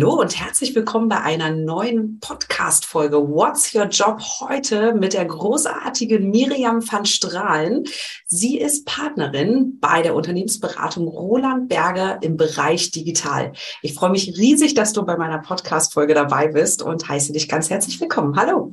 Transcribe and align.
Hallo 0.00 0.18
und 0.18 0.40
herzlich 0.40 0.74
willkommen 0.74 1.10
bei 1.10 1.20
einer 1.20 1.50
neuen 1.50 2.20
Podcast-Folge 2.20 3.18
What's 3.18 3.74
Your 3.74 3.84
Job? 3.84 4.18
Heute 4.40 4.94
mit 4.94 5.12
der 5.12 5.26
großartigen 5.26 6.30
Miriam 6.30 6.80
van 6.80 7.04
Strahlen. 7.04 7.84
Sie 8.24 8.58
ist 8.58 8.86
Partnerin 8.86 9.78
bei 9.78 10.00
der 10.00 10.14
Unternehmensberatung 10.14 11.06
Roland 11.06 11.68
Berger 11.68 12.18
im 12.22 12.38
Bereich 12.38 12.92
Digital. 12.92 13.52
Ich 13.82 13.92
freue 13.92 14.08
mich 14.08 14.38
riesig, 14.38 14.72
dass 14.72 14.94
du 14.94 15.04
bei 15.04 15.18
meiner 15.18 15.40
Podcast-Folge 15.40 16.14
dabei 16.14 16.48
bist 16.48 16.80
und 16.82 17.06
heiße 17.06 17.34
dich 17.34 17.46
ganz 17.46 17.68
herzlich 17.68 18.00
willkommen. 18.00 18.36
Hallo. 18.36 18.72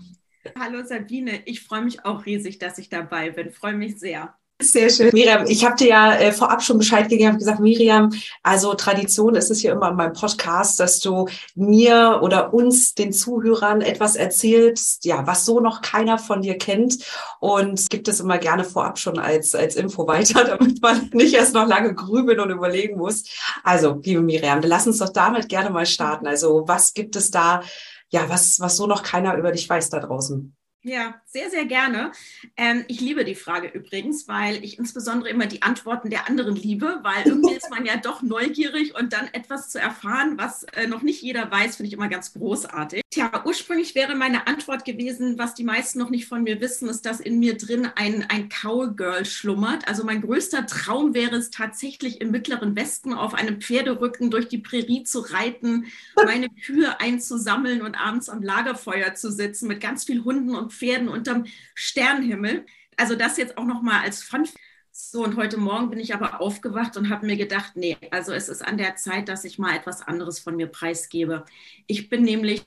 Hallo 0.58 0.82
Sabine, 0.86 1.42
ich 1.44 1.62
freue 1.62 1.82
mich 1.82 2.06
auch 2.06 2.26
riesig, 2.26 2.58
dass 2.58 2.78
ich 2.78 2.88
dabei 2.88 3.32
bin. 3.32 3.52
Freue 3.52 3.74
mich 3.76 4.00
sehr. 4.00 4.34
Sehr 4.60 4.90
schön. 4.90 5.12
Miriam, 5.14 5.46
ich 5.46 5.64
habe 5.64 5.76
dir 5.76 5.88
ja 5.88 6.16
äh, 6.16 6.32
vorab 6.32 6.64
schon 6.64 6.80
Bescheid 6.80 7.08
gegeben, 7.10 7.28
habe 7.28 7.38
gesagt, 7.38 7.60
Miriam, 7.60 8.12
also 8.42 8.74
Tradition 8.74 9.36
ist 9.36 9.52
es 9.52 9.60
hier 9.60 9.72
immer 9.72 9.90
in 9.90 9.96
meinem 9.96 10.14
Podcast, 10.14 10.80
dass 10.80 11.00
du 11.00 11.28
mir 11.54 12.22
oder 12.24 12.56
uns, 12.56 12.96
den 12.96 13.14
Zuhörern, 13.14 13.82
etwas 13.82 14.16
erzählst, 14.16 15.06
ja, 15.06 15.28
was 15.28 15.46
so 15.46 15.60
noch 15.60 15.84
keiner 15.84 16.18
von 16.18 16.42
dir 16.42 16.58
kennt. 16.58 16.98
Und 17.40 17.88
gibt 17.92 18.08
es 18.08 18.20
immer 18.20 18.40
gerne 18.40 18.64
vorab 18.64 18.98
schon 18.98 19.20
als, 19.20 19.54
als 19.54 19.76
Info 19.76 20.08
weiter, 20.08 20.44
damit 20.58 20.82
man 20.82 21.12
nicht 21.14 21.36
erst 21.36 21.54
noch 21.54 21.68
lange 21.68 21.94
grübeln 21.94 22.40
und 22.40 22.50
überlegen 22.50 22.98
muss. 22.98 23.26
Also, 23.64 24.02
liebe 24.04 24.22
Miriam, 24.22 24.62
lass 24.64 24.88
uns 24.88 24.98
doch 24.98 25.10
damit 25.10 25.50
gerne 25.50 25.70
mal 25.70 25.86
starten. 25.86 26.26
Also, 26.26 26.64
was 26.66 26.96
gibt 26.96 27.16
es 27.16 27.30
da, 27.30 27.62
ja, 28.10 28.28
was, 28.28 28.60
was 28.60 28.76
so 28.76 28.88
noch 28.88 29.04
keiner 29.04 29.38
über 29.38 29.52
dich 29.52 29.70
weiß 29.70 29.92
da 29.92 30.00
draußen? 30.00 30.56
Ja, 30.82 31.16
sehr, 31.38 31.52
sehr 31.52 31.66
gerne. 31.66 32.12
Ähm, 32.56 32.84
ich 32.88 33.00
liebe 33.00 33.24
die 33.24 33.36
Frage 33.36 33.68
übrigens, 33.68 34.28
weil 34.28 34.64
ich 34.64 34.80
insbesondere 34.80 35.30
immer 35.30 35.46
die 35.46 35.62
Antworten 35.62 36.10
der 36.10 36.28
anderen 36.28 36.56
liebe, 36.56 37.00
weil 37.04 37.28
irgendwie 37.28 37.54
ist 37.54 37.70
man 37.70 37.86
ja 37.86 37.98
doch 38.04 38.24
neugierig 38.24 38.98
und 38.98 39.14
dann 39.14 39.28
etwas 39.34 39.70
zu 39.70 39.80
erfahren, 39.80 40.38
was 40.38 40.64
äh, 40.64 40.88
noch 40.88 41.04
nicht 41.04 41.22
jeder 41.22 41.52
weiß, 41.52 41.76
finde 41.76 41.90
ich 41.90 41.94
immer 41.94 42.08
ganz 42.08 42.34
großartig. 42.34 43.04
Tja, 43.12 43.44
ursprünglich 43.46 43.94
wäre 43.94 44.16
meine 44.16 44.48
Antwort 44.48 44.84
gewesen, 44.84 45.38
was 45.38 45.54
die 45.54 45.64
meisten 45.64 46.00
noch 46.00 46.10
nicht 46.10 46.28
von 46.28 46.42
mir 46.42 46.60
wissen, 46.60 46.90
ist, 46.90 47.06
dass 47.06 47.20
in 47.20 47.40
mir 47.40 47.56
drin 47.56 47.88
ein, 47.96 48.26
ein 48.30 48.50
Cowgirl 48.50 49.26
schlummert. 49.26 49.88
Also 49.88 50.04
mein 50.04 50.22
größter 50.22 50.66
Traum 50.66 51.14
wäre 51.14 51.36
es 51.36 51.52
tatsächlich 51.52 52.20
im 52.20 52.32
mittleren 52.32 52.76
Westen 52.76 53.14
auf 53.14 53.36
einem 53.36 53.62
Pferderücken 53.62 54.32
durch 54.32 54.48
die 54.48 54.58
Prärie 54.58 55.04
zu 55.04 55.20
reiten, 55.20 55.86
meine 56.16 56.50
Kühe 56.66 57.00
einzusammeln 57.00 57.84
und 57.84 57.96
abends 57.96 58.28
am 58.28 58.42
Lagerfeuer 58.42 59.14
zu 59.14 59.32
sitzen 59.32 59.68
mit 59.68 59.82
ganz 59.82 60.04
vielen 60.04 60.26
Hunden 60.26 60.56
und 60.56 60.74
Pferden 60.74 61.08
unterm 61.28 61.46
Sternenhimmel. 61.76 62.66
Also 62.96 63.16
das 63.16 63.38
jetzt 63.38 63.58
auch 63.58 63.66
noch 63.66 63.82
mal 63.82 64.02
als 64.02 64.24
Fun. 64.24 64.48
So, 64.92 65.24
und 65.24 65.36
heute 65.36 65.58
Morgen 65.58 65.92
bin 65.92 66.00
ich 66.00 66.16
aber 66.16 66.42
aufgewacht 66.42 66.98
und 66.98 67.10
habe 67.10 67.28
mir 67.28 67.38
gedacht, 67.38 67.74
nee, 67.76 67.98
also 68.10 68.32
es 68.34 68.50
ist 68.50 68.66
an 68.66 68.78
der 68.78 68.96
Zeit, 68.96 69.30
dass 69.30 69.44
ich 69.44 69.60
mal 69.60 69.76
etwas 69.76 70.02
anderes 70.02 70.40
von 70.40 70.56
mir 70.56 70.68
preisgebe. 70.68 71.46
Ich 71.86 72.10
bin 72.10 72.24
nämlich 72.24 72.64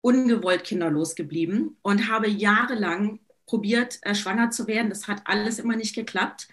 ungewollt 0.00 0.64
kinderlos 0.64 1.14
geblieben 1.14 1.76
und 1.82 2.08
habe 2.08 2.28
jahrelang 2.28 3.20
probiert, 3.46 3.98
äh, 4.02 4.14
schwanger 4.14 4.50
zu 4.50 4.66
werden. 4.66 4.88
Das 4.88 5.06
hat 5.06 5.22
alles 5.26 5.58
immer 5.58 5.76
nicht 5.76 5.94
geklappt. 5.94 6.48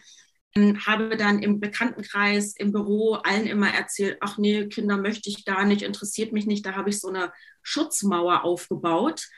Ähm, 0.56 0.86
habe 0.86 1.16
dann 1.16 1.42
im 1.42 1.62
Bekanntenkreis, 1.62 2.54
im 2.58 2.74
Büro 2.74 3.14
allen 3.14 3.48
immer 3.48 3.74
erzählt, 3.74 4.18
ach 4.20 4.38
nee, 4.38 4.68
Kinder 4.68 4.98
möchte 4.98 5.30
ich 5.30 5.46
gar 5.46 5.64
nicht, 5.64 5.84
interessiert 5.84 6.34
mich 6.34 6.46
nicht. 6.46 6.66
Da 6.66 6.76
habe 6.76 6.90
ich 6.90 7.00
so 7.00 7.08
eine 7.08 7.32
Schutzmauer 7.62 8.44
aufgebaut 8.44 9.30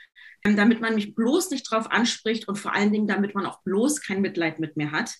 damit 0.44 0.80
man 0.80 0.94
mich 0.94 1.14
bloß 1.14 1.50
nicht 1.50 1.70
drauf 1.70 1.90
anspricht 1.90 2.48
und 2.48 2.56
vor 2.56 2.74
allen 2.74 2.92
Dingen, 2.92 3.08
damit 3.08 3.34
man 3.34 3.46
auch 3.46 3.62
bloß 3.62 4.02
kein 4.02 4.20
Mitleid 4.20 4.60
mit 4.60 4.76
mir 4.76 4.92
hat. 4.92 5.14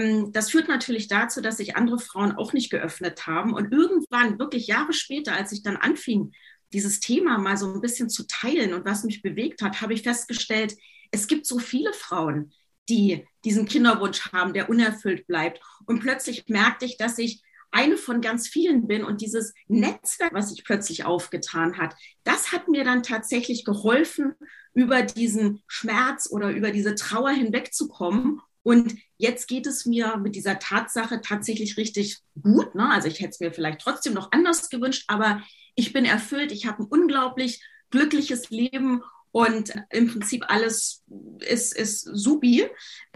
Ähm, 0.00 0.32
das 0.32 0.50
führt 0.50 0.68
natürlich 0.68 1.06
dazu, 1.08 1.40
dass 1.40 1.58
sich 1.58 1.76
andere 1.76 1.98
Frauen 1.98 2.32
auch 2.32 2.52
nicht 2.52 2.70
geöffnet 2.70 3.26
haben. 3.26 3.54
Und 3.54 3.72
irgendwann, 3.72 4.38
wirklich 4.38 4.66
Jahre 4.66 4.92
später, 4.92 5.34
als 5.34 5.52
ich 5.52 5.62
dann 5.62 5.76
anfing, 5.76 6.32
dieses 6.72 7.00
Thema 7.00 7.38
mal 7.38 7.56
so 7.56 7.72
ein 7.72 7.80
bisschen 7.80 8.10
zu 8.10 8.26
teilen 8.26 8.74
und 8.74 8.84
was 8.84 9.04
mich 9.04 9.22
bewegt 9.22 9.62
hat, 9.62 9.80
habe 9.80 9.94
ich 9.94 10.02
festgestellt, 10.02 10.76
es 11.10 11.26
gibt 11.26 11.46
so 11.46 11.58
viele 11.58 11.92
Frauen, 11.92 12.52
die 12.88 13.26
diesen 13.44 13.66
Kinderwunsch 13.66 14.32
haben, 14.32 14.52
der 14.52 14.68
unerfüllt 14.68 15.26
bleibt. 15.26 15.60
Und 15.86 16.00
plötzlich 16.00 16.44
merkte 16.48 16.84
ich, 16.84 16.98
dass 16.98 17.18
ich 17.18 17.42
eine 17.70 17.96
von 17.96 18.20
ganz 18.20 18.48
vielen 18.48 18.86
bin 18.86 19.04
und 19.04 19.20
dieses 19.20 19.52
Netzwerk, 19.66 20.32
was 20.32 20.50
sich 20.50 20.64
plötzlich 20.64 21.04
aufgetan 21.04 21.78
hat, 21.78 21.94
das 22.24 22.52
hat 22.52 22.68
mir 22.68 22.84
dann 22.84 23.02
tatsächlich 23.02 23.64
geholfen, 23.64 24.34
über 24.74 25.02
diesen 25.02 25.62
Schmerz 25.66 26.28
oder 26.30 26.50
über 26.50 26.70
diese 26.70 26.94
Trauer 26.94 27.30
hinwegzukommen. 27.30 28.40
Und 28.62 28.94
jetzt 29.16 29.48
geht 29.48 29.66
es 29.66 29.86
mir 29.86 30.18
mit 30.18 30.36
dieser 30.36 30.58
Tatsache 30.58 31.20
tatsächlich 31.20 31.76
richtig 31.76 32.18
gut. 32.40 32.74
Ne? 32.74 32.88
Also 32.90 33.08
ich 33.08 33.18
hätte 33.20 33.30
es 33.30 33.40
mir 33.40 33.52
vielleicht 33.52 33.80
trotzdem 33.80 34.14
noch 34.14 34.30
anders 34.30 34.70
gewünscht, 34.70 35.04
aber 35.08 35.42
ich 35.74 35.92
bin 35.92 36.04
erfüllt. 36.04 36.52
Ich 36.52 36.66
habe 36.66 36.82
ein 36.82 36.86
unglaublich 36.88 37.62
glückliches 37.90 38.50
Leben 38.50 39.02
und 39.38 39.72
im 39.90 40.08
Prinzip 40.08 40.44
alles 40.48 41.04
ist, 41.38 41.72
ist 41.72 42.00
supi. 42.12 42.66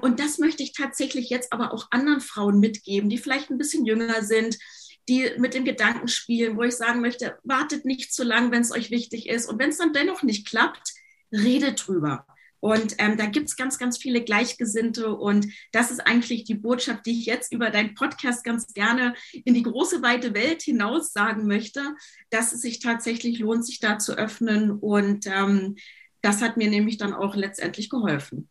Und 0.01 0.21
das 0.21 0.39
möchte 0.39 0.63
ich 0.63 0.73
tatsächlich 0.73 1.31
jetzt 1.31 1.53
aber 1.53 1.75
auch 1.75 1.89
anderen 1.91 2.21
Frauen 2.21 2.61
mitgeben, 2.61 3.11
die 3.11 3.19
vielleicht 3.19 3.51
ein 3.51 3.59
bisschen 3.59 3.85
jünger 3.85 4.23
sind, 4.23 4.57
die 5.09 5.33
mit 5.39 5.53
dem 5.53 5.65
Gedanken 5.65 6.07
spielen, 6.07 6.57
wo 6.57 6.63
ich 6.63 6.77
sagen 6.77 7.01
möchte, 7.01 7.37
wartet 7.43 7.85
nicht 7.85 8.15
zu 8.15 8.23
lang, 8.23 8.53
wenn 8.53 8.63
es 8.63 8.71
euch 8.71 8.93
wichtig 8.93 9.29
ist. 9.29 9.47
Und 9.47 9.59
wenn 9.59 9.71
es 9.71 9.79
dann 9.79 9.93
dennoch 9.93 10.23
nicht 10.23 10.47
klappt, 10.47 10.93
redet 11.33 11.89
drüber. 11.89 12.25
Und 12.61 12.95
ähm, 12.99 13.17
da 13.17 13.27
gibt 13.27 13.49
es 13.49 13.57
ganz, 13.57 13.77
ganz 13.77 13.99
viele 13.99 14.23
Gleichgesinnte. 14.23 15.17
Und 15.17 15.49
das 15.73 15.91
ist 15.91 16.07
eigentlich 16.07 16.45
die 16.45 16.55
Botschaft, 16.55 17.05
die 17.05 17.19
ich 17.19 17.27
jetzt 17.27 17.53
über 17.53 17.71
deinen 17.71 17.97
Podcast 17.97 18.45
ganz 18.45 18.73
gerne 18.75 19.15
in 19.33 19.55
die 19.55 19.65
große, 19.65 20.03
weite 20.03 20.35
Welt 20.35 20.63
hinaus 20.63 21.13
sagen 21.13 21.49
möchte, 21.49 21.97
dass 22.31 22.53
es 22.53 22.61
sich 22.61 22.79
tatsächlich 22.79 23.41
lohnt, 23.41 23.67
sich 23.67 23.81
da 23.81 23.99
zu 23.99 24.17
öffnen 24.17 24.71
und 24.71 25.27
ähm, 25.27 25.75
das 26.23 26.41
hat 26.41 26.57
mir 26.57 26.71
nämlich 26.71 26.97
dann 26.97 27.13
auch 27.13 27.35
letztendlich 27.37 27.91
geholfen. 27.91 28.49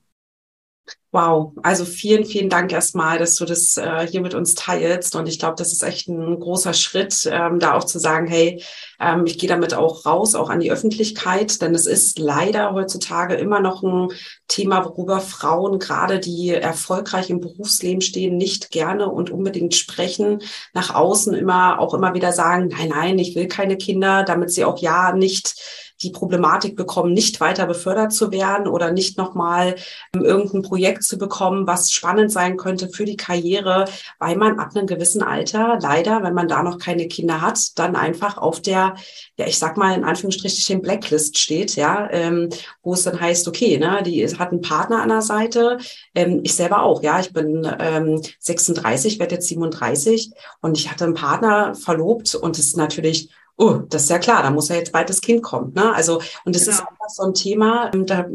Wow, 1.13 1.51
also 1.61 1.83
vielen, 1.83 2.23
vielen 2.23 2.49
Dank 2.49 2.71
erstmal, 2.71 3.17
dass 3.17 3.35
du 3.35 3.43
das 3.43 3.75
äh, 3.75 4.07
hier 4.07 4.21
mit 4.21 4.33
uns 4.33 4.55
teilst. 4.55 5.13
Und 5.17 5.27
ich 5.27 5.39
glaube, 5.39 5.55
das 5.57 5.73
ist 5.73 5.83
echt 5.83 6.07
ein 6.07 6.39
großer 6.39 6.73
Schritt, 6.73 7.29
ähm, 7.29 7.59
da 7.59 7.73
auch 7.73 7.83
zu 7.83 7.99
sagen, 7.99 8.27
hey, 8.27 8.63
ähm, 8.97 9.25
ich 9.25 9.37
gehe 9.37 9.49
damit 9.49 9.73
auch 9.73 10.05
raus, 10.05 10.35
auch 10.35 10.49
an 10.49 10.61
die 10.61 10.71
Öffentlichkeit. 10.71 11.61
Denn 11.61 11.75
es 11.75 11.85
ist 11.85 12.17
leider 12.17 12.71
heutzutage 12.73 13.35
immer 13.35 13.59
noch 13.59 13.83
ein 13.83 14.07
Thema, 14.47 14.85
worüber 14.85 15.19
Frauen, 15.19 15.79
gerade 15.79 16.19
die 16.19 16.49
erfolgreich 16.51 17.29
im 17.29 17.41
Berufsleben 17.41 18.01
stehen, 18.01 18.37
nicht 18.37 18.71
gerne 18.71 19.09
und 19.09 19.31
unbedingt 19.31 19.75
sprechen. 19.75 20.41
Nach 20.73 20.95
außen 20.95 21.33
immer 21.33 21.79
auch 21.79 21.93
immer 21.93 22.13
wieder 22.13 22.31
sagen, 22.31 22.69
nein, 22.69 22.87
nein, 22.87 23.19
ich 23.19 23.35
will 23.35 23.49
keine 23.49 23.75
Kinder, 23.75 24.23
damit 24.23 24.51
sie 24.51 24.63
auch 24.63 24.79
ja 24.79 25.11
nicht 25.11 25.55
die 26.03 26.11
Problematik 26.11 26.75
bekommen, 26.75 27.13
nicht 27.13 27.39
weiter 27.39 27.65
befördert 27.65 28.13
zu 28.13 28.31
werden 28.31 28.67
oder 28.67 28.91
nicht 28.91 29.17
nochmal 29.17 29.75
ähm, 30.13 30.23
irgendein 30.23 30.61
Projekt 30.61 31.03
zu 31.03 31.17
bekommen, 31.17 31.67
was 31.67 31.91
spannend 31.91 32.31
sein 32.31 32.57
könnte 32.57 32.89
für 32.89 33.05
die 33.05 33.17
Karriere, 33.17 33.85
weil 34.19 34.35
man 34.35 34.59
ab 34.59 34.75
einem 34.75 34.87
gewissen 34.87 35.21
Alter 35.23 35.79
leider, 35.81 36.23
wenn 36.23 36.33
man 36.33 36.47
da 36.47 36.63
noch 36.63 36.77
keine 36.77 37.07
Kinder 37.07 37.41
hat, 37.41 37.77
dann 37.77 37.95
einfach 37.95 38.37
auf 38.37 38.61
der, 38.61 38.95
ja, 39.37 39.45
ich 39.45 39.57
sag 39.57 39.77
mal 39.77 39.95
in 39.95 40.03
Anführungsstrichen 40.03 40.81
Blacklist 40.81 41.37
steht, 41.37 41.75
ja, 41.75 42.09
ähm, 42.11 42.49
wo 42.83 42.93
es 42.93 43.03
dann 43.03 43.19
heißt, 43.19 43.47
okay, 43.47 43.77
ne, 43.77 44.01
die 44.03 44.27
hat 44.27 44.51
einen 44.51 44.61
Partner 44.61 45.01
an 45.01 45.09
der 45.09 45.21
Seite, 45.21 45.77
ähm, 46.15 46.41
ich 46.43 46.55
selber 46.55 46.83
auch, 46.83 47.03
ja, 47.03 47.19
ich 47.19 47.33
bin 47.33 47.67
ähm, 47.79 48.21
36, 48.39 49.19
werde 49.19 49.35
jetzt 49.35 49.47
37 49.47 50.31
und 50.61 50.77
ich 50.77 50.89
hatte 50.89 51.05
einen 51.05 51.13
Partner 51.13 51.75
verlobt 51.75 52.35
und 52.35 52.57
es 52.57 52.67
ist 52.67 52.77
natürlich 52.77 53.29
oh, 53.57 53.81
das 53.89 54.03
ist 54.03 54.09
ja 54.09 54.19
klar, 54.19 54.43
da 54.43 54.49
muss 54.49 54.69
ja 54.69 54.75
jetzt 54.75 54.91
bald 54.91 55.09
das 55.09 55.21
Kind 55.21 55.43
kommen. 55.43 55.73
Ne? 55.73 55.93
Also, 55.93 56.21
und 56.45 56.55
das 56.55 56.65
genau. 56.65 56.77
ist 56.77 56.81
einfach 56.81 57.09
so 57.09 57.23
ein 57.23 57.33
Thema, 57.33 57.91
ähm, 57.93 58.05
da 58.05 58.25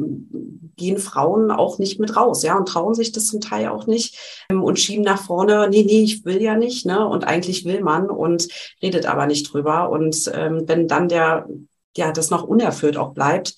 gehen 0.76 0.98
Frauen 0.98 1.50
auch 1.50 1.78
nicht 1.78 1.98
mit 1.98 2.16
raus, 2.16 2.42
ja, 2.42 2.56
und 2.56 2.68
trauen 2.68 2.94
sich 2.94 3.12
das 3.12 3.26
zum 3.26 3.40
Teil 3.40 3.68
auch 3.68 3.86
nicht 3.86 4.46
ähm, 4.50 4.62
und 4.62 4.78
schieben 4.78 5.04
nach 5.04 5.22
vorne, 5.22 5.68
nee, 5.70 5.82
nee, 5.84 6.02
ich 6.02 6.24
will 6.24 6.40
ja 6.40 6.54
nicht, 6.54 6.86
ne? 6.86 7.06
Und 7.06 7.24
eigentlich 7.24 7.64
will 7.64 7.80
man 7.80 8.10
und 8.10 8.48
redet 8.82 9.06
aber 9.06 9.26
nicht 9.26 9.52
drüber. 9.52 9.90
Und 9.90 10.30
ähm, 10.34 10.64
wenn 10.66 10.86
dann 10.86 11.08
der, 11.08 11.48
ja, 11.96 12.12
das 12.12 12.30
noch 12.30 12.42
unerfüllt 12.42 12.96
auch 12.96 13.14
bleibt, 13.14 13.56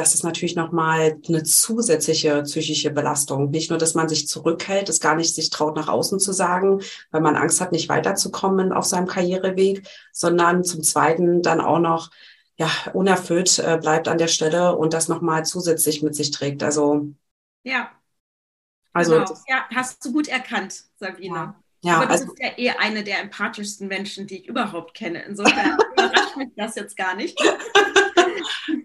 das 0.00 0.14
ist 0.14 0.24
natürlich 0.24 0.56
nochmal 0.56 1.20
eine 1.28 1.42
zusätzliche 1.42 2.42
psychische 2.44 2.90
Belastung. 2.90 3.50
Nicht 3.50 3.68
nur, 3.68 3.78
dass 3.78 3.94
man 3.94 4.08
sich 4.08 4.26
zurückhält, 4.26 4.88
es 4.88 4.98
gar 4.98 5.14
nicht 5.14 5.34
sich 5.34 5.50
traut, 5.50 5.76
nach 5.76 5.88
außen 5.88 6.18
zu 6.18 6.32
sagen, 6.32 6.80
weil 7.10 7.20
man 7.20 7.36
Angst 7.36 7.60
hat, 7.60 7.70
nicht 7.70 7.90
weiterzukommen 7.90 8.72
auf 8.72 8.86
seinem 8.86 9.06
Karriereweg, 9.06 9.86
sondern 10.10 10.64
zum 10.64 10.82
Zweiten 10.82 11.42
dann 11.42 11.60
auch 11.60 11.80
noch 11.80 12.10
ja, 12.56 12.70
unerfüllt 12.94 13.58
äh, 13.58 13.78
bleibt 13.78 14.08
an 14.08 14.16
der 14.16 14.28
Stelle 14.28 14.74
und 14.74 14.94
das 14.94 15.08
nochmal 15.08 15.44
zusätzlich 15.44 16.02
mit 16.02 16.14
sich 16.14 16.30
trägt. 16.30 16.62
Also 16.62 17.08
ja. 17.62 17.90
Also 18.94 19.12
genau. 19.12 19.38
ja, 19.48 19.66
hast 19.74 20.02
du 20.02 20.12
gut 20.12 20.28
erkannt, 20.28 20.84
Sabine. 20.96 21.34
Ja. 21.34 21.62
Ja, 21.82 21.96
Aber 21.96 22.06
du 22.06 22.12
also, 22.12 22.26
bist 22.26 22.38
ja 22.40 22.50
eh 22.58 22.70
eine 22.70 23.02
der 23.04 23.20
empathischsten 23.20 23.88
Menschen, 23.88 24.26
die 24.26 24.40
ich 24.40 24.48
überhaupt 24.48 24.94
kenne. 24.94 25.22
Insofern 25.22 25.78
überrascht 25.92 26.36
mich 26.36 26.48
das 26.56 26.74
jetzt 26.74 26.96
gar 26.96 27.14
nicht. 27.14 27.38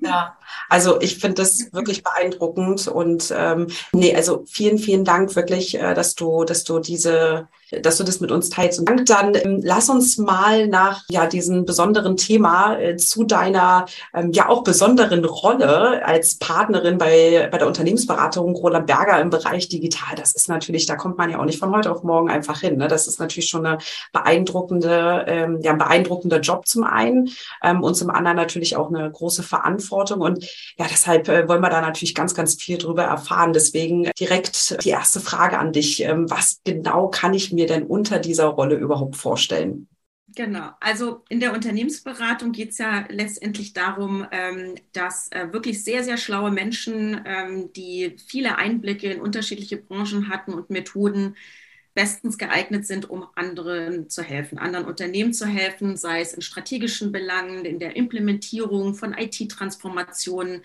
Ja, 0.01 0.37
also 0.69 1.01
ich 1.01 1.17
finde 1.17 1.41
das 1.41 1.73
wirklich 1.73 2.03
beeindruckend 2.03 2.87
und 2.87 3.33
ähm, 3.35 3.67
nee, 3.91 4.15
also 4.15 4.43
vielen, 4.47 4.77
vielen 4.77 5.05
Dank 5.05 5.35
wirklich, 5.35 5.79
äh, 5.79 5.93
dass 5.93 6.15
du, 6.15 6.43
dass 6.43 6.63
du 6.63 6.79
diese, 6.79 7.47
dass 7.81 7.97
du 7.97 8.03
das 8.03 8.19
mit 8.19 8.31
uns 8.31 8.49
teilst. 8.49 8.79
Und 8.79 9.09
dann 9.09 9.35
ähm, 9.35 9.61
lass 9.63 9.89
uns 9.89 10.17
mal 10.17 10.67
nach 10.67 11.03
ja 11.09 11.25
diesem 11.25 11.65
besonderen 11.65 12.17
Thema 12.17 12.77
äh, 12.79 12.97
zu 12.97 13.23
deiner 13.23 13.85
ähm, 14.13 14.31
ja 14.31 14.49
auch 14.49 14.63
besonderen 14.63 15.25
Rolle 15.25 16.05
als 16.05 16.37
Partnerin 16.37 16.97
bei 16.97 17.49
bei 17.51 17.57
der 17.57 17.67
Unternehmensberatung 17.67 18.55
Roland 18.55 18.87
Berger 18.87 19.19
im 19.19 19.29
Bereich 19.29 19.69
digital. 19.69 20.15
Das 20.15 20.33
ist 20.33 20.49
natürlich, 20.49 20.85
da 20.85 20.95
kommt 20.95 21.17
man 21.17 21.29
ja 21.29 21.39
auch 21.39 21.45
nicht 21.45 21.59
von 21.59 21.75
heute 21.75 21.91
auf 21.91 22.03
morgen 22.03 22.29
einfach 22.29 22.59
hin. 22.59 22.77
Ne? 22.77 22.87
Das 22.87 23.07
ist 23.07 23.19
natürlich 23.19 23.49
schon 23.49 23.65
eine 23.65 23.77
beeindruckende, 24.11 25.25
ähm, 25.27 25.59
ja, 25.61 25.71
ein 25.71 25.77
beeindruckender 25.77 26.39
Job 26.39 26.67
zum 26.67 26.83
einen 26.83 27.29
ähm, 27.63 27.83
und 27.83 27.95
zum 27.95 28.09
anderen 28.09 28.37
natürlich 28.37 28.75
auch 28.75 28.89
eine 28.89 29.09
große 29.09 29.43
Verantwortung. 29.55 30.21
Und 30.21 30.43
ja, 30.77 30.87
deshalb 30.89 31.27
äh, 31.29 31.47
wollen 31.47 31.61
wir 31.61 31.69
da 31.69 31.81
natürlich 31.81 32.15
ganz, 32.15 32.33
ganz 32.33 32.61
viel 32.61 32.77
drüber 32.77 33.03
erfahren. 33.03 33.53
Deswegen 33.53 34.09
direkt 34.19 34.83
die 34.83 34.89
erste 34.89 35.19
Frage 35.19 35.57
an 35.57 35.71
dich. 35.71 36.01
Ähm, 36.03 36.29
was 36.29 36.61
genau 36.63 37.07
kann 37.07 37.33
ich 37.33 37.51
mir 37.51 37.67
denn 37.67 37.83
unter 37.83 38.19
dieser 38.19 38.45
Rolle 38.45 38.75
überhaupt 38.75 39.15
vorstellen? 39.15 39.87
Genau, 40.35 40.71
also 40.81 41.23
in 41.29 41.39
der 41.39 41.53
Unternehmensberatung 41.53 42.51
geht 42.51 42.71
es 42.71 42.77
ja 42.77 43.05
letztendlich 43.09 43.71
darum, 43.71 44.27
ähm, 44.31 44.75
dass 44.91 45.31
äh, 45.31 45.53
wirklich 45.53 45.81
sehr, 45.81 46.03
sehr 46.03 46.17
schlaue 46.17 46.51
Menschen, 46.51 47.21
ähm, 47.25 47.71
die 47.71 48.17
viele 48.27 48.57
Einblicke 48.57 49.09
in 49.09 49.21
unterschiedliche 49.21 49.77
Branchen 49.77 50.27
hatten 50.27 50.53
und 50.53 50.69
Methoden, 50.69 51.37
bestens 51.95 52.37
geeignet 52.37 52.85
sind, 52.85 53.09
um 53.09 53.25
anderen 53.35 54.09
zu 54.09 54.21
helfen, 54.21 54.59
anderen 54.59 54.85
Unternehmen 54.85 55.33
zu 55.33 55.47
helfen, 55.47 55.97
sei 55.97 56.21
es 56.21 56.33
in 56.33 56.41
strategischen 56.41 57.11
Belangen, 57.11 57.65
in 57.65 57.79
der 57.79 57.95
Implementierung 57.95 58.93
von 58.93 59.13
IT-Transformationen. 59.13 60.61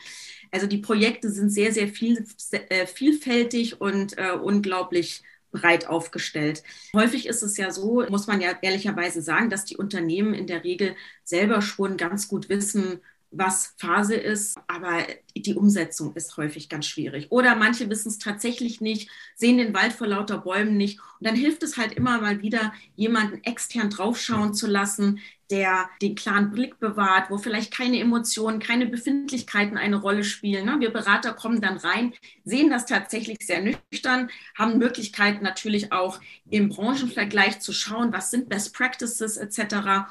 Also 0.51 0.67
die 0.67 0.79
Projekte 0.79 1.31
sind 1.31 1.51
sehr, 1.51 1.73
sehr 1.73 1.89
viel, 1.89 2.27
äh, 2.69 2.87
vielfältig 2.87 3.81
und 3.81 4.19
äh, 4.19 4.33
unglaublich 4.33 5.23
breit 5.53 5.87
aufgestellt. 5.87 6.63
Häufig 6.95 7.27
ist 7.27 7.43
es 7.43 7.57
ja 7.57 7.71
so, 7.71 8.05
muss 8.09 8.27
man 8.27 8.41
ja 8.41 8.57
ehrlicherweise 8.61 9.23
sagen, 9.23 9.51
dass 9.51 9.65
die 9.65 9.77
Unternehmen 9.77 10.35
in 10.35 10.47
der 10.47 10.65
Regel 10.65 10.97
selber 11.25 11.63
schon 11.63 11.97
ganz 11.97 12.29
gut 12.29 12.49
wissen, 12.49 13.01
was 13.31 13.75
Phase 13.79 14.15
ist, 14.15 14.59
aber 14.67 15.07
die 15.37 15.55
Umsetzung 15.55 16.15
ist 16.15 16.37
häufig 16.37 16.69
ganz 16.69 16.87
schwierig. 16.87 17.31
Oder 17.31 17.55
manche 17.55 17.89
wissen 17.89 18.09
es 18.09 18.19
tatsächlich 18.19 18.81
nicht, 18.81 19.09
sehen 19.37 19.59
den 19.59 19.73
Wald 19.75 19.93
vor 19.93 20.07
lauter 20.09 20.39
Bäumen 20.39 20.77
nicht. 20.77 20.99
Und 21.21 21.27
dann 21.27 21.37
hilft 21.37 21.63
es 21.63 21.77
halt 21.77 21.93
immer 21.93 22.21
mal 22.21 22.43
wieder, 22.43 22.73
jemanden 22.97 23.43
extern 23.45 23.91
draufschauen 23.91 24.55
zu 24.55 24.67
lassen, 24.67 25.21
der 25.51 25.91
den 26.01 26.15
klaren 26.15 26.53
Blick 26.53 26.79
bewahrt, 26.79 27.31
wo 27.31 27.39
vielleicht 27.39 27.73
keine 27.73 27.99
Emotionen, 27.99 28.61
keine 28.61 28.87
Befindlichkeiten 28.87 29.77
eine 29.77 29.97
Rolle 29.97 30.25
spielen. 30.25 30.67
Ne? 30.67 30.77
Wir 30.79 30.91
Berater 30.91 31.33
kommen 31.33 31.61
dann 31.61 31.77
rein, 31.77 32.15
sehen 32.45 32.71
das 32.71 32.87
tatsächlich 32.87 33.39
sehr 33.43 33.61
nüchtern, 33.61 34.31
haben 34.57 34.79
Möglichkeiten 34.79 35.43
natürlich 35.43 35.93
auch 35.93 36.21
im 36.49 36.69
Branchenvergleich 36.69 37.61
zu 37.61 37.73
schauen, 37.73 38.13
was 38.13 38.31
sind 38.31 38.49
Best 38.49 38.75
Practices 38.75 39.37
etc., 39.37 40.11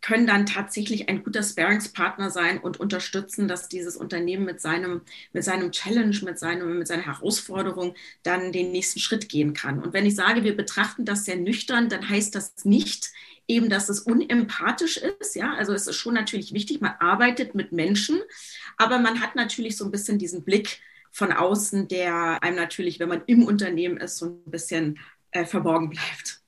können 0.00 0.26
dann 0.26 0.46
tatsächlich 0.46 1.08
ein 1.08 1.22
guter 1.22 1.42
Sparingspartner 1.42 2.30
sein 2.30 2.58
und 2.58 2.80
unterstützen, 2.80 3.46
dass 3.46 3.68
dieses 3.68 3.96
Unternehmen 3.96 4.46
mit 4.46 4.60
seinem, 4.60 5.02
mit 5.34 5.44
seinem 5.44 5.70
Challenge, 5.70 6.16
mit, 6.22 6.38
seinem, 6.38 6.78
mit 6.78 6.88
seiner 6.88 7.04
Herausforderung 7.04 7.94
dann 8.22 8.52
den 8.52 8.72
nächsten 8.72 9.00
Schritt 9.00 9.28
gehen 9.28 9.52
kann. 9.52 9.82
Und 9.82 9.92
wenn 9.92 10.06
ich 10.06 10.14
sage, 10.14 10.44
wir 10.44 10.56
betrachten 10.56 11.04
das 11.04 11.26
sehr 11.26 11.36
nüchtern, 11.36 11.90
dann 11.90 12.08
heißt 12.08 12.34
das 12.34 12.64
nicht, 12.64 13.12
eben, 13.48 13.68
dass 13.68 13.88
es 13.88 14.00
unempathisch 14.00 14.96
ist. 14.96 15.36
Ja, 15.36 15.54
also 15.54 15.72
es 15.72 15.86
ist 15.86 15.96
schon 15.96 16.14
natürlich 16.14 16.52
wichtig, 16.52 16.80
man 16.80 16.94
arbeitet 16.98 17.54
mit 17.54 17.72
Menschen, 17.72 18.20
aber 18.76 18.98
man 18.98 19.20
hat 19.20 19.36
natürlich 19.36 19.76
so 19.76 19.84
ein 19.84 19.90
bisschen 19.90 20.18
diesen 20.18 20.44
Blick 20.44 20.80
von 21.12 21.32
außen, 21.32 21.88
der 21.88 22.42
einem 22.42 22.56
natürlich, 22.56 22.98
wenn 22.98 23.08
man 23.08 23.22
im 23.26 23.44
Unternehmen 23.44 23.96
ist, 23.96 24.18
so 24.18 24.26
ein 24.26 24.50
bisschen 24.50 24.98
äh, 25.30 25.44
verborgen 25.44 25.90
bleibt. 25.90 26.42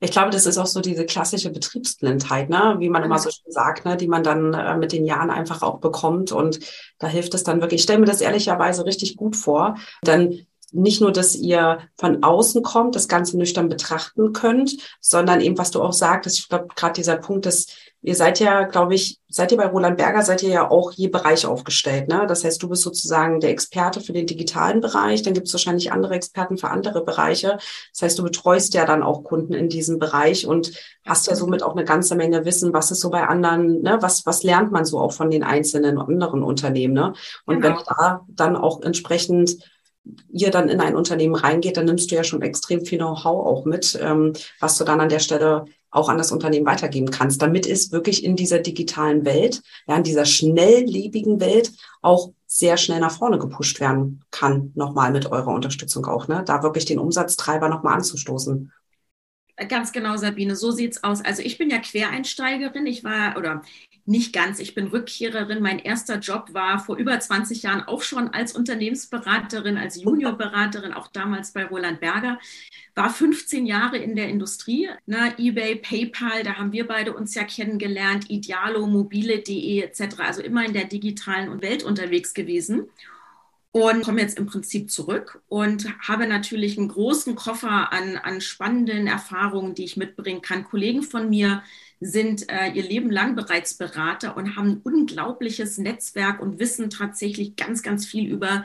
Ich 0.00 0.10
glaube, 0.10 0.30
das 0.30 0.44
ist 0.44 0.58
auch 0.58 0.66
so 0.66 0.80
diese 0.80 1.06
klassische 1.06 1.50
Betriebsblindheit, 1.50 2.50
ne? 2.50 2.76
wie 2.78 2.90
man 2.90 3.02
immer 3.02 3.18
so 3.18 3.30
schön 3.30 3.50
sagt, 3.50 3.86
ne? 3.86 3.96
die 3.96 4.06
man 4.06 4.22
dann 4.22 4.52
äh, 4.52 4.76
mit 4.76 4.92
den 4.92 5.06
Jahren 5.06 5.30
einfach 5.30 5.62
auch 5.62 5.78
bekommt. 5.78 6.30
Und 6.30 6.60
da 6.98 7.06
hilft 7.06 7.32
es 7.32 7.42
dann 7.42 7.60
wirklich. 7.60 7.80
Ich 7.80 7.84
stelle 7.84 8.00
mir 8.00 8.06
das 8.06 8.20
ehrlicherweise 8.20 8.84
richtig 8.84 9.16
gut 9.16 9.34
vor. 9.34 9.78
Denn 10.04 10.46
nicht 10.74 11.00
nur, 11.00 11.12
dass 11.12 11.36
ihr 11.36 11.78
von 11.96 12.22
außen 12.22 12.62
kommt, 12.62 12.96
das 12.96 13.08
Ganze 13.08 13.38
nüchtern 13.38 13.68
betrachten 13.68 14.32
könnt, 14.32 14.76
sondern 15.00 15.40
eben, 15.40 15.56
was 15.56 15.70
du 15.70 15.80
auch 15.80 15.92
sagtest, 15.92 16.38
ich 16.38 16.48
glaube, 16.48 16.68
gerade 16.74 16.94
dieser 16.94 17.16
Punkt, 17.16 17.46
dass 17.46 17.66
ihr 18.04 18.14
seid 18.14 18.38
ja, 18.38 18.64
glaube 18.64 18.94
ich, 18.94 19.18
seid 19.28 19.50
ihr 19.50 19.56
bei 19.56 19.66
Roland 19.66 19.96
Berger, 19.96 20.22
seid 20.22 20.42
ihr 20.42 20.50
ja 20.50 20.70
auch 20.70 20.92
je 20.92 21.08
Bereich 21.08 21.46
aufgestellt. 21.46 22.08
Ne? 22.08 22.26
Das 22.28 22.44
heißt, 22.44 22.62
du 22.62 22.68
bist 22.68 22.82
sozusagen 22.82 23.40
der 23.40 23.50
Experte 23.50 24.02
für 24.02 24.12
den 24.12 24.26
digitalen 24.26 24.82
Bereich, 24.82 25.22
dann 25.22 25.32
gibt 25.32 25.46
es 25.46 25.54
wahrscheinlich 25.54 25.90
andere 25.90 26.14
Experten 26.14 26.58
für 26.58 26.68
andere 26.68 27.02
Bereiche. 27.02 27.56
Das 27.92 28.02
heißt, 28.02 28.18
du 28.18 28.22
betreust 28.22 28.74
ja 28.74 28.84
dann 28.84 29.02
auch 29.02 29.24
Kunden 29.24 29.54
in 29.54 29.70
diesem 29.70 29.98
Bereich 29.98 30.46
und 30.46 30.72
hast 31.06 31.28
ja 31.28 31.34
somit 31.34 31.62
auch 31.62 31.72
eine 31.74 31.84
ganze 31.84 32.14
Menge 32.14 32.44
Wissen, 32.44 32.74
was 32.74 32.90
ist 32.90 33.00
so 33.00 33.08
bei 33.08 33.26
anderen, 33.26 33.80
ne? 33.80 33.98
was, 34.00 34.26
was 34.26 34.42
lernt 34.42 34.70
man 34.70 34.84
so 34.84 34.98
auch 34.98 35.12
von 35.12 35.30
den 35.30 35.42
einzelnen 35.42 35.98
anderen 35.98 36.42
Unternehmen. 36.42 36.94
Ne? 36.94 37.14
Und 37.46 37.62
genau. 37.62 37.76
wenn 37.78 37.84
da 37.86 38.26
dann 38.28 38.56
auch 38.56 38.82
entsprechend 38.82 39.56
ihr 40.30 40.50
dann 40.50 40.68
in 40.68 40.80
ein 40.80 40.96
Unternehmen 40.96 41.34
reingeht, 41.34 41.76
dann 41.76 41.86
nimmst 41.86 42.10
du 42.10 42.14
ja 42.14 42.24
schon 42.24 42.42
extrem 42.42 42.84
viel 42.84 42.98
Know-how 42.98 43.46
auch 43.46 43.64
mit, 43.64 43.98
ähm, 44.02 44.32
was 44.60 44.76
du 44.76 44.84
dann 44.84 45.00
an 45.00 45.08
der 45.08 45.18
Stelle 45.20 45.64
auch 45.90 46.08
an 46.08 46.18
das 46.18 46.32
Unternehmen 46.32 46.66
weitergeben 46.66 47.10
kannst, 47.10 47.40
damit 47.40 47.66
es 47.66 47.92
wirklich 47.92 48.24
in 48.24 48.36
dieser 48.36 48.58
digitalen 48.58 49.24
Welt, 49.24 49.62
ja, 49.86 49.96
in 49.96 50.02
dieser 50.02 50.24
schnelllebigen 50.24 51.40
Welt 51.40 51.72
auch 52.02 52.32
sehr 52.46 52.76
schnell 52.76 53.00
nach 53.00 53.16
vorne 53.16 53.38
gepusht 53.38 53.80
werden 53.80 54.24
kann, 54.30 54.72
nochmal 54.74 55.12
mit 55.12 55.26
eurer 55.30 55.54
Unterstützung 55.54 56.04
auch, 56.06 56.28
ne? 56.28 56.42
Da 56.44 56.62
wirklich 56.62 56.84
den 56.84 56.98
Umsatztreiber 56.98 57.68
nochmal 57.68 57.94
anzustoßen. 57.94 58.72
Ganz 59.68 59.92
genau, 59.92 60.16
Sabine, 60.16 60.56
so 60.56 60.72
sieht's 60.72 61.04
aus. 61.04 61.24
Also 61.24 61.42
ich 61.42 61.58
bin 61.58 61.70
ja 61.70 61.78
Quereinsteigerin. 61.78 62.86
Ich 62.86 63.04
war, 63.04 63.36
oder 63.38 63.62
nicht 64.06 64.32
ganz. 64.32 64.58
Ich 64.58 64.74
bin 64.74 64.88
Rückkehrerin. 64.88 65.62
Mein 65.62 65.78
erster 65.78 66.18
Job 66.18 66.52
war 66.52 66.78
vor 66.78 66.96
über 66.96 67.18
20 67.18 67.62
Jahren 67.62 67.82
auch 67.82 68.02
schon 68.02 68.28
als 68.28 68.54
Unternehmensberaterin, 68.54 69.78
als 69.78 70.02
Juniorberaterin, 70.02 70.92
auch 70.92 71.08
damals 71.08 71.52
bei 71.52 71.64
Roland 71.64 72.00
Berger. 72.00 72.38
War 72.94 73.10
15 73.10 73.66
Jahre 73.66 73.96
in 73.96 74.14
der 74.14 74.28
Industrie, 74.28 74.88
ne, 75.06 75.34
eBay, 75.38 75.76
PayPal, 75.76 76.42
da 76.44 76.54
haben 76.56 76.72
wir 76.72 76.86
beide 76.86 77.14
uns 77.14 77.34
ja 77.34 77.44
kennengelernt, 77.44 78.30
Idealo, 78.30 78.86
mobile.de 78.86 79.80
etc. 79.80 80.20
Also 80.20 80.42
immer 80.42 80.64
in 80.64 80.74
der 80.74 80.84
digitalen 80.84 81.60
Welt 81.62 81.82
unterwegs 81.82 82.34
gewesen 82.34 82.88
und 83.74 84.04
komme 84.04 84.20
jetzt 84.20 84.38
im 84.38 84.46
Prinzip 84.46 84.88
zurück 84.88 85.42
und 85.48 85.88
habe 85.98 86.28
natürlich 86.28 86.78
einen 86.78 86.86
großen 86.86 87.34
Koffer 87.34 87.92
an, 87.92 88.16
an 88.18 88.40
spannenden 88.40 89.08
Erfahrungen, 89.08 89.74
die 89.74 89.82
ich 89.82 89.96
mitbringen 89.96 90.42
kann. 90.42 90.62
Kollegen 90.62 91.02
von 91.02 91.28
mir 91.28 91.64
sind 92.00 92.50
äh, 92.50 92.70
ihr 92.72 92.82
Leben 92.82 93.10
lang 93.10 93.34
bereits 93.34 93.74
Berater 93.74 94.36
und 94.36 94.56
haben 94.56 94.68
ein 94.72 94.80
unglaubliches 94.82 95.78
Netzwerk 95.78 96.40
und 96.40 96.58
wissen 96.58 96.90
tatsächlich 96.90 97.56
ganz, 97.56 97.82
ganz 97.82 98.06
viel 98.06 98.30
über 98.30 98.64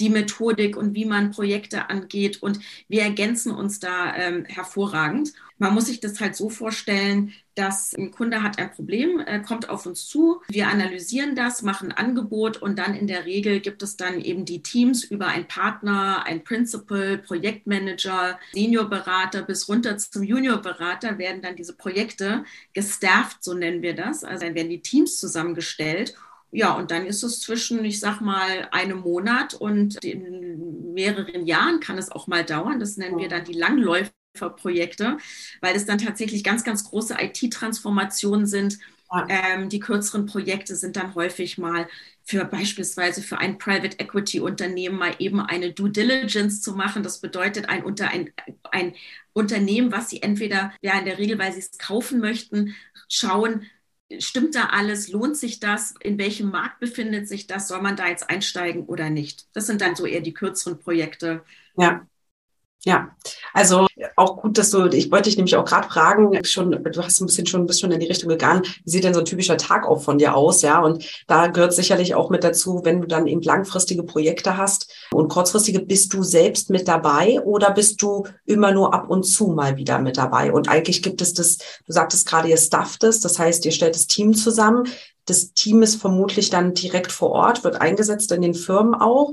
die 0.00 0.10
Methodik 0.10 0.76
und 0.76 0.94
wie 0.94 1.04
man 1.04 1.30
Projekte 1.30 1.90
angeht. 1.90 2.42
Und 2.42 2.60
wir 2.88 3.02
ergänzen 3.02 3.52
uns 3.52 3.80
da 3.80 4.14
ähm, 4.14 4.44
hervorragend. 4.44 5.32
Man 5.58 5.74
muss 5.74 5.86
sich 5.86 6.00
das 6.00 6.20
halt 6.20 6.36
so 6.36 6.48
vorstellen, 6.48 7.32
dass 7.54 7.92
ein 7.94 8.12
Kunde 8.12 8.42
hat 8.42 8.58
ein 8.58 8.70
Problem, 8.70 9.20
äh, 9.20 9.40
kommt 9.40 9.68
auf 9.68 9.86
uns 9.86 10.06
zu, 10.06 10.40
wir 10.48 10.68
analysieren 10.68 11.34
das, 11.34 11.62
machen 11.62 11.90
ein 11.90 12.06
Angebot 12.06 12.56
und 12.58 12.78
dann 12.78 12.94
in 12.94 13.08
der 13.08 13.26
Regel 13.26 13.60
gibt 13.60 13.82
es 13.82 13.96
dann 13.96 14.20
eben 14.20 14.44
die 14.44 14.62
Teams 14.62 15.02
über 15.02 15.26
einen 15.26 15.48
Partner, 15.48 16.24
ein 16.24 16.44
Principal, 16.44 17.18
Projektmanager, 17.18 18.38
Seniorberater 18.52 19.42
bis 19.42 19.68
runter 19.68 19.98
zum 19.98 20.22
Juniorberater 20.22 21.18
werden 21.18 21.42
dann 21.42 21.56
diese 21.56 21.76
Projekte 21.76 22.44
gestafft, 22.72 23.42
so 23.42 23.54
nennen 23.54 23.82
wir 23.82 23.94
das. 23.94 24.22
Also 24.22 24.46
dann 24.46 24.54
werden 24.54 24.70
die 24.70 24.82
Teams 24.82 25.18
zusammengestellt 25.18 26.14
ja, 26.50 26.72
und 26.74 26.90
dann 26.90 27.04
ist 27.04 27.22
es 27.22 27.40
zwischen, 27.40 27.84
ich 27.84 28.00
sag 28.00 28.20
mal, 28.20 28.68
einem 28.70 29.00
Monat 29.00 29.54
und 29.54 30.02
in 30.02 30.94
mehreren 30.94 31.46
Jahren 31.46 31.80
kann 31.80 31.98
es 31.98 32.10
auch 32.10 32.26
mal 32.26 32.44
dauern. 32.44 32.80
Das 32.80 32.96
nennen 32.96 33.18
wir 33.18 33.28
dann 33.28 33.44
die 33.44 33.52
Langläuferprojekte, 34.34 35.18
weil 35.60 35.76
es 35.76 35.86
dann 35.86 35.98
tatsächlich 35.98 36.44
ganz, 36.44 36.64
ganz 36.64 36.84
große 36.84 37.16
IT-Transformationen 37.20 38.46
sind. 38.46 38.78
Ähm, 39.26 39.68
die 39.68 39.80
kürzeren 39.80 40.26
Projekte 40.26 40.76
sind 40.76 40.96
dann 40.96 41.14
häufig 41.14 41.58
mal 41.58 41.88
für 42.24 42.44
beispielsweise 42.44 43.22
für 43.22 43.38
ein 43.38 43.58
Private 43.58 43.98
Equity 43.98 44.40
Unternehmen 44.40 44.98
mal 44.98 45.14
eben 45.18 45.40
eine 45.40 45.72
Due 45.72 45.90
Diligence 45.90 46.60
zu 46.62 46.74
machen. 46.74 47.02
Das 47.02 47.20
bedeutet 47.20 47.68
ein, 47.68 47.84
unter, 47.84 48.08
ein, 48.10 48.32
ein 48.70 48.94
Unternehmen, 49.32 49.92
was 49.92 50.10
sie 50.10 50.22
entweder 50.22 50.72
ja 50.82 50.98
in 50.98 51.06
der 51.06 51.18
Regel, 51.18 51.38
weil 51.38 51.52
sie 51.52 51.60
es 51.60 51.78
kaufen 51.78 52.20
möchten, 52.20 52.74
schauen, 53.08 53.66
stimmt 54.18 54.54
da 54.54 54.66
alles? 54.66 55.08
Lohnt 55.08 55.36
sich 55.36 55.58
das? 55.60 55.94
In 56.00 56.18
welchem 56.18 56.50
Markt 56.50 56.80
befindet 56.80 57.28
sich 57.28 57.46
das? 57.46 57.68
Soll 57.68 57.80
man 57.82 57.96
da 57.96 58.08
jetzt 58.08 58.28
einsteigen 58.30 58.84
oder 58.86 59.08
nicht? 59.10 59.46
Das 59.54 59.66
sind 59.66 59.80
dann 59.80 59.96
so 59.96 60.06
eher 60.06 60.20
die 60.20 60.34
kürzeren 60.34 60.78
Projekte. 60.78 61.44
Ja. 61.76 62.06
Ja, 62.84 63.10
Also 63.54 63.88
auch 64.14 64.40
gut, 64.40 64.56
dass 64.56 64.70
du, 64.70 64.86
ich 64.86 65.10
wollte 65.10 65.24
dich 65.24 65.36
nämlich 65.36 65.56
auch 65.56 65.64
gerade 65.64 65.88
fragen, 65.88 66.44
schon, 66.44 66.70
du 66.70 67.02
hast 67.02 67.20
ein 67.20 67.26
bisschen 67.26 67.46
schon, 67.46 67.66
bist 67.66 67.80
schon 67.80 67.90
in 67.90 67.98
die 67.98 68.06
Richtung 68.06 68.28
gegangen. 68.28 68.62
Wie 68.84 68.90
sieht 68.90 69.02
denn 69.02 69.14
so 69.14 69.20
ein 69.20 69.26
typischer 69.26 69.56
Tag 69.56 69.84
auch 69.86 70.00
von 70.00 70.18
dir 70.18 70.36
aus? 70.36 70.62
Ja, 70.62 70.80
und 70.80 71.04
da 71.26 71.48
gehört 71.48 71.74
sicherlich 71.74 72.14
auch 72.14 72.30
mit 72.30 72.44
dazu, 72.44 72.82
wenn 72.84 73.00
du 73.00 73.08
dann 73.08 73.26
eben 73.26 73.42
langfristige 73.42 74.04
Projekte 74.04 74.56
hast 74.56 74.92
und 75.12 75.28
kurzfristige, 75.28 75.80
bist 75.80 76.14
du 76.14 76.22
selbst 76.22 76.70
mit 76.70 76.86
dabei 76.86 77.40
oder 77.40 77.72
bist 77.72 78.00
du 78.00 78.24
immer 78.44 78.70
nur 78.70 78.94
ab 78.94 79.10
und 79.10 79.24
zu 79.24 79.48
mal 79.48 79.76
wieder 79.76 79.98
mit 79.98 80.16
dabei? 80.16 80.52
Und 80.52 80.68
eigentlich 80.68 81.02
gibt 81.02 81.20
es 81.20 81.34
das, 81.34 81.58
du 81.58 81.92
sagtest 81.92 82.26
gerade, 82.28 82.48
ihr 82.48 82.56
stafft 82.56 83.02
es, 83.02 83.20
das 83.20 83.40
heißt, 83.40 83.64
ihr 83.66 83.72
stellt 83.72 83.96
das 83.96 84.06
Team 84.06 84.34
zusammen. 84.34 84.86
Das 85.24 85.52
Team 85.52 85.82
ist 85.82 86.00
vermutlich 86.00 86.48
dann 86.48 86.74
direkt 86.74 87.10
vor 87.10 87.32
Ort, 87.32 87.64
wird 87.64 87.80
eingesetzt 87.80 88.30
in 88.30 88.40
den 88.40 88.54
Firmen 88.54 88.94
auch. 88.94 89.32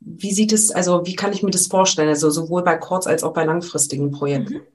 Wie 0.00 0.32
sieht 0.32 0.52
es, 0.52 0.70
also 0.70 1.06
wie 1.06 1.16
kann 1.16 1.32
ich 1.32 1.42
mir 1.42 1.50
das 1.50 1.66
vorstellen? 1.66 2.08
Also 2.08 2.30
sowohl 2.30 2.62
bei 2.62 2.76
kurz- 2.76 3.06
als 3.06 3.22
auch 3.22 3.32
bei 3.32 3.44
langfristigen 3.44 4.10
Projekten. 4.10 4.54
Mhm. 4.54 4.66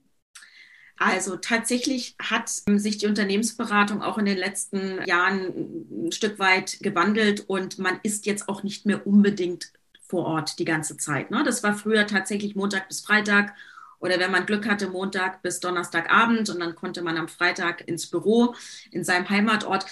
Also 0.97 1.35
tatsächlich 1.35 2.15
hat 2.21 2.47
sich 2.47 2.99
die 2.99 3.07
Unternehmensberatung 3.07 4.03
auch 4.03 4.19
in 4.19 4.25
den 4.25 4.37
letzten 4.37 5.03
Jahren 5.07 6.05
ein 6.05 6.11
Stück 6.11 6.37
weit 6.37 6.77
gewandelt 6.81 7.49
und 7.49 7.79
man 7.79 7.99
ist 8.03 8.27
jetzt 8.27 8.47
auch 8.47 8.61
nicht 8.61 8.85
mehr 8.85 9.07
unbedingt 9.07 9.73
vor 10.07 10.25
Ort 10.25 10.59
die 10.59 10.65
ganze 10.65 10.97
Zeit. 10.97 11.31
Ne? 11.31 11.43
Das 11.43 11.63
war 11.63 11.73
früher 11.73 12.05
tatsächlich 12.05 12.55
Montag 12.55 12.87
bis 12.87 13.01
Freitag 13.01 13.55
oder 14.01 14.19
wenn 14.19 14.31
man 14.31 14.45
Glück 14.45 14.67
hatte, 14.67 14.89
Montag 14.89 15.41
bis 15.41 15.59
Donnerstagabend 15.59 16.49
und 16.49 16.59
dann 16.59 16.75
konnte 16.75 17.01
man 17.01 17.17
am 17.17 17.27
Freitag 17.27 17.87
ins 17.87 18.07
Büro 18.07 18.55
in 18.89 19.03
seinem 19.03 19.29
Heimatort. 19.29 19.85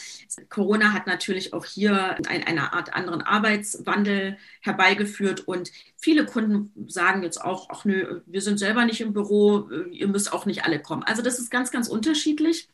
Corona 0.50 0.94
hat 0.94 1.08
natürlich 1.08 1.54
auch 1.54 1.66
hier 1.66 2.18
ein, 2.28 2.44
eine 2.44 2.74
Art 2.74 2.94
anderen 2.94 3.22
Arbeitswandel 3.22 4.38
herbeigeführt 4.62 5.48
und 5.48 5.72
viele 5.96 6.25
Kunden 6.25 6.89
sagen 6.89 7.24
jetzt 7.24 7.39
auch, 7.39 7.70
ach 7.70 7.86
nö, 7.86 8.22
wir 8.25 8.42
sind 8.42 8.58
selber 8.58 8.86
nicht 8.86 9.00
im 9.00 9.13
Büro, 9.13 9.70
ihr 9.92 10.08
müsst 10.08 10.34
auch 10.34 10.46
nicht 10.46 10.66
alle 10.66 10.82
kommen. 10.82 11.04
Also 11.04 11.22
das 11.22 11.39
ist 11.39 11.51
ganz, 11.51 11.72
ganz 11.72 11.88
unterschiedlich. 11.88 12.68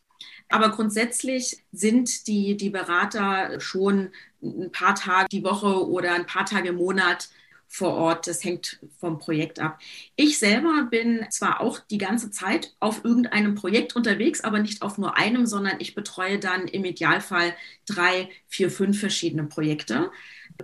Aber 0.49 0.69
grundsätzlich 0.69 1.63
sind 1.71 2.27
die, 2.27 2.55
die 2.55 2.69
Berater 2.69 3.59
schon 3.59 4.11
ein 4.41 4.71
paar 4.71 4.95
Tage 4.95 5.27
die 5.31 5.43
Woche 5.43 5.87
oder 5.89 6.13
ein 6.13 6.27
paar 6.27 6.45
Tage 6.45 6.69
im 6.69 6.75
Monat 6.75 7.29
vor 7.75 7.93
Ort. 7.93 8.27
Das 8.27 8.43
hängt 8.43 8.79
vom 8.99 9.19
Projekt 9.19 9.59
ab. 9.59 9.79
Ich 10.15 10.39
selber 10.39 10.87
bin 10.89 11.25
zwar 11.29 11.59
auch 11.59 11.79
die 11.79 11.97
ganze 11.97 12.31
Zeit 12.31 12.73
auf 12.79 13.03
irgendeinem 13.03 13.55
Projekt 13.55 13.95
unterwegs, 13.95 14.41
aber 14.41 14.59
nicht 14.59 14.81
auf 14.81 14.97
nur 14.97 15.17
einem, 15.17 15.45
sondern 15.45 15.75
ich 15.79 15.93
betreue 15.93 16.39
dann 16.39 16.67
im 16.67 16.85
Idealfall 16.85 17.53
drei, 17.85 18.29
vier, 18.47 18.71
fünf 18.71 18.99
verschiedene 18.99 19.43
Projekte 19.43 20.09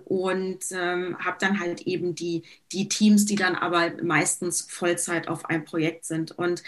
und 0.05 0.63
ähm, 0.71 1.17
habe 1.19 1.37
dann 1.39 1.59
halt 1.59 1.81
eben 1.81 2.15
die, 2.15 2.43
die 2.71 2.87
Teams, 2.87 3.25
die 3.25 3.35
dann 3.35 3.55
aber 3.55 3.91
meistens 4.01 4.61
Vollzeit 4.61 5.27
auf 5.27 5.45
einem 5.45 5.65
Projekt 5.65 6.05
sind. 6.05 6.31
Und 6.31 6.63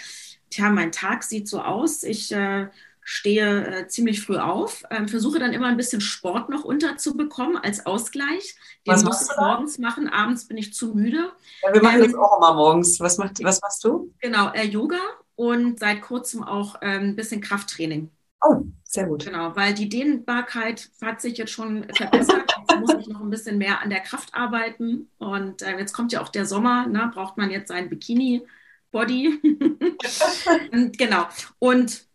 tja, 0.50 0.70
mein 0.70 0.92
Tag 0.92 1.24
sieht 1.24 1.48
so 1.48 1.62
aus. 1.62 2.04
Ich 2.04 2.34
äh, 2.34 2.68
stehe 3.04 3.66
äh, 3.68 3.88
ziemlich 3.88 4.22
früh 4.22 4.38
auf, 4.38 4.84
äh, 4.90 5.08
versuche 5.08 5.40
dann 5.40 5.54
immer 5.54 5.68
ein 5.68 5.78
bisschen 5.78 6.02
Sport 6.02 6.50
noch 6.50 6.64
unterzubekommen 6.64 7.58
als 7.58 7.86
Ausgleich. 7.86 8.56
Den 8.86 8.94
was 8.94 9.04
muss 9.04 9.22
ich 9.22 9.38
morgens 9.38 9.78
machen, 9.78 10.08
abends 10.08 10.48
bin 10.48 10.58
ich 10.58 10.74
zu 10.74 10.94
müde. 10.94 11.32
Ja, 11.64 11.74
wir 11.74 11.82
machen 11.82 12.02
ähm, 12.02 12.12
das 12.12 12.16
auch 12.16 12.38
immer 12.38 12.54
morgens. 12.54 13.00
Was, 13.00 13.18
macht, 13.18 13.44
was 13.44 13.62
machst 13.62 13.84
du? 13.84 14.14
Genau, 14.20 14.52
äh, 14.54 14.66
Yoga 14.66 15.00
und 15.36 15.80
seit 15.80 16.02
kurzem 16.02 16.44
auch 16.44 16.76
ähm, 16.82 17.10
ein 17.10 17.16
bisschen 17.16 17.42
Krafttraining. 17.42 18.10
Oh, 18.46 18.64
sehr 18.84 19.06
gut. 19.06 19.26
Genau, 19.26 19.56
weil 19.56 19.74
die 19.74 19.88
Dehnbarkeit 19.88 20.90
hat 21.02 21.22
sich 21.22 21.38
jetzt 21.38 21.52
schon 21.52 21.86
verbessert. 21.96 22.54
Jetzt 22.70 22.80
muss 22.80 22.94
ich 23.00 23.08
noch 23.08 23.22
ein 23.22 23.30
bisschen 23.30 23.58
mehr 23.58 23.82
an 23.82 23.90
der 23.90 24.02
Kraft 24.02 24.34
arbeiten. 24.34 25.10
Und 25.18 25.62
äh, 25.62 25.78
jetzt 25.78 25.94
kommt 25.94 26.12
ja 26.12 26.22
auch 26.22 26.28
der 26.28 26.46
Sommer, 26.46 26.88
ne? 26.88 27.10
braucht 27.14 27.38
man 27.38 27.52
jetzt 27.52 27.70
sein 27.70 27.90
Bikini-Body. 27.90 29.40
genau. 30.98 31.26
Und 31.60 32.06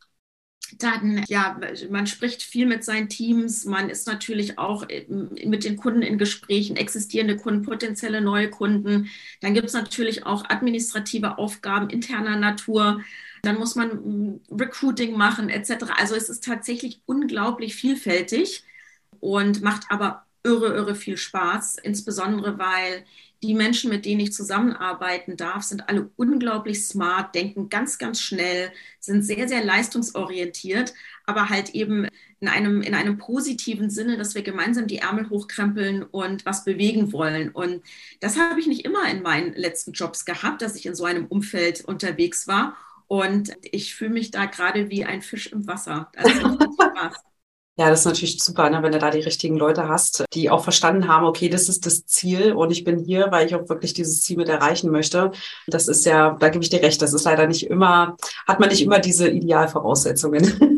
dann, 0.78 1.25
ja, 1.28 1.58
man 1.90 2.06
spricht 2.06 2.42
viel 2.42 2.66
mit 2.66 2.84
seinen 2.84 3.08
Teams, 3.08 3.64
man 3.64 3.88
ist 3.88 4.06
natürlich 4.06 4.58
auch 4.58 4.87
mit 5.08 5.64
den 5.64 5.76
Kunden 5.76 6.02
in 6.02 6.18
Gesprächen, 6.18 6.76
existierende 6.76 7.37
Kunden, 7.37 7.62
potenzielle 7.62 8.20
neue 8.20 8.50
Kunden. 8.50 9.08
Dann 9.40 9.54
gibt 9.54 9.66
es 9.66 9.72
natürlich 9.72 10.26
auch 10.26 10.44
administrative 10.48 11.38
Aufgaben 11.38 11.88
interner 11.88 12.37
Natur. 12.37 13.02
Dann 13.42 13.58
muss 13.58 13.76
man 13.76 13.88
mm, 13.88 14.40
Recruiting 14.50 15.16
machen, 15.16 15.48
etc. 15.48 15.87
Also 15.96 16.14
es 16.14 16.28
ist 16.28 16.44
tatsächlich 16.44 17.00
unglaublich 17.06 17.75
vielfältig 17.75 18.64
und 19.20 19.62
macht 19.62 19.84
aber 19.90 20.26
irre, 20.42 20.75
irre 20.75 20.94
viel 20.94 21.16
Spaß, 21.16 21.76
insbesondere 21.82 22.58
weil 22.58 23.04
die 23.42 23.54
Menschen, 23.54 23.90
mit 23.90 24.04
denen 24.04 24.21
ich 24.21 24.33
zusammenarbeiten 24.33 25.37
darf, 25.37 25.62
sind 25.62 25.88
alle 25.88 26.11
unglaublich 26.16 26.85
smart, 26.85 27.35
denken 27.35 27.68
ganz, 27.68 27.99
ganz 27.99 28.21
schnell, 28.21 28.73
sind 28.99 29.23
sehr, 29.23 29.49
sehr 29.49 29.64
leistungsorientiert, 29.64 30.92
aber 31.25 31.49
halt 31.49 31.71
eben 31.71 32.09
in 32.40 32.49
einem, 32.49 32.83
in 32.83 32.95
einem 32.95 33.18
positiven 33.18 33.90
Sinne, 33.90 34.16
dass 34.16 34.35
wir 34.35 34.42
gemeinsam 34.42 34.87
die 34.87 34.99
Ärmel 34.99 35.30
hochkrempeln 35.30 36.02
und 36.02 36.47
was 36.47 36.64
bewegen 36.64 37.12
wollen. 37.12 37.50
Und 37.50 37.83
das 38.21 38.38
habe 38.38 38.59
ich 38.61 38.66
nicht 38.66 38.85
immer 38.85 39.09
in 39.11 39.23
meinen 39.23 39.54
letzten 39.54 39.92
Jobs 39.92 40.25
gehabt, 40.25 40.62
dass 40.62 40.76
ich 40.76 40.87
in 40.87 40.95
so 40.95 41.04
einem 41.04 41.26
Umfeld 41.26 41.85
unterwegs 41.85 42.49
war. 42.49 42.76
Und 43.07 43.57
ich 43.62 43.95
fühle 43.95 44.11
mich 44.11 44.30
da 44.30 44.47
gerade 44.47 44.90
wie 44.90 45.04
ein 45.04 45.23
Fisch 45.23 45.47
im 45.47 45.66
Wasser. 45.66 46.11
Also 46.16 46.30
Spaß. 46.75 47.14
Ja, 47.78 47.90
das 47.90 48.00
ist 48.00 48.06
natürlich 48.06 48.42
super, 48.42 48.68
ne, 48.70 48.82
wenn 48.82 48.90
du 48.90 48.99
da 48.99 49.08
die 49.08 49.20
richtigen 49.20 49.56
Leute 49.56 49.87
hast, 49.88 50.25
die 50.35 50.50
auch 50.50 50.64
verstanden 50.64 51.06
haben, 51.06 51.25
okay, 51.25 51.49
das 51.49 51.68
ist 51.68 51.87
das 51.87 52.04
Ziel 52.06 52.52
und 52.52 52.73
ich 52.73 52.82
bin 52.82 52.99
hier, 52.99 53.28
weil 53.30 53.47
ich 53.47 53.54
auch 53.54 53.68
wirklich 53.68 53.94
dieses 53.94 54.20
Ziel 54.23 54.37
mit 54.37 54.49
erreichen 54.49 54.90
möchte. 54.90 55.30
Das 55.68 55.87
ist 55.87 56.04
ja, 56.04 56.37
da 56.40 56.49
gebe 56.49 56.64
ich 56.64 56.70
dir 56.70 56.82
recht, 56.82 57.00
das 57.00 57.12
ist 57.12 57.23
leider 57.23 57.47
nicht 57.47 57.68
immer, 57.70 58.16
hat 58.49 58.58
man 58.58 58.70
nicht 58.70 58.82
immer 58.82 58.99
diese 58.99 59.28
Idealvoraussetzungen. 59.28 60.77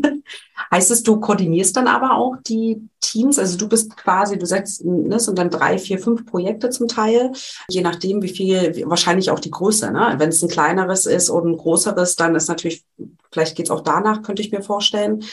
heißt 0.71 0.91
es, 0.91 1.03
du 1.03 1.19
koordinierst 1.19 1.75
dann 1.75 1.87
aber 1.87 2.15
auch 2.15 2.35
die 2.47 2.81
Teams? 3.01 3.37
Also 3.37 3.57
du 3.57 3.67
bist 3.67 3.97
quasi, 3.97 4.39
du 4.39 4.45
setzt, 4.45 4.85
ne, 4.85 5.19
sind 5.19 5.37
dann 5.37 5.49
drei, 5.49 5.77
vier, 5.77 5.99
fünf 5.99 6.25
Projekte 6.25 6.69
zum 6.69 6.87
Teil, 6.87 7.31
je 7.69 7.81
nachdem, 7.81 8.21
wie 8.21 8.29
viel, 8.29 8.83
wahrscheinlich 8.87 9.29
auch 9.29 9.39
die 9.39 9.51
Größe. 9.51 9.91
Ne? 9.91 10.15
Wenn 10.17 10.29
es 10.29 10.41
ein 10.41 10.49
kleineres 10.49 11.05
ist 11.05 11.29
und 11.29 11.47
ein 11.47 11.57
größeres, 11.57 12.15
dann 12.15 12.35
ist 12.35 12.47
natürlich 12.47 12.85
Vielleicht 13.31 13.55
geht 13.55 13.67
es 13.67 13.71
auch 13.71 13.81
danach, 13.81 14.23
könnte 14.23 14.41
ich 14.41 14.51
mir 14.51 14.61
vorstellen. 14.61 15.23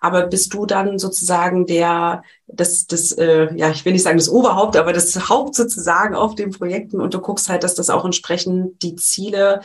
Aber 0.00 0.26
bist 0.26 0.54
du 0.54 0.64
dann 0.64 0.98
sozusagen 0.98 1.66
der, 1.66 2.22
das, 2.46 2.86
das, 2.86 3.12
äh, 3.12 3.54
ja, 3.54 3.70
ich 3.70 3.84
will 3.84 3.92
nicht 3.92 4.02
sagen 4.02 4.16
das 4.16 4.30
Oberhaupt, 4.30 4.76
aber 4.76 4.92
das 4.94 5.28
Haupt 5.28 5.54
sozusagen 5.54 6.14
auf 6.14 6.34
den 6.34 6.52
Projekten 6.52 7.00
und 7.00 7.12
du 7.12 7.20
guckst 7.20 7.50
halt, 7.50 7.62
dass 7.62 7.74
das 7.74 7.90
auch 7.90 8.04
entsprechend 8.04 8.82
die 8.82 8.96
Ziele, 8.96 9.60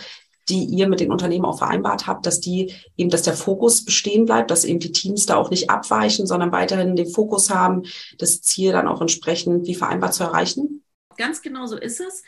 die 0.50 0.64
ihr 0.64 0.88
mit 0.88 1.00
den 1.00 1.12
Unternehmen 1.12 1.46
auch 1.46 1.60
vereinbart 1.60 2.08
habt, 2.08 2.26
dass 2.26 2.40
die 2.40 2.74
eben, 2.98 3.10
dass 3.10 3.24
der 3.24 3.34
Fokus 3.34 3.86
bestehen 3.86 4.26
bleibt, 4.26 4.52
dass 4.52 4.66
eben 4.66 4.80
die 4.80 4.92
Teams 4.92 5.26
da 5.26 5.36
auch 5.36 5.50
nicht 5.50 5.70
abweichen, 5.70 6.28
sondern 6.28 6.52
weiterhin 6.52 6.96
den 6.96 7.10
Fokus 7.10 7.50
haben, 7.50 7.84
das 8.18 8.42
Ziel 8.42 8.72
dann 8.72 8.88
auch 8.88 9.02
entsprechend 9.02 9.68
wie 9.68 9.76
vereinbart 9.76 10.14
zu 10.14 10.24
erreichen? 10.24 10.84
Ganz 11.18 11.42
genau 11.42 11.66
so 11.66 11.78
ist 11.78 12.00
es. 12.00 12.24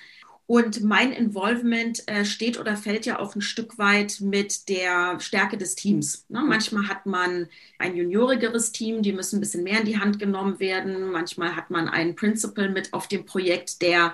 Und 0.52 0.84
mein 0.84 1.14
Involvement 1.14 2.06
äh, 2.10 2.26
steht 2.26 2.60
oder 2.60 2.76
fällt 2.76 3.06
ja 3.06 3.20
auch 3.20 3.36
ein 3.36 3.42
Stück 3.42 3.78
weit 3.78 4.20
mit 4.20 4.68
der 4.68 5.18
Stärke 5.22 5.58
des 5.58 5.76
Teams. 5.76 6.26
Ne? 6.28 6.42
Mhm. 6.42 6.50
Manchmal 6.50 6.88
hat 6.90 7.06
man 7.06 7.48
ein 7.80 7.96
juniorigeres 7.96 8.74
Team, 8.74 9.02
die 9.02 9.14
müssen 9.14 9.38
ein 9.38 9.40
bisschen 9.40 9.64
mehr 9.64 9.80
in 9.80 9.86
die 9.86 9.98
Hand 9.98 10.20
genommen 10.20 10.60
werden. 10.60 11.10
Manchmal 11.10 11.56
hat 11.56 11.70
man 11.70 11.88
einen 11.88 12.18
Principal 12.18 12.68
mit 12.68 12.92
auf 12.92 13.08
dem 13.08 13.26
Projekt, 13.26 13.82
der 13.82 14.14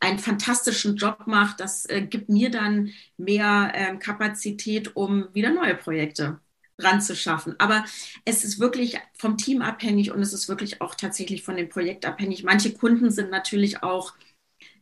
einen 0.00 0.18
fantastischen 0.18 0.96
Job 0.96 1.26
macht. 1.26 1.60
Das 1.60 1.86
äh, 1.86 2.02
gibt 2.02 2.28
mir 2.28 2.50
dann 2.50 2.90
mehr 3.16 3.72
äh, 3.74 3.96
Kapazität, 3.96 4.96
um 4.96 5.28
wieder 5.32 5.50
neue 5.50 5.74
Projekte 5.74 6.40
ranzuschaffen. 6.78 7.54
Aber 7.58 7.84
es 8.24 8.44
ist 8.44 8.58
wirklich 8.58 8.98
vom 9.14 9.36
Team 9.38 9.62
abhängig 9.62 10.10
und 10.10 10.20
es 10.20 10.32
ist 10.32 10.48
wirklich 10.48 10.80
auch 10.80 10.94
tatsächlich 10.94 11.42
von 11.42 11.56
dem 11.56 11.68
Projekt 11.68 12.04
abhängig. 12.04 12.42
Manche 12.42 12.72
Kunden 12.72 13.10
sind 13.10 13.30
natürlich 13.30 13.82
auch 13.82 14.14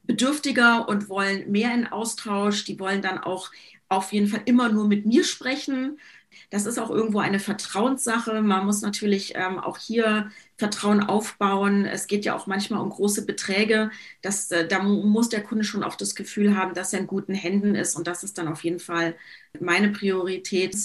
bedürftiger 0.04 0.88
und 0.88 1.09
wollen 1.09 1.50
mehr 1.50 1.75
in 1.75 1.87
Austausch. 1.87 2.64
Die 2.64 2.78
wollen 2.78 3.02
dann 3.02 3.19
auch 3.19 3.50
auf 3.88 4.12
jeden 4.12 4.26
Fall 4.26 4.42
immer 4.47 4.71
nur 4.71 4.88
mit 4.88 5.07
mir 5.07 5.25
sprechen. 5.25 5.99
Das 6.51 6.67
ist 6.67 6.79
auch 6.79 6.91
irgendwo 6.91 7.19
eine 7.21 7.39
Vertrauenssache. 7.39 8.43
Man 8.43 8.67
muss 8.67 8.83
natürlich 8.83 9.35
ähm, 9.37 9.59
auch 9.59 9.79
hier 9.79 10.31
Vertrauen 10.57 11.01
aufbauen. 11.03 11.85
Es 11.85 12.07
geht 12.07 12.25
ja 12.25 12.35
auch 12.37 12.47
manchmal 12.47 12.81
um 12.81 12.91
große 12.91 13.27
Beträge. 13.27 13.91
Das, 14.21 14.51
äh, 14.51 14.67
da 14.67 14.83
muss 14.83 15.29
der 15.29 15.43
Kunde 15.43 15.65
schon 15.65 15.83
auch 15.83 15.97
das 15.97 16.15
Gefühl 16.15 16.57
haben, 16.57 16.75
dass 16.75 16.93
er 16.93 17.01
in 17.01 17.07
guten 17.07 17.35
Händen 17.35 17.75
ist. 17.75 17.97
Und 17.97 18.07
das 18.07 18.25
ist 18.25 18.39
dann 18.39 18.49
auf 18.49 18.65
jeden 18.65 18.81
Fall 18.81 19.17
meine 19.61 19.91
Priorität. 19.91 20.77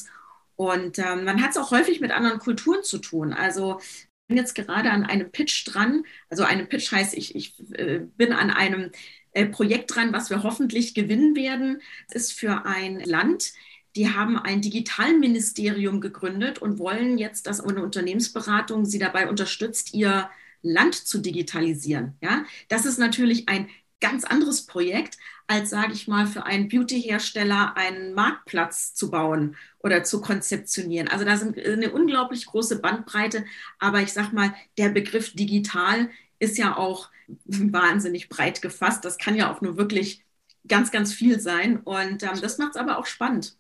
Und 0.55 0.99
ähm, 0.99 1.23
man 1.23 1.41
hat 1.41 1.51
es 1.51 1.57
auch 1.57 1.71
häufig 1.71 2.01
mit 2.01 2.11
anderen 2.11 2.39
Kulturen 2.39 2.83
zu 2.83 2.97
tun. 2.97 3.33
Also 3.33 3.79
bin 4.27 4.37
jetzt 4.37 4.55
gerade 4.55 4.91
an 4.91 5.05
einem 5.05 5.31
Pitch 5.31 5.65
dran. 5.67 6.03
Also 6.29 6.43
einem 6.43 6.67
Pitch 6.67 6.91
heißt, 6.91 7.13
ich, 7.15 7.35
ich 7.35 7.55
äh, 7.73 7.99
bin 7.99 8.33
an 8.33 8.51
einem 8.51 8.91
äh, 9.31 9.45
Projekt 9.45 9.95
dran, 9.95 10.13
was 10.13 10.29
wir 10.29 10.43
hoffentlich 10.43 10.93
gewinnen 10.93 11.35
werden. 11.35 11.81
Es 12.09 12.15
ist 12.15 12.33
für 12.33 12.65
ein 12.65 12.99
Land, 13.01 13.53
die 13.97 14.09
haben 14.09 14.37
ein 14.37 14.61
Digitalministerium 14.61 16.01
gegründet 16.01 16.59
und 16.59 16.77
wollen 16.77 17.17
jetzt, 17.17 17.47
dass 17.47 17.59
eine 17.59 17.81
Unternehmensberatung 17.83 18.85
sie 18.85 18.99
dabei 18.99 19.27
unterstützt, 19.27 19.95
ihr 19.95 20.29
Land 20.61 20.93
zu 20.93 21.17
digitalisieren. 21.17 22.15
Ja, 22.21 22.45
das 22.69 22.85
ist 22.85 22.99
natürlich 22.99 23.49
ein 23.49 23.69
ganz 23.99 24.23
anderes 24.23 24.67
Projekt, 24.67 25.17
als, 25.47 25.71
sage 25.71 25.93
ich 25.93 26.07
mal, 26.07 26.27
für 26.27 26.45
einen 26.45 26.67
Beauty-Hersteller 26.67 27.75
einen 27.75 28.13
Marktplatz 28.13 28.93
zu 28.93 29.09
bauen 29.09 29.55
oder 29.79 30.03
zu 30.03 30.21
konzeptionieren. 30.21 31.07
Also 31.07 31.25
da 31.25 31.35
sind 31.35 31.57
eine 31.57 31.91
unglaublich 31.91 32.45
große 32.45 32.79
Bandbreite, 32.79 33.45
aber 33.79 34.01
ich 34.01 34.13
sage 34.13 34.35
mal, 34.35 34.53
der 34.77 34.89
Begriff 34.89 35.33
digital 35.33 36.09
ist 36.37 36.59
ja 36.59 36.77
auch 36.77 37.09
wahnsinnig 37.45 38.29
breit 38.29 38.61
gefasst. 38.61 39.03
Das 39.05 39.17
kann 39.17 39.35
ja 39.35 39.51
auch 39.51 39.61
nur 39.61 39.75
wirklich 39.77 40.23
ganz, 40.67 40.91
ganz 40.91 41.13
viel 41.13 41.39
sein 41.39 41.77
und 41.77 42.21
ähm, 42.21 42.39
das 42.41 42.59
macht 42.59 42.75
es 42.75 42.77
aber 42.77 42.99
auch 42.99 43.07
spannend. 43.07 43.57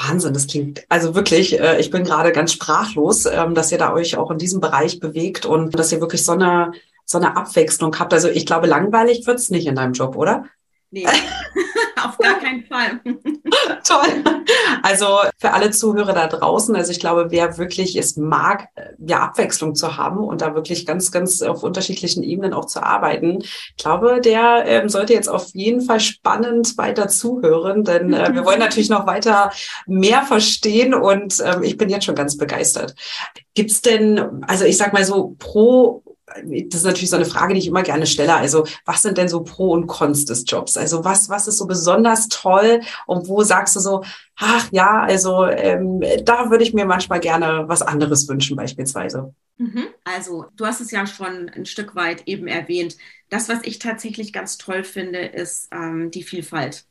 Wahnsinn, 0.00 0.34
das 0.34 0.46
klingt 0.46 0.84
also 0.88 1.14
wirklich, 1.14 1.58
äh, 1.58 1.78
ich 1.80 1.90
bin 1.90 2.04
gerade 2.04 2.32
ganz 2.32 2.52
sprachlos, 2.52 3.26
ähm, 3.26 3.54
dass 3.54 3.70
ihr 3.72 3.78
da 3.78 3.92
euch 3.92 4.16
auch 4.16 4.30
in 4.30 4.38
diesem 4.38 4.60
Bereich 4.60 5.00
bewegt 5.00 5.46
und 5.46 5.78
dass 5.78 5.92
ihr 5.92 6.00
wirklich 6.00 6.24
so 6.24 6.32
eine, 6.32 6.72
so 7.04 7.18
eine 7.18 7.36
Abwechslung 7.36 7.98
habt. 7.98 8.12
Also 8.12 8.28
ich 8.28 8.46
glaube, 8.46 8.66
langweilig 8.66 9.26
wird's 9.26 9.50
nicht 9.50 9.66
in 9.66 9.74
deinem 9.74 9.92
Job, 9.92 10.16
oder? 10.16 10.44
Nee, 10.90 11.06
auf 12.04 12.18
gar 12.18 12.38
keinen 12.38 12.64
Fall. 12.64 13.00
Toll. 13.86 14.24
Also 14.82 15.06
für 15.38 15.52
alle 15.52 15.70
Zuhörer 15.70 16.12
da 16.12 16.26
draußen, 16.26 16.74
also 16.76 16.90
ich 16.92 17.00
glaube, 17.00 17.26
wer 17.30 17.58
wirklich 17.58 17.96
es 17.96 18.16
mag, 18.16 18.68
ja, 18.98 19.20
Abwechslung 19.20 19.74
zu 19.74 19.96
haben 19.96 20.18
und 20.18 20.40
da 20.40 20.54
wirklich 20.54 20.86
ganz, 20.86 21.10
ganz 21.12 21.42
auf 21.42 21.62
unterschiedlichen 21.62 22.22
Ebenen 22.22 22.52
auch 22.52 22.66
zu 22.66 22.82
arbeiten, 22.82 23.38
ich 23.42 23.76
glaube, 23.76 24.20
der 24.20 24.64
ähm, 24.66 24.88
sollte 24.88 25.12
jetzt 25.12 25.28
auf 25.28 25.48
jeden 25.52 25.80
Fall 25.80 26.00
spannend 26.00 26.76
weiter 26.78 27.08
zuhören, 27.08 27.84
denn 27.84 28.12
äh, 28.12 28.34
wir 28.34 28.44
wollen 28.44 28.58
natürlich 28.60 28.90
noch 28.90 29.06
weiter 29.06 29.52
mehr 29.86 30.22
verstehen 30.22 30.94
und 30.94 31.42
ähm, 31.44 31.62
ich 31.62 31.76
bin 31.76 31.88
jetzt 31.88 32.04
schon 32.04 32.14
ganz 32.14 32.36
begeistert. 32.36 32.94
Gibt's 33.54 33.82
denn, 33.82 34.44
also 34.46 34.64
ich 34.64 34.76
sag 34.76 34.92
mal 34.92 35.04
so, 35.04 35.36
pro 35.38 36.02
das 36.36 36.80
ist 36.80 36.84
natürlich 36.84 37.10
so 37.10 37.16
eine 37.16 37.24
Frage, 37.24 37.54
die 37.54 37.60
ich 37.60 37.66
immer 37.66 37.82
gerne 37.82 38.06
stelle. 38.06 38.34
Also, 38.34 38.66
was 38.84 39.02
sind 39.02 39.18
denn 39.18 39.28
so 39.28 39.42
Pro 39.42 39.72
und 39.72 39.86
Cons 39.86 40.24
des 40.24 40.44
Jobs? 40.46 40.76
Also, 40.76 41.04
was, 41.04 41.28
was 41.28 41.48
ist 41.48 41.58
so 41.58 41.66
besonders 41.66 42.28
toll 42.28 42.80
und 43.06 43.28
wo 43.28 43.42
sagst 43.42 43.76
du 43.76 43.80
so, 43.80 44.04
ach 44.36 44.68
ja, 44.72 45.02
also 45.02 45.46
ähm, 45.46 46.02
da 46.24 46.50
würde 46.50 46.64
ich 46.64 46.74
mir 46.74 46.84
manchmal 46.84 47.20
gerne 47.20 47.64
was 47.66 47.82
anderes 47.82 48.28
wünschen, 48.28 48.56
beispielsweise. 48.56 49.34
Mhm. 49.58 49.88
Also, 50.04 50.46
du 50.56 50.66
hast 50.66 50.80
es 50.80 50.90
ja 50.90 51.06
schon 51.06 51.48
ein 51.50 51.66
Stück 51.66 51.94
weit 51.94 52.26
eben 52.26 52.46
erwähnt. 52.46 52.96
Das, 53.28 53.48
was 53.48 53.58
ich 53.62 53.78
tatsächlich 53.78 54.32
ganz 54.32 54.58
toll 54.58 54.84
finde, 54.84 55.18
ist 55.18 55.68
ähm, 55.72 56.10
die 56.10 56.22
Vielfalt. 56.22 56.84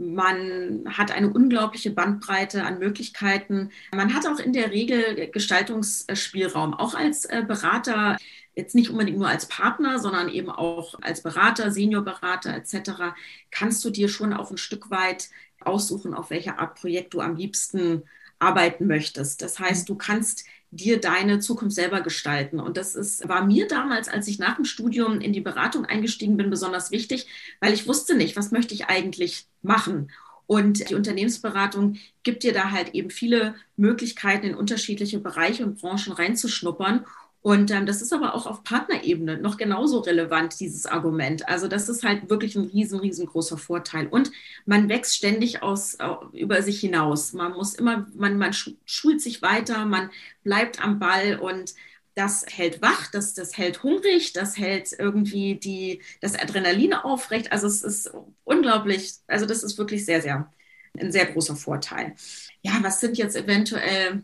Man 0.00 0.84
hat 0.88 1.10
eine 1.10 1.30
unglaubliche 1.30 1.90
Bandbreite 1.90 2.64
an 2.64 2.78
Möglichkeiten. 2.78 3.70
Man 3.94 4.14
hat 4.14 4.26
auch 4.26 4.38
in 4.38 4.54
der 4.54 4.70
Regel 4.70 5.28
Gestaltungsspielraum, 5.30 6.72
auch 6.72 6.94
als 6.94 7.26
äh, 7.26 7.44
Berater, 7.46 8.16
jetzt 8.54 8.74
nicht 8.74 8.88
unbedingt 8.88 9.18
nur 9.18 9.28
als 9.28 9.46
Partner, 9.46 9.98
sondern 9.98 10.30
eben 10.30 10.48
auch 10.48 10.94
als 11.02 11.22
Berater, 11.22 11.70
Seniorberater 11.70 12.54
etc., 12.56 13.12
kannst 13.50 13.84
du 13.84 13.90
dir 13.90 14.08
schon 14.08 14.32
auch 14.32 14.50
ein 14.50 14.56
Stück 14.56 14.90
weit 14.90 15.28
aussuchen, 15.60 16.14
auf 16.14 16.30
welche 16.30 16.58
Art 16.58 16.80
Projekt 16.80 17.12
du 17.12 17.20
am 17.20 17.36
liebsten 17.36 18.04
arbeiten 18.38 18.86
möchtest. 18.86 19.42
Das 19.42 19.58
heißt, 19.58 19.86
du 19.86 19.96
kannst 19.96 20.46
dir 20.70 21.00
deine 21.00 21.40
Zukunft 21.40 21.74
selber 21.74 22.00
gestalten. 22.00 22.60
Und 22.60 22.76
das 22.76 22.94
ist, 22.94 23.28
war 23.28 23.44
mir 23.44 23.66
damals, 23.66 24.08
als 24.08 24.28
ich 24.28 24.38
nach 24.38 24.56
dem 24.56 24.64
Studium 24.64 25.20
in 25.20 25.32
die 25.32 25.40
Beratung 25.40 25.84
eingestiegen 25.84 26.36
bin, 26.36 26.50
besonders 26.50 26.90
wichtig, 26.90 27.26
weil 27.60 27.72
ich 27.72 27.88
wusste 27.88 28.14
nicht, 28.14 28.36
was 28.36 28.52
möchte 28.52 28.74
ich 28.74 28.86
eigentlich 28.86 29.46
machen. 29.62 30.10
Und 30.46 30.90
die 30.90 30.96
Unternehmensberatung 30.96 31.98
gibt 32.24 32.42
dir 32.42 32.52
da 32.52 32.72
halt 32.72 32.94
eben 32.94 33.10
viele 33.10 33.54
Möglichkeiten, 33.76 34.46
in 34.46 34.54
unterschiedliche 34.56 35.20
Bereiche 35.20 35.64
und 35.64 35.80
Branchen 35.80 36.12
reinzuschnuppern. 36.12 37.06
Und 37.42 37.70
ähm, 37.70 37.86
das 37.86 38.02
ist 38.02 38.12
aber 38.12 38.34
auch 38.34 38.46
auf 38.46 38.64
Partnerebene 38.64 39.38
noch 39.38 39.56
genauso 39.56 40.00
relevant, 40.00 40.60
dieses 40.60 40.84
Argument. 40.84 41.48
Also 41.48 41.68
das 41.68 41.88
ist 41.88 42.04
halt 42.04 42.28
wirklich 42.28 42.54
ein 42.54 42.66
riesen, 42.66 43.00
riesengroßer 43.00 43.56
Vorteil. 43.56 44.08
Und 44.08 44.30
man 44.66 44.88
wächst 44.90 45.16
ständig 45.16 45.62
aus, 45.62 45.94
äh, 45.94 46.08
über 46.32 46.62
sich 46.62 46.80
hinaus. 46.80 47.32
Man 47.32 47.52
muss 47.52 47.74
immer, 47.74 48.06
man, 48.14 48.36
man 48.36 48.52
schult 48.84 49.22
sich 49.22 49.40
weiter, 49.40 49.86
man 49.86 50.10
bleibt 50.44 50.84
am 50.84 50.98
Ball 50.98 51.38
und 51.38 51.74
das 52.14 52.44
hält 52.46 52.82
wach, 52.82 53.10
das, 53.10 53.34
das 53.34 53.56
hält 53.56 53.82
hungrig, 53.82 54.32
das 54.34 54.58
hält 54.58 54.92
irgendwie 54.98 55.54
die, 55.54 56.02
das 56.20 56.34
Adrenalin 56.38 56.92
aufrecht. 56.94 57.52
Also 57.52 57.66
es 57.66 57.82
ist 57.82 58.10
unglaublich, 58.44 59.14
also 59.26 59.46
das 59.46 59.62
ist 59.62 59.78
wirklich 59.78 60.04
sehr, 60.04 60.20
sehr, 60.20 60.52
ein 60.98 61.12
sehr 61.12 61.26
großer 61.26 61.56
Vorteil. 61.56 62.14
Ja, 62.62 62.78
was 62.82 63.00
sind 63.00 63.16
jetzt 63.16 63.36
eventuell 63.36 64.22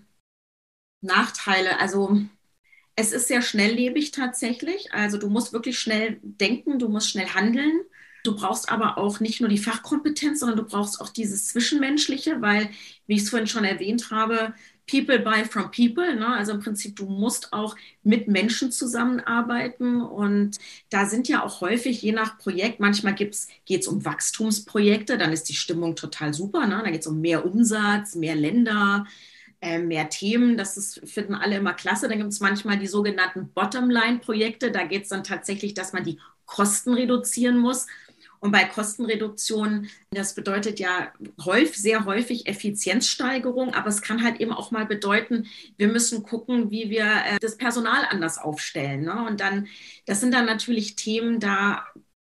Nachteile? 1.00 1.78
Also 1.80 2.20
es 2.96 3.12
ist 3.12 3.28
sehr 3.28 3.42
schnelllebig 3.42 4.10
tatsächlich. 4.10 4.92
Also 4.92 5.18
du 5.18 5.28
musst 5.28 5.52
wirklich 5.52 5.78
schnell 5.78 6.18
denken, 6.22 6.78
du 6.78 6.88
musst 6.88 7.10
schnell 7.10 7.28
handeln. 7.28 7.82
Du 8.24 8.34
brauchst 8.34 8.70
aber 8.70 8.98
auch 8.98 9.20
nicht 9.20 9.40
nur 9.40 9.50
die 9.50 9.58
Fachkompetenz, 9.58 10.40
sondern 10.40 10.56
du 10.58 10.64
brauchst 10.64 11.00
auch 11.00 11.10
dieses 11.10 11.46
Zwischenmenschliche, 11.46 12.40
weil, 12.40 12.70
wie 13.06 13.14
ich 13.14 13.22
es 13.22 13.30
vorhin 13.30 13.46
schon 13.46 13.64
erwähnt 13.64 14.10
habe, 14.10 14.54
People 14.90 15.18
buy 15.18 15.44
from 15.44 15.70
people. 15.70 16.16
Ne? 16.16 16.26
Also 16.26 16.52
im 16.52 16.60
Prinzip, 16.60 16.96
du 16.96 17.06
musst 17.06 17.52
auch 17.52 17.76
mit 18.02 18.28
Menschen 18.28 18.72
zusammenarbeiten. 18.72 20.00
Und 20.00 20.56
da 20.90 21.06
sind 21.06 21.28
ja 21.28 21.44
auch 21.44 21.60
häufig, 21.60 22.00
je 22.02 22.12
nach 22.12 22.38
Projekt, 22.38 22.80
manchmal 22.80 23.14
geht 23.14 23.34
es 23.34 23.88
um 23.88 24.04
Wachstumsprojekte, 24.04 25.18
dann 25.18 25.32
ist 25.32 25.48
die 25.48 25.54
Stimmung 25.54 25.96
total 25.96 26.32
super. 26.32 26.66
Ne? 26.66 26.80
Da 26.82 26.90
geht 26.90 27.02
es 27.02 27.06
um 27.06 27.20
mehr 27.20 27.44
Umsatz, 27.44 28.14
mehr 28.14 28.36
Länder, 28.36 29.06
mehr 29.78 30.08
Themen. 30.08 30.56
Das 30.56 30.76
ist, 30.76 31.00
finden 31.08 31.34
alle 31.34 31.56
immer 31.56 31.74
klasse. 31.74 32.08
Dann 32.08 32.18
gibt 32.18 32.32
es 32.32 32.40
manchmal 32.40 32.78
die 32.78 32.86
sogenannten 32.86 33.52
Bottomline-Projekte. 33.52 34.70
Da 34.70 34.84
geht 34.84 35.04
es 35.04 35.08
dann 35.08 35.24
tatsächlich, 35.24 35.74
dass 35.74 35.92
man 35.92 36.04
die 36.04 36.18
Kosten 36.46 36.94
reduzieren 36.94 37.58
muss. 37.58 37.86
Und 38.38 38.52
bei 38.52 38.64
Kostenreduktion, 38.64 39.88
das 40.10 40.34
bedeutet 40.34 40.78
ja 40.78 41.12
häufig, 41.44 41.76
sehr 41.76 42.04
häufig 42.04 42.46
Effizienzsteigerung, 42.46 43.74
aber 43.74 43.88
es 43.88 44.02
kann 44.02 44.22
halt 44.22 44.40
eben 44.40 44.52
auch 44.52 44.70
mal 44.70 44.86
bedeuten, 44.86 45.46
wir 45.78 45.88
müssen 45.88 46.22
gucken, 46.22 46.70
wie 46.70 46.90
wir 46.90 47.06
äh, 47.06 47.38
das 47.40 47.56
Personal 47.56 48.04
anders 48.08 48.38
aufstellen. 48.38 49.02
Ne? 49.02 49.24
Und 49.26 49.40
dann, 49.40 49.66
das 50.04 50.20
sind 50.20 50.32
dann 50.32 50.46
natürlich 50.46 50.96
Themen, 50.96 51.40
da 51.40 51.86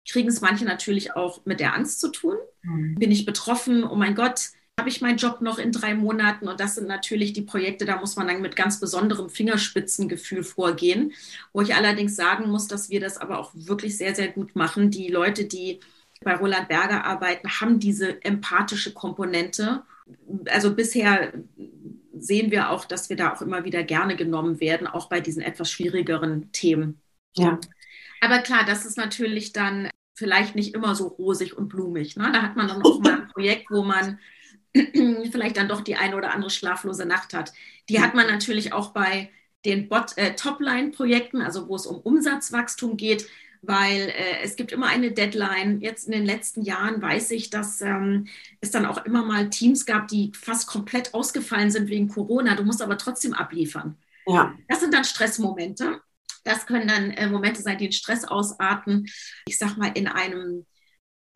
kriegen 0.09 0.29
es 0.29 0.41
manche 0.41 0.65
natürlich 0.65 1.15
auch 1.15 1.45
mit 1.45 1.61
der 1.61 1.75
Angst 1.75 2.01
zu 2.01 2.09
tun. 2.09 2.37
Mhm. 2.63 2.95
Bin 2.95 3.11
ich 3.11 3.27
betroffen? 3.27 3.85
Oh 3.85 3.95
mein 3.95 4.15
Gott, 4.15 4.49
habe 4.79 4.89
ich 4.89 5.01
meinen 5.01 5.19
Job 5.19 5.41
noch 5.41 5.59
in 5.59 5.73
drei 5.73 5.95
Monaten 5.95 6.49
und 6.49 6.61
das 6.61 6.77
sind 6.77 6.87
natürlich 6.87 7.33
die 7.33 7.43
Projekte, 7.43 7.85
da 7.85 7.99
muss 7.99 8.17
man 8.17 8.29
dann 8.29 8.41
mit 8.41 8.57
ganz 8.57 8.81
besonderem 8.81 9.29
Fingerspitzengefühl 9.29 10.45
vorgehen, 10.45 11.13
wo 11.53 11.61
ich 11.61 11.75
allerdings 11.75 12.17
sagen 12.17 12.49
muss, 12.49 12.69
dass 12.69 12.89
wir 12.89 13.01
das 13.01 13.19
aber 13.19 13.39
auch 13.39 13.51
wirklich 13.55 13.99
sehr, 13.99 14.15
sehr 14.15 14.29
gut 14.29 14.55
machen. 14.55 14.91
Die 14.91 15.09
Leute, 15.09 15.45
die 15.45 15.81
bei 16.23 16.35
Roland 16.35 16.69
Berger 16.69 17.05
arbeiten, 17.05 17.49
haben 17.61 17.81
diese 17.81 18.25
empathische 18.25 18.93
Komponente. 18.93 19.83
Also 20.47 20.75
bisher 20.75 21.33
sehen 22.17 22.51
wir 22.51 22.71
auch, 22.71 22.85
dass 22.85 23.09
wir 23.09 23.17
da 23.17 23.35
auch 23.35 23.43
immer 23.43 23.65
wieder 23.65 23.83
gerne 23.83 24.17
genommen 24.17 24.61
werden, 24.61 24.87
auch 24.87 25.09
bei 25.09 25.21
diesen 25.21 25.43
etwas 25.43 25.71
schwierigeren 25.71 26.51
Themen. 26.53 27.01
Ja. 27.37 27.59
Aber 28.21 28.39
klar, 28.39 28.65
das 28.67 28.85
ist 28.85 28.97
natürlich 28.97 29.53
dann 29.53 29.91
vielleicht 30.15 30.57
nicht 30.57 30.75
immer 30.75 30.95
so 30.95 31.07
rosig 31.07 31.57
und 31.57 31.69
blumig. 31.69 32.17
Ne? 32.17 32.31
Da 32.33 32.43
hat 32.43 32.57
man 32.57 32.67
dann 32.67 32.83
auch 32.83 32.99
mal 33.01 33.23
ein 33.23 33.29
Projekt, 33.29 33.71
wo 33.71 33.85
man 33.85 34.19
vielleicht 35.33 35.57
dann 35.57 35.69
doch 35.69 35.81
die 35.81 35.97
eine 35.97 36.17
oder 36.17 36.33
andere 36.33 36.51
schlaflose 36.51 37.07
Nacht 37.07 37.35
hat. 37.35 37.53
Die 37.89 38.01
hat 38.01 38.15
man 38.15 38.27
natürlich 38.27 38.73
auch 38.73 38.93
bei 38.93 39.31
den 39.65 39.91
äh, 40.17 40.35
Topline-Projekten, 40.35 41.43
also 41.43 41.69
wo 41.69 41.77
es 41.77 41.87
um 41.87 41.99
Umsatzwachstum 41.99 42.97
geht, 42.97 43.29
weil 43.63 44.09
äh, 44.11 44.41
es 44.43 44.57
gibt 44.57 44.73
immer 44.73 44.87
eine 44.87 45.13
Deadline. 45.13 45.81
Jetzt 45.81 46.07
in 46.07 46.13
den 46.13 46.25
letzten 46.25 46.63
Jahren 46.63 47.03
weiß 47.03 47.33
ich, 47.33 47.51
dass 47.51 47.81
ähm, 47.81 48.29
es 48.61 48.71
dann 48.71 48.87
auch 48.87 49.05
immer 49.05 49.25
mal 49.25 49.51
Teams 49.51 49.85
gab, 49.85 50.09
die 50.09 50.33
fast 50.35 50.69
komplett 50.69 51.15
ausgefallen 51.15 51.71
sind 51.71 51.89
wegen 51.89 52.09
Corona. 52.09 52.55
Du 52.55 52.63
musst 52.63 52.83
aber 52.83 52.99
trotzdem 52.99 53.35
abliefern. 53.35 53.97
Ja. 54.27 54.55
Das 54.69 54.81
sind 54.81 54.95
dann 54.95 55.05
Stressmomente. 55.05 56.01
Das 56.45 56.67
können 56.67 56.89
dann 56.89 57.11
äh, 57.11 57.29
Momente 57.29 57.63
sein, 57.63 57.79
die 57.79 57.87
in 57.87 57.93
Stress 57.93 58.25
ausarten. 58.25 59.09
Ich 59.47 59.59
sag 59.59 59.77
mal, 59.77 59.91
in 59.95 60.07
einem 60.07 60.67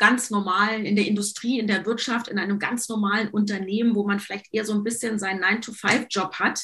ganz 0.03 0.31
normalen, 0.31 0.85
in 0.85 0.97
der 0.97 1.07
Industrie, 1.07 1.61
in 1.61 1.69
der 1.69 1.87
Wirtschaft, 1.87 2.27
in 2.27 2.37
einem 2.37 2.59
ganz 2.59 2.89
normalen 2.89 3.29
Unternehmen, 3.29 3.95
wo 3.95 4.05
man 4.05 4.19
vielleicht 4.19 4.53
eher 4.53 4.65
so 4.65 4.73
ein 4.73 4.83
bisschen 4.83 5.21
seinen 5.21 5.45
9-to-5-Job 5.45 6.41
hat, 6.41 6.61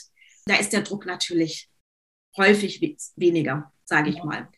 da 0.47 0.57
ist 0.57 0.73
der 0.73 0.83
Druck 0.83 1.07
natürlich 1.07 1.71
häufig 2.37 2.81
weniger, 3.15 3.73
sage 3.85 4.11
ich 4.11 4.25
mal. 4.25 4.49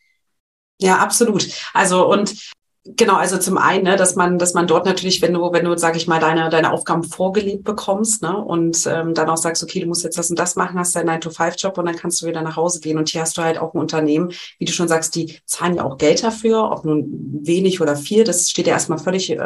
Ja, 0.79 0.97
absolut. 0.97 1.47
Also 1.73 2.11
und 2.11 2.51
Genau, 2.83 3.13
also 3.13 3.37
zum 3.37 3.59
einen, 3.59 3.83
ne, 3.83 3.95
dass 3.95 4.15
man, 4.15 4.39
dass 4.39 4.55
man 4.55 4.65
dort 4.65 4.87
natürlich, 4.87 5.21
wenn 5.21 5.33
du, 5.33 5.53
wenn 5.53 5.65
du, 5.65 5.77
sag 5.77 5.95
ich 5.95 6.07
mal, 6.07 6.19
deine, 6.19 6.49
deine 6.49 6.73
Aufgaben 6.73 7.03
vorgelebt 7.03 7.63
bekommst, 7.63 8.23
ne, 8.23 8.35
und 8.35 8.87
ähm, 8.87 9.13
dann 9.13 9.29
auch 9.29 9.37
sagst, 9.37 9.61
okay, 9.61 9.81
du 9.81 9.85
musst 9.85 10.03
jetzt 10.03 10.17
das 10.17 10.31
und 10.31 10.39
das 10.39 10.55
machen, 10.55 10.79
hast 10.79 10.95
deinen 10.95 11.09
9-to-5-Job 11.09 11.77
und 11.77 11.85
dann 11.85 11.95
kannst 11.95 12.19
du 12.21 12.25
wieder 12.25 12.41
nach 12.41 12.55
Hause 12.55 12.79
gehen. 12.79 12.97
Und 12.97 13.09
hier 13.09 13.21
hast 13.21 13.37
du 13.37 13.43
halt 13.43 13.59
auch 13.59 13.75
ein 13.75 13.79
Unternehmen, 13.79 14.31
wie 14.57 14.65
du 14.65 14.71
schon 14.71 14.87
sagst, 14.87 15.13
die 15.13 15.37
zahlen 15.45 15.75
ja 15.75 15.83
auch 15.83 15.99
Geld 15.99 16.23
dafür, 16.23 16.71
ob 16.71 16.83
nun 16.83 17.39
wenig 17.43 17.81
oder 17.81 17.95
viel, 17.95 18.23
das 18.23 18.49
steht 18.49 18.65
ja 18.65 18.73
erstmal 18.73 18.97
völlig, 18.97 19.29
äh, 19.29 19.37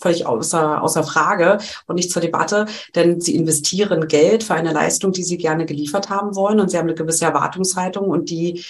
völlig 0.00 0.26
außer, 0.26 0.80
außer 0.80 1.02
Frage 1.02 1.58
und 1.88 1.96
nicht 1.96 2.12
zur 2.12 2.22
Debatte, 2.22 2.66
denn 2.94 3.20
sie 3.20 3.34
investieren 3.34 4.06
Geld 4.06 4.44
für 4.44 4.54
eine 4.54 4.72
Leistung, 4.72 5.10
die 5.10 5.24
sie 5.24 5.36
gerne 5.36 5.66
geliefert 5.66 6.10
haben 6.10 6.36
wollen 6.36 6.60
und 6.60 6.70
sie 6.70 6.78
haben 6.78 6.86
eine 6.86 6.94
gewisse 6.94 7.24
Erwartungshaltung 7.24 8.06
und 8.06 8.30
die 8.30 8.64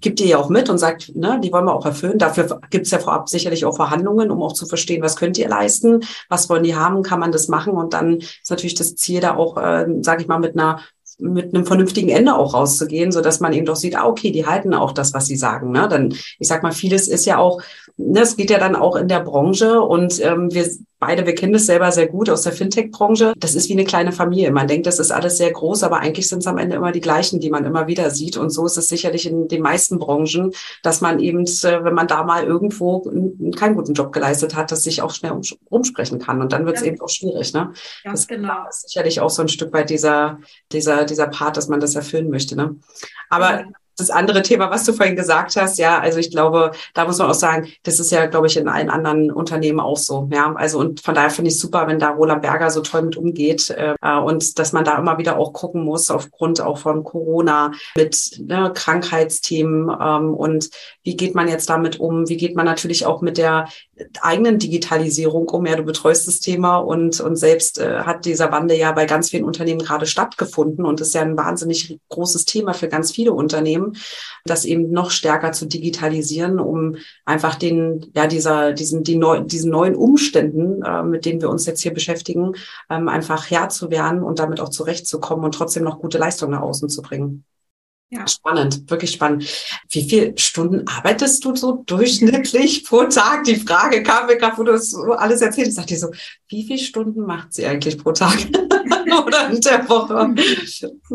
gibt 0.00 0.18
ihr 0.18 0.26
ja 0.26 0.38
auch 0.38 0.48
mit 0.48 0.68
und 0.68 0.78
sagt, 0.78 1.14
ne, 1.14 1.38
die 1.40 1.52
wollen 1.52 1.66
wir 1.66 1.74
auch 1.74 1.86
erfüllen. 1.86 2.18
Dafür 2.18 2.60
gibt 2.68 2.86
es 2.86 2.90
ja 2.90 2.98
vorab 2.98 3.28
sicher 3.28 3.51
sicherlich 3.52 3.64
auch 3.64 3.76
Verhandlungen, 3.76 4.30
um 4.30 4.42
auch 4.42 4.52
zu 4.52 4.66
verstehen, 4.66 5.02
was 5.02 5.16
könnt 5.16 5.38
ihr 5.38 5.48
leisten, 5.48 6.00
was 6.28 6.48
wollen 6.48 6.62
die 6.62 6.74
haben, 6.74 7.02
kann 7.02 7.20
man 7.20 7.32
das 7.32 7.48
machen 7.48 7.74
und 7.74 7.92
dann 7.92 8.18
ist 8.18 8.50
natürlich 8.50 8.74
das 8.74 8.96
Ziel 8.96 9.20
da 9.20 9.36
auch, 9.36 9.56
äh, 9.56 9.86
sage 10.00 10.22
ich 10.22 10.28
mal, 10.28 10.38
mit 10.38 10.56
einer 10.56 10.80
mit 11.18 11.54
einem 11.54 11.66
vernünftigen 11.66 12.08
Ende 12.08 12.34
auch 12.34 12.54
rauszugehen, 12.54 13.12
so 13.12 13.20
dass 13.20 13.38
man 13.38 13.52
eben 13.52 13.66
doch 13.66 13.76
sieht, 13.76 13.96
ah, 13.96 14.06
okay, 14.06 14.32
die 14.32 14.46
halten 14.46 14.74
auch 14.74 14.92
das, 14.92 15.14
was 15.14 15.26
sie 15.26 15.36
sagen. 15.36 15.70
Ne? 15.70 15.86
Dann, 15.86 16.14
ich 16.38 16.48
sag 16.48 16.62
mal, 16.64 16.72
vieles 16.72 17.06
ist 17.06 17.26
ja 17.26 17.38
auch, 17.38 17.62
es 18.14 18.36
geht 18.36 18.50
ja 18.50 18.58
dann 18.58 18.76
auch 18.76 18.96
in 18.96 19.08
der 19.08 19.20
Branche 19.20 19.80
und 19.80 20.20
ähm, 20.24 20.52
wir 20.52 20.68
beide, 21.02 21.26
wir 21.26 21.34
kennen 21.34 21.52
das 21.52 21.66
selber 21.66 21.90
sehr 21.90 22.06
gut 22.06 22.30
aus 22.30 22.42
der 22.42 22.52
Fintech-Branche. 22.52 23.32
Das 23.36 23.56
ist 23.56 23.68
wie 23.68 23.72
eine 23.72 23.82
kleine 23.82 24.12
Familie. 24.12 24.52
Man 24.52 24.68
denkt, 24.68 24.86
das 24.86 25.00
ist 25.00 25.10
alles 25.10 25.36
sehr 25.36 25.50
groß, 25.50 25.82
aber 25.82 25.98
eigentlich 25.98 26.28
sind 26.28 26.38
es 26.38 26.46
am 26.46 26.58
Ende 26.58 26.76
immer 26.76 26.92
die 26.92 27.00
gleichen, 27.00 27.40
die 27.40 27.50
man 27.50 27.64
immer 27.64 27.88
wieder 27.88 28.10
sieht. 28.10 28.36
Und 28.36 28.50
so 28.50 28.64
ist 28.66 28.76
es 28.76 28.86
sicherlich 28.86 29.26
in 29.26 29.48
den 29.48 29.62
meisten 29.62 29.98
Branchen, 29.98 30.52
dass 30.84 31.00
man 31.00 31.18
eben, 31.18 31.44
äh, 31.44 31.84
wenn 31.84 31.94
man 31.94 32.06
da 32.06 32.22
mal 32.22 32.44
irgendwo 32.44 33.00
keinen 33.56 33.74
guten 33.74 33.94
Job 33.94 34.12
geleistet 34.12 34.54
hat, 34.54 34.70
dass 34.70 34.84
sich 34.84 35.02
auch 35.02 35.12
schnell 35.12 35.32
umsprechen 35.68 36.20
kann. 36.20 36.40
Und 36.40 36.52
dann 36.52 36.66
wird 36.66 36.76
es 36.76 36.82
ja. 36.82 36.92
eben 36.92 37.00
auch 37.00 37.08
schwierig. 37.08 37.52
Ne? 37.52 37.72
Ganz 38.04 38.20
das 38.20 38.28
genau. 38.28 38.68
ist 38.68 38.88
sicherlich 38.88 39.20
auch 39.20 39.30
so 39.30 39.42
ein 39.42 39.48
Stück 39.48 39.72
weit 39.72 39.90
dieser, 39.90 40.38
dieser, 40.70 41.04
dieser 41.04 41.26
Part, 41.26 41.56
dass 41.56 41.66
man 41.66 41.80
das 41.80 41.96
erfüllen 41.96 42.30
möchte. 42.30 42.54
Ne? 42.54 42.76
Aber 43.28 43.50
ja 43.50 43.64
das 43.96 44.10
andere 44.10 44.42
Thema, 44.42 44.70
was 44.70 44.84
du 44.84 44.92
vorhin 44.92 45.16
gesagt 45.16 45.56
hast, 45.56 45.78
ja, 45.78 45.98
also 45.98 46.18
ich 46.18 46.30
glaube, 46.30 46.72
da 46.94 47.04
muss 47.04 47.18
man 47.18 47.30
auch 47.30 47.34
sagen, 47.34 47.68
das 47.82 48.00
ist 48.00 48.10
ja, 48.10 48.26
glaube 48.26 48.46
ich, 48.46 48.56
in 48.56 48.68
allen 48.68 48.90
anderen 48.90 49.30
Unternehmen 49.30 49.80
auch 49.80 49.96
so, 49.96 50.28
ja. 50.32 50.52
Also 50.54 50.78
und 50.78 51.00
von 51.00 51.14
daher 51.14 51.30
finde 51.30 51.50
ich 51.50 51.58
super, 51.58 51.86
wenn 51.86 51.98
da 51.98 52.10
Roland 52.10 52.42
Berger 52.42 52.70
so 52.70 52.80
toll 52.80 53.02
mit 53.02 53.16
umgeht 53.16 53.70
äh, 53.70 53.94
und 54.18 54.58
dass 54.58 54.72
man 54.72 54.84
da 54.84 54.98
immer 54.98 55.18
wieder 55.18 55.38
auch 55.38 55.52
gucken 55.52 55.84
muss 55.84 56.10
aufgrund 56.10 56.60
auch 56.60 56.78
von 56.78 57.04
Corona 57.04 57.72
mit 57.96 58.40
ne, 58.40 58.72
Krankheitsthemen 58.74 59.90
ähm, 60.00 60.34
und 60.34 60.70
wie 61.02 61.16
geht 61.16 61.34
man 61.34 61.48
jetzt 61.48 61.68
damit 61.68 62.00
um? 62.00 62.28
Wie 62.28 62.36
geht 62.36 62.56
man 62.56 62.64
natürlich 62.64 63.06
auch 63.06 63.20
mit 63.20 63.38
der 63.38 63.68
eigenen 64.20 64.58
Digitalisierung 64.58 65.48
um? 65.48 65.66
Ja, 65.66 65.76
du 65.76 65.82
betreust 65.82 66.28
das 66.28 66.40
Thema 66.40 66.78
und 66.78 67.20
und 67.20 67.36
selbst 67.36 67.78
äh, 67.78 68.00
hat 68.00 68.24
dieser 68.24 68.50
Wandel 68.52 68.78
ja 68.78 68.92
bei 68.92 69.06
ganz 69.06 69.30
vielen 69.30 69.44
Unternehmen 69.44 69.80
gerade 69.80 70.06
stattgefunden 70.06 70.84
und 70.84 71.00
ist 71.00 71.14
ja 71.14 71.22
ein 71.22 71.36
wahnsinnig 71.36 71.98
großes 72.08 72.44
Thema 72.44 72.72
für 72.72 72.88
ganz 72.88 73.12
viele 73.12 73.32
Unternehmen 73.32 73.81
das 74.44 74.64
eben 74.64 74.90
noch 74.90 75.10
stärker 75.10 75.52
zu 75.52 75.66
digitalisieren, 75.66 76.58
um 76.58 76.96
einfach 77.24 77.54
den, 77.54 78.10
ja, 78.14 78.26
dieser, 78.26 78.72
diesen, 78.72 79.02
die 79.02 79.16
neu, 79.16 79.40
diesen 79.40 79.70
neuen 79.70 79.94
Umständen, 79.94 80.82
äh, 80.82 81.02
mit 81.02 81.24
denen 81.24 81.40
wir 81.40 81.50
uns 81.50 81.66
jetzt 81.66 81.82
hier 81.82 81.94
beschäftigen, 81.94 82.54
ähm, 82.90 83.08
einfach 83.08 83.50
Herr 83.50 83.68
zu 83.68 83.90
werden 83.90 84.22
und 84.22 84.38
damit 84.38 84.60
auch 84.60 84.70
zurechtzukommen 84.70 85.44
und 85.44 85.54
trotzdem 85.54 85.84
noch 85.84 86.00
gute 86.00 86.18
Leistungen 86.18 86.52
nach 86.52 86.62
außen 86.62 86.88
zu 86.88 87.02
bringen. 87.02 87.44
Ja. 88.12 88.28
Spannend, 88.28 88.90
wirklich 88.90 89.12
spannend. 89.12 89.48
Wie 89.88 90.06
viele 90.06 90.36
Stunden 90.36 90.86
arbeitest 90.86 91.42
du 91.46 91.56
so 91.56 91.82
durchschnittlich 91.86 92.84
pro 92.84 93.04
Tag? 93.04 93.44
Die 93.44 93.56
Frage 93.56 94.02
kam 94.02 94.26
mir 94.26 94.36
gerade, 94.36 94.58
wo 94.58 94.64
du 94.64 94.72
das 94.72 94.90
so 94.90 95.12
alles 95.12 95.40
erzählt 95.40 95.68
hast. 95.68 95.78
Dachte 95.78 95.94
ich 95.94 96.00
so, 96.00 96.10
wie 96.48 96.66
viele 96.66 96.78
Stunden 96.78 97.22
macht 97.22 97.54
sie 97.54 97.64
eigentlich 97.64 97.96
pro 97.96 98.12
Tag 98.12 98.36
oder 99.26 99.48
in 99.48 99.62
der 99.62 99.88
Woche? 99.88 100.34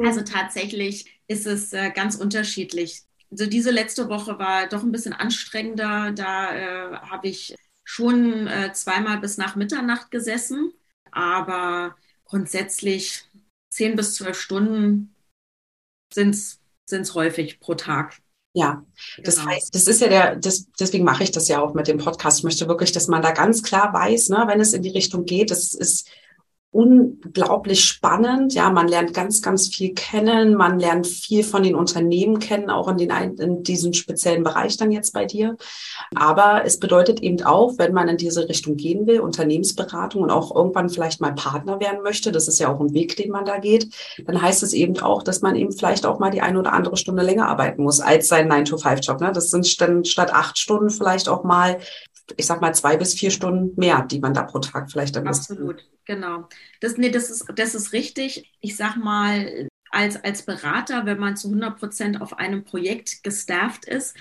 Also 0.03 0.21
tatsächlich 0.21 1.16
ist 1.27 1.45
es 1.45 1.73
äh, 1.73 1.91
ganz 1.91 2.15
unterschiedlich. 2.15 3.03
Also 3.29 3.45
diese 3.45 3.71
letzte 3.71 4.09
Woche 4.09 4.39
war 4.39 4.67
doch 4.67 4.83
ein 4.83 4.91
bisschen 4.91 5.13
anstrengender. 5.13 6.11
Da 6.11 6.55
äh, 6.55 6.97
habe 6.97 7.27
ich 7.27 7.55
schon 7.83 8.47
äh, 8.47 8.71
zweimal 8.73 9.19
bis 9.19 9.37
nach 9.37 9.55
Mitternacht 9.55 10.11
gesessen, 10.11 10.73
aber 11.11 11.95
grundsätzlich 12.25 13.23
zehn 13.69 13.95
bis 13.95 14.15
zwölf 14.15 14.39
Stunden 14.39 15.15
sind 16.13 16.33
es 16.33 17.13
häufig 17.13 17.59
pro 17.59 17.75
Tag. 17.75 18.17
Ja, 18.53 18.83
das 19.23 19.35
genau. 19.37 19.49
heißt, 19.51 19.75
das 19.75 19.87
ist 19.87 20.01
ja 20.01 20.07
der, 20.07 20.35
das, 20.35 20.67
deswegen 20.79 21.03
mache 21.03 21.23
ich 21.23 21.31
das 21.31 21.47
ja 21.47 21.61
auch 21.61 21.75
mit 21.75 21.87
dem 21.87 21.99
Podcast. 21.99 22.39
Ich 22.39 22.43
möchte 22.43 22.67
wirklich, 22.67 22.91
dass 22.91 23.07
man 23.07 23.21
da 23.21 23.31
ganz 23.31 23.61
klar 23.61 23.93
weiß, 23.93 24.29
ne, 24.29 24.45
wenn 24.47 24.59
es 24.59 24.73
in 24.73 24.81
die 24.81 24.89
Richtung 24.89 25.25
geht, 25.25 25.51
das 25.51 25.73
ist 25.73 26.09
unglaublich 26.71 27.85
spannend. 27.85 28.53
Ja, 28.53 28.69
man 28.69 28.87
lernt 28.87 29.13
ganz, 29.13 29.41
ganz 29.41 29.67
viel 29.69 29.93
kennen. 29.93 30.55
Man 30.55 30.79
lernt 30.79 31.07
viel 31.07 31.43
von 31.43 31.63
den 31.63 31.75
Unternehmen 31.75 32.39
kennen, 32.39 32.69
auch 32.69 32.87
in, 32.89 32.97
den, 32.97 33.09
in 33.39 33.63
diesem 33.63 33.93
speziellen 33.93 34.43
Bereich 34.43 34.77
dann 34.77 34.91
jetzt 34.91 35.13
bei 35.13 35.25
dir. 35.25 35.55
Aber 36.13 36.63
es 36.65 36.79
bedeutet 36.79 37.21
eben 37.21 37.41
auch, 37.43 37.77
wenn 37.77 37.93
man 37.93 38.09
in 38.09 38.17
diese 38.17 38.47
Richtung 38.49 38.75
gehen 38.75 39.07
will, 39.07 39.21
Unternehmensberatung 39.21 40.21
und 40.23 40.29
auch 40.29 40.53
irgendwann 40.53 40.89
vielleicht 40.89 41.21
mal 41.21 41.33
Partner 41.33 41.79
werden 41.79 42.03
möchte, 42.03 42.31
das 42.31 42.47
ist 42.47 42.59
ja 42.59 42.73
auch 42.73 42.79
ein 42.79 42.93
Weg, 42.93 43.15
den 43.15 43.31
man 43.31 43.45
da 43.45 43.57
geht, 43.57 43.89
dann 44.25 44.41
heißt 44.41 44.61
es 44.61 44.73
eben 44.73 44.99
auch, 44.99 45.23
dass 45.23 45.41
man 45.41 45.55
eben 45.55 45.71
vielleicht 45.71 46.05
auch 46.05 46.19
mal 46.19 46.31
die 46.31 46.41
eine 46.41 46.59
oder 46.59 46.73
andere 46.73 46.97
Stunde 46.97 47.23
länger 47.23 47.47
arbeiten 47.47 47.81
muss 47.83 48.01
als 48.01 48.27
sein 48.27 48.51
9-to-5-Job. 48.51 49.21
Ne? 49.21 49.31
Das 49.31 49.49
sind 49.49 49.79
dann 49.81 50.05
statt 50.05 50.33
acht 50.33 50.57
Stunden 50.57 50.89
vielleicht 50.89 51.29
auch 51.29 51.43
mal 51.43 51.79
ich 52.35 52.45
sag 52.45 52.61
mal, 52.61 52.75
zwei 52.75 52.97
bis 52.97 53.13
vier 53.13 53.31
Stunden 53.31 53.79
mehr, 53.79 54.01
die 54.03 54.19
man 54.19 54.33
da 54.33 54.43
pro 54.43 54.59
Tag 54.59 54.91
vielleicht 54.91 55.15
dann 55.15 55.27
Absolut, 55.27 55.85
genau. 56.05 56.47
Das, 56.81 56.97
nee, 56.97 57.09
das 57.09 57.29
ist, 57.29 57.45
das 57.55 57.75
ist 57.75 57.93
richtig. 57.93 58.51
Ich 58.59 58.75
sag 58.75 58.97
mal, 58.97 59.67
als, 59.91 60.21
als 60.23 60.43
Berater, 60.43 61.05
wenn 61.05 61.19
man 61.19 61.37
zu 61.37 61.47
100 61.47 61.77
Prozent 61.77 62.21
auf 62.21 62.37
einem 62.37 62.63
Projekt 62.63 63.23
gestafft 63.23 63.85
ist, 63.85 64.15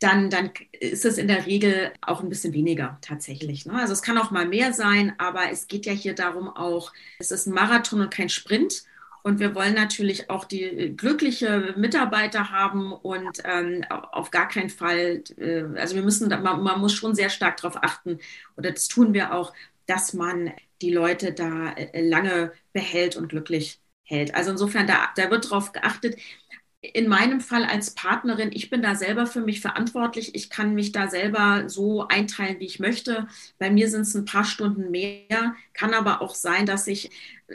dann, 0.00 0.28
dann 0.28 0.50
ist 0.72 1.04
es 1.04 1.18
in 1.18 1.28
der 1.28 1.46
Regel 1.46 1.92
auch 2.02 2.22
ein 2.22 2.28
bisschen 2.28 2.52
weniger 2.52 2.98
tatsächlich. 3.00 3.64
Ne? 3.64 3.74
Also 3.74 3.92
es 3.92 4.02
kann 4.02 4.18
auch 4.18 4.30
mal 4.30 4.46
mehr 4.46 4.72
sein, 4.72 5.14
aber 5.18 5.50
es 5.50 5.66
geht 5.66 5.86
ja 5.86 5.92
hier 5.92 6.14
darum 6.14 6.48
auch, 6.48 6.92
es 7.18 7.30
ist 7.30 7.46
ein 7.46 7.54
Marathon 7.54 8.02
und 8.02 8.10
kein 8.10 8.28
Sprint. 8.28 8.84
Und 9.24 9.40
wir 9.40 9.54
wollen 9.54 9.74
natürlich 9.74 10.28
auch 10.28 10.44
die 10.44 10.94
glückliche 10.96 11.72
Mitarbeiter 11.78 12.50
haben 12.50 12.92
und 12.92 13.40
ähm, 13.44 13.82
auf 13.88 14.30
gar 14.30 14.48
keinen 14.48 14.68
Fall, 14.68 15.24
äh, 15.38 15.62
also 15.78 15.94
wir 15.96 16.02
müssen, 16.02 16.28
man, 16.28 16.62
man 16.62 16.80
muss 16.80 16.92
schon 16.92 17.14
sehr 17.14 17.30
stark 17.30 17.56
darauf 17.56 17.82
achten, 17.82 18.18
oder 18.56 18.70
das 18.70 18.86
tun 18.88 19.14
wir 19.14 19.32
auch, 19.34 19.54
dass 19.86 20.12
man 20.12 20.52
die 20.82 20.92
Leute 20.92 21.32
da 21.32 21.72
äh, 21.72 22.06
lange 22.06 22.52
behält 22.74 23.16
und 23.16 23.28
glücklich 23.28 23.80
hält. 24.04 24.34
Also 24.34 24.50
insofern, 24.50 24.86
da, 24.86 25.08
da 25.16 25.30
wird 25.30 25.46
darauf 25.46 25.72
geachtet 25.72 26.16
in 26.92 27.08
meinem 27.08 27.40
Fall 27.40 27.64
als 27.64 27.92
Partnerin, 27.92 28.50
ich 28.52 28.68
bin 28.68 28.82
da 28.82 28.94
selber 28.94 29.26
für 29.26 29.40
mich 29.40 29.60
verantwortlich. 29.60 30.34
Ich 30.34 30.50
kann 30.50 30.74
mich 30.74 30.92
da 30.92 31.08
selber 31.08 31.68
so 31.68 32.06
einteilen, 32.08 32.60
wie 32.60 32.66
ich 32.66 32.78
möchte. 32.78 33.26
Bei 33.58 33.70
mir 33.70 33.88
sind 33.88 34.02
es 34.02 34.14
ein 34.14 34.26
paar 34.26 34.44
Stunden 34.44 34.90
mehr. 34.90 35.54
Kann 35.72 35.94
aber 35.94 36.20
auch 36.20 36.34
sein, 36.34 36.66
dass 36.66 36.86
ich 36.86 37.10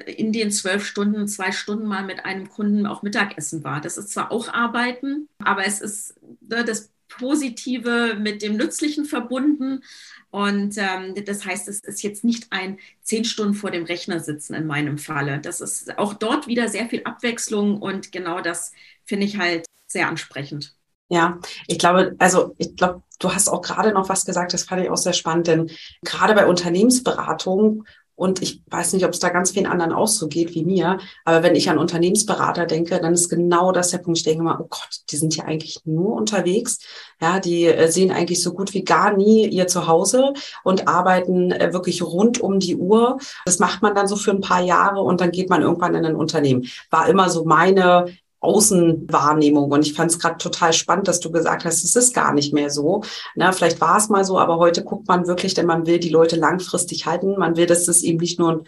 in 0.05 0.33
den 0.33 0.51
zwölf 0.51 0.85
Stunden 0.85 1.27
zwei 1.27 1.51
Stunden 1.51 1.85
mal 1.85 2.03
mit 2.03 2.25
einem 2.25 2.49
Kunden 2.49 2.85
auch 2.85 3.03
Mittagessen 3.03 3.63
war. 3.63 3.81
Das 3.81 3.97
ist 3.97 4.09
zwar 4.09 4.31
auch 4.31 4.51
Arbeiten, 4.51 5.27
aber 5.39 5.65
es 5.65 5.81
ist 5.81 6.15
ne, 6.41 6.63
das 6.63 6.91
Positive 7.07 8.15
mit 8.19 8.41
dem 8.41 8.55
Nützlichen 8.55 9.05
verbunden. 9.05 9.83
Und 10.31 10.77
ähm, 10.77 11.15
das 11.25 11.43
heißt, 11.43 11.67
es 11.67 11.79
ist 11.79 12.03
jetzt 12.03 12.23
nicht 12.23 12.47
ein 12.51 12.77
zehn 13.01 13.25
Stunden 13.25 13.55
vor 13.55 13.71
dem 13.71 13.83
Rechner 13.83 14.19
sitzen 14.19 14.53
in 14.53 14.67
meinem 14.67 14.99
Falle. 14.99 15.39
Das 15.39 15.59
ist 15.59 15.97
auch 15.97 16.13
dort 16.13 16.47
wieder 16.47 16.67
sehr 16.67 16.87
viel 16.87 17.01
Abwechslung 17.03 17.81
und 17.81 18.11
genau 18.11 18.41
das 18.41 18.71
finde 19.09 19.25
ich 19.25 19.37
halt 19.37 19.65
sehr 19.87 20.07
ansprechend. 20.07 20.75
Ja, 21.09 21.39
ich 21.67 21.79
glaube, 21.79 22.15
also 22.19 22.53
ich 22.59 22.75
glaube, 22.75 23.01
du 23.19 23.33
hast 23.33 23.49
auch 23.49 23.61
gerade 23.61 23.91
noch 23.91 24.07
was 24.07 24.25
gesagt, 24.25 24.53
das 24.53 24.63
fand 24.63 24.83
ich 24.83 24.89
auch 24.91 24.97
sehr 24.97 25.13
spannend, 25.13 25.47
denn 25.47 25.71
gerade 26.03 26.35
bei 26.35 26.45
Unternehmensberatung 26.45 27.83
und 28.19 28.41
ich 28.41 28.61
weiß 28.69 28.91
nicht, 28.93 29.05
ob 29.05 29.13
es 29.13 29.19
da 29.19 29.29
ganz 29.29 29.51
vielen 29.51 29.65
anderen 29.65 29.93
auch 29.93 30.09
so 30.09 30.27
geht 30.27 30.53
wie 30.53 30.65
mir. 30.65 30.99
Aber 31.23 31.41
wenn 31.41 31.55
ich 31.55 31.69
an 31.69 31.77
Unternehmensberater 31.77 32.65
denke, 32.65 32.99
dann 32.99 33.13
ist 33.13 33.29
genau 33.29 33.71
das 33.71 33.91
der 33.91 33.99
Punkt. 33.99 34.19
Ich 34.19 34.25
denke 34.25 34.43
mal, 34.43 34.57
oh 34.59 34.67
Gott, 34.69 34.89
die 35.09 35.15
sind 35.15 35.37
ja 35.37 35.45
eigentlich 35.45 35.79
nur 35.85 36.15
unterwegs. 36.15 36.79
Ja, 37.21 37.39
die 37.39 37.65
äh, 37.65 37.89
sehen 37.89 38.11
eigentlich 38.11 38.43
so 38.43 38.53
gut 38.53 38.73
wie 38.73 38.83
gar 38.83 39.15
nie 39.15 39.47
ihr 39.47 39.67
Zuhause 39.67 40.33
und 40.65 40.89
arbeiten 40.89 41.51
äh, 41.51 41.71
wirklich 41.71 42.03
rund 42.03 42.41
um 42.41 42.59
die 42.59 42.75
Uhr. 42.75 43.19
Das 43.45 43.59
macht 43.59 43.81
man 43.81 43.95
dann 43.95 44.09
so 44.09 44.17
für 44.17 44.31
ein 44.31 44.41
paar 44.41 44.61
Jahre 44.61 44.99
und 44.99 45.21
dann 45.21 45.31
geht 45.31 45.49
man 45.49 45.61
irgendwann 45.61 45.95
in 45.95 46.05
ein 46.05 46.17
Unternehmen. 46.17 46.67
War 46.89 47.07
immer 47.07 47.29
so 47.29 47.45
meine 47.45 48.07
Außenwahrnehmung. 48.41 49.71
Und 49.71 49.85
ich 49.85 49.93
fand 49.93 50.11
es 50.11 50.19
gerade 50.19 50.37
total 50.37 50.73
spannend, 50.73 51.07
dass 51.07 51.19
du 51.19 51.31
gesagt 51.31 51.65
hast, 51.65 51.83
es 51.83 51.95
ist 51.95 52.13
gar 52.13 52.33
nicht 52.33 52.53
mehr 52.53 52.69
so. 52.69 53.03
Na, 53.35 53.51
vielleicht 53.51 53.81
war 53.81 53.97
es 53.97 54.09
mal 54.09 54.23
so, 54.25 54.39
aber 54.39 54.57
heute 54.57 54.83
guckt 54.83 55.07
man 55.07 55.27
wirklich, 55.27 55.53
denn 55.53 55.65
man 55.65 55.85
will 55.85 55.99
die 55.99 56.09
Leute 56.09 56.35
langfristig 56.35 57.05
halten. 57.05 57.37
Man 57.37 57.57
will, 57.57 57.65
dass 57.65 57.85
das 57.85 58.01
eben 58.01 58.19
nicht 58.19 58.39
nur 58.39 58.51
ein 58.51 58.67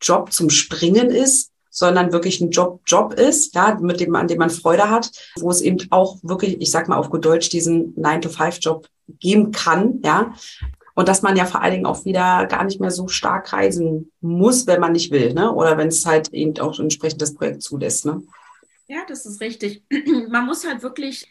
Job 0.00 0.32
zum 0.32 0.50
Springen 0.50 1.10
ist, 1.10 1.50
sondern 1.70 2.12
wirklich 2.12 2.40
ein 2.40 2.50
Job, 2.50 2.80
Job 2.86 3.14
ist, 3.14 3.54
ja, 3.54 3.78
mit 3.80 4.00
dem, 4.00 4.14
an 4.16 4.28
dem 4.28 4.38
man 4.38 4.50
Freude 4.50 4.90
hat, 4.90 5.10
wo 5.36 5.50
es 5.50 5.60
eben 5.60 5.78
auch 5.90 6.18
wirklich, 6.22 6.60
ich 6.60 6.70
sag 6.70 6.88
mal 6.88 6.96
auf 6.96 7.10
gut 7.10 7.24
Deutsch, 7.24 7.48
diesen 7.48 7.94
9-to-5-Job 7.94 8.86
geben 9.20 9.52
kann, 9.52 10.00
ja. 10.04 10.34
Und 10.94 11.08
dass 11.08 11.22
man 11.22 11.36
ja 11.36 11.46
vor 11.46 11.62
allen 11.62 11.72
Dingen 11.72 11.86
auch 11.86 12.04
wieder 12.04 12.46
gar 12.46 12.64
nicht 12.64 12.80
mehr 12.80 12.90
so 12.90 13.08
stark 13.08 13.52
reisen 13.52 14.10
muss, 14.20 14.66
wenn 14.66 14.80
man 14.80 14.92
nicht 14.92 15.12
will, 15.12 15.32
ne? 15.32 15.52
Oder 15.54 15.78
wenn 15.78 15.88
es 15.88 16.04
halt 16.04 16.32
eben 16.32 16.58
auch 16.58 16.78
entsprechend 16.78 17.22
das 17.22 17.34
Projekt 17.34 17.62
zulässt, 17.62 18.04
ne? 18.04 18.22
Ja, 18.90 19.04
das 19.06 19.24
ist 19.24 19.40
richtig. 19.40 19.84
Man 20.30 20.46
muss 20.46 20.66
halt 20.66 20.82
wirklich 20.82 21.28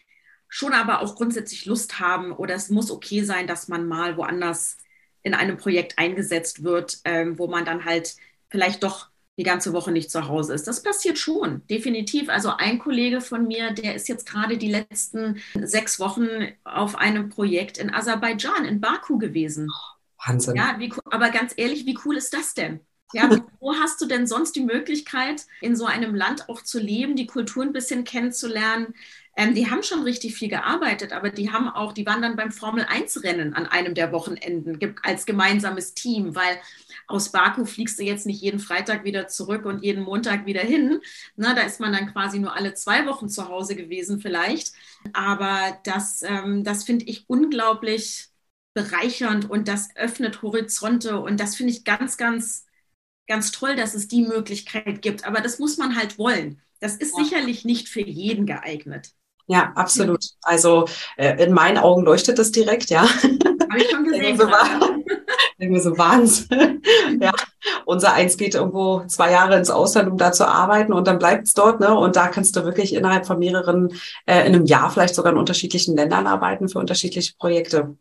schon 0.47 0.71
aber 0.71 1.01
auch 1.01 1.15
grundsätzlich 1.17 1.65
Lust 1.65 1.99
haben 1.99 2.31
oder 2.31 2.55
es 2.55 2.69
muss 2.69 2.89
okay 2.89 3.21
sein, 3.21 3.47
dass 3.47 3.67
man 3.67 3.85
mal 3.85 4.15
woanders 4.15 4.77
in 5.23 5.33
einem 5.33 5.57
Projekt 5.57 5.99
eingesetzt 5.99 6.63
wird, 6.63 6.99
ähm, 7.03 7.37
wo 7.37 7.47
man 7.47 7.65
dann 7.65 7.83
halt 7.83 8.15
vielleicht 8.49 8.81
doch 8.81 9.09
die 9.37 9.43
ganze 9.43 9.73
Woche 9.73 9.91
nicht 9.91 10.09
zu 10.09 10.29
Hause 10.29 10.53
ist. 10.53 10.67
Das 10.67 10.81
passiert 10.81 11.19
schon, 11.19 11.67
definitiv. 11.67 12.29
Also 12.29 12.49
ein 12.49 12.79
Kollege 12.79 13.19
von 13.19 13.45
mir, 13.45 13.71
der 13.71 13.93
ist 13.93 14.07
jetzt 14.07 14.25
gerade 14.25 14.57
die 14.57 14.71
letzten 14.71 15.41
sechs 15.61 15.99
Wochen 15.99 16.27
auf 16.63 16.95
einem 16.95 17.27
Projekt 17.27 17.77
in 17.77 17.93
Aserbaidschan, 17.93 18.63
in 18.63 18.79
Baku 18.79 19.17
gewesen. 19.17 19.69
Wahnsinn. 20.25 20.55
Ja, 20.55 20.77
wie, 20.79 20.93
aber 21.11 21.29
ganz 21.29 21.53
ehrlich, 21.57 21.85
wie 21.85 21.97
cool 22.05 22.15
ist 22.15 22.33
das 22.33 22.53
denn? 22.53 22.79
Ja, 23.11 23.31
wo 23.59 23.73
hast 23.75 23.99
du 24.01 24.05
denn 24.05 24.27
sonst 24.27 24.55
die 24.55 24.63
Möglichkeit, 24.63 25.47
in 25.61 25.75
so 25.75 25.85
einem 25.85 26.13
Land 26.13 26.47
auch 26.47 26.61
zu 26.61 26.79
leben, 26.79 27.15
die 27.15 27.25
Kultur 27.25 27.63
ein 27.63 27.73
bisschen 27.73 28.03
kennenzulernen? 28.03 28.93
Ähm, 29.35 29.55
die 29.55 29.69
haben 29.71 29.81
schon 29.83 30.03
richtig 30.03 30.35
viel 30.35 30.49
gearbeitet, 30.49 31.11
aber 31.11 31.29
die 31.31 31.51
haben 31.51 31.69
auch, 31.69 31.93
die 31.93 32.05
waren 32.05 32.21
dann 32.21 32.35
beim 32.35 32.51
Formel 32.51 32.85
1 32.87 33.23
Rennen 33.23 33.53
an 33.55 33.65
einem 33.65 33.95
der 33.95 34.11
Wochenenden 34.11 34.79
als 35.03 35.25
gemeinsames 35.25 35.93
Team, 35.95 36.35
weil 36.35 36.57
aus 37.07 37.31
Baku 37.31 37.65
fliegst 37.65 37.97
du 37.99 38.03
jetzt 38.03 38.25
nicht 38.27 38.41
jeden 38.41 38.59
Freitag 38.59 39.03
wieder 39.05 39.27
zurück 39.27 39.65
und 39.65 39.83
jeden 39.83 40.03
Montag 40.03 40.45
wieder 40.45 40.61
hin. 40.61 41.01
Na, 41.35 41.55
da 41.55 41.61
ist 41.61 41.79
man 41.79 41.91
dann 41.93 42.11
quasi 42.13 42.37
nur 42.39 42.55
alle 42.55 42.73
zwei 42.75 43.05
Wochen 43.07 43.29
zu 43.29 43.47
Hause 43.49 43.75
gewesen 43.75 44.19
vielleicht. 44.21 44.73
Aber 45.13 45.79
das, 45.83 46.21
ähm, 46.23 46.63
das 46.63 46.83
finde 46.83 47.05
ich 47.05 47.23
unglaublich 47.27 48.27
bereichernd 48.73 49.49
und 49.49 49.67
das 49.67 49.89
öffnet 49.95 50.41
Horizonte 50.41 51.19
und 51.19 51.39
das 51.39 51.55
finde 51.55 51.73
ich 51.73 51.83
ganz, 51.85 52.17
ganz, 52.17 52.65
ganz 53.29 53.51
toll, 53.51 53.77
dass 53.77 53.93
es 53.93 54.09
die 54.09 54.23
Möglichkeit 54.23 55.01
gibt. 55.01 55.25
Aber 55.25 55.39
das 55.39 55.59
muss 55.59 55.77
man 55.77 55.95
halt 55.95 56.17
wollen. 56.17 56.59
Das 56.81 56.95
ist 56.95 57.17
ja. 57.17 57.23
sicherlich 57.23 57.63
nicht 57.63 57.87
für 57.87 58.01
jeden 58.01 58.45
geeignet. 58.45 59.11
Ja, 59.47 59.71
absolut. 59.75 60.23
Also 60.41 60.85
äh, 61.17 61.43
in 61.43 61.53
meinen 61.53 61.77
Augen 61.77 62.03
leuchtet 62.03 62.37
das 62.37 62.51
direkt, 62.51 62.89
ja. 62.89 63.03
Habe 63.03 63.77
ich 63.77 63.89
schon 63.89 64.03
gesehen. 64.05 64.37
Irgendwie 65.57 65.81
so 65.81 65.97
Wahnsinn. 65.97 66.81
ja, 67.21 67.31
unser 67.85 68.13
Eins 68.13 68.37
geht 68.37 68.55
irgendwo 68.55 69.03
zwei 69.07 69.31
Jahre 69.31 69.57
ins 69.57 69.69
Ausland, 69.69 70.09
um 70.09 70.17
da 70.17 70.31
zu 70.31 70.47
arbeiten 70.47 70.93
und 70.93 71.07
dann 71.07 71.19
bleibt 71.19 71.47
es 71.47 71.53
dort. 71.53 71.79
Ne? 71.79 71.97
Und 71.97 72.15
da 72.15 72.27
kannst 72.27 72.55
du 72.55 72.63
wirklich 72.63 72.93
innerhalb 72.93 73.25
von 73.25 73.39
mehreren, 73.39 73.89
äh, 74.25 74.47
in 74.47 74.55
einem 74.55 74.65
Jahr 74.65 74.89
vielleicht 74.89 75.15
sogar 75.15 75.33
in 75.33 75.39
unterschiedlichen 75.39 75.95
Ländern 75.95 76.27
arbeiten 76.27 76.69
für 76.69 76.79
unterschiedliche 76.79 77.33
Projekte. 77.37 77.95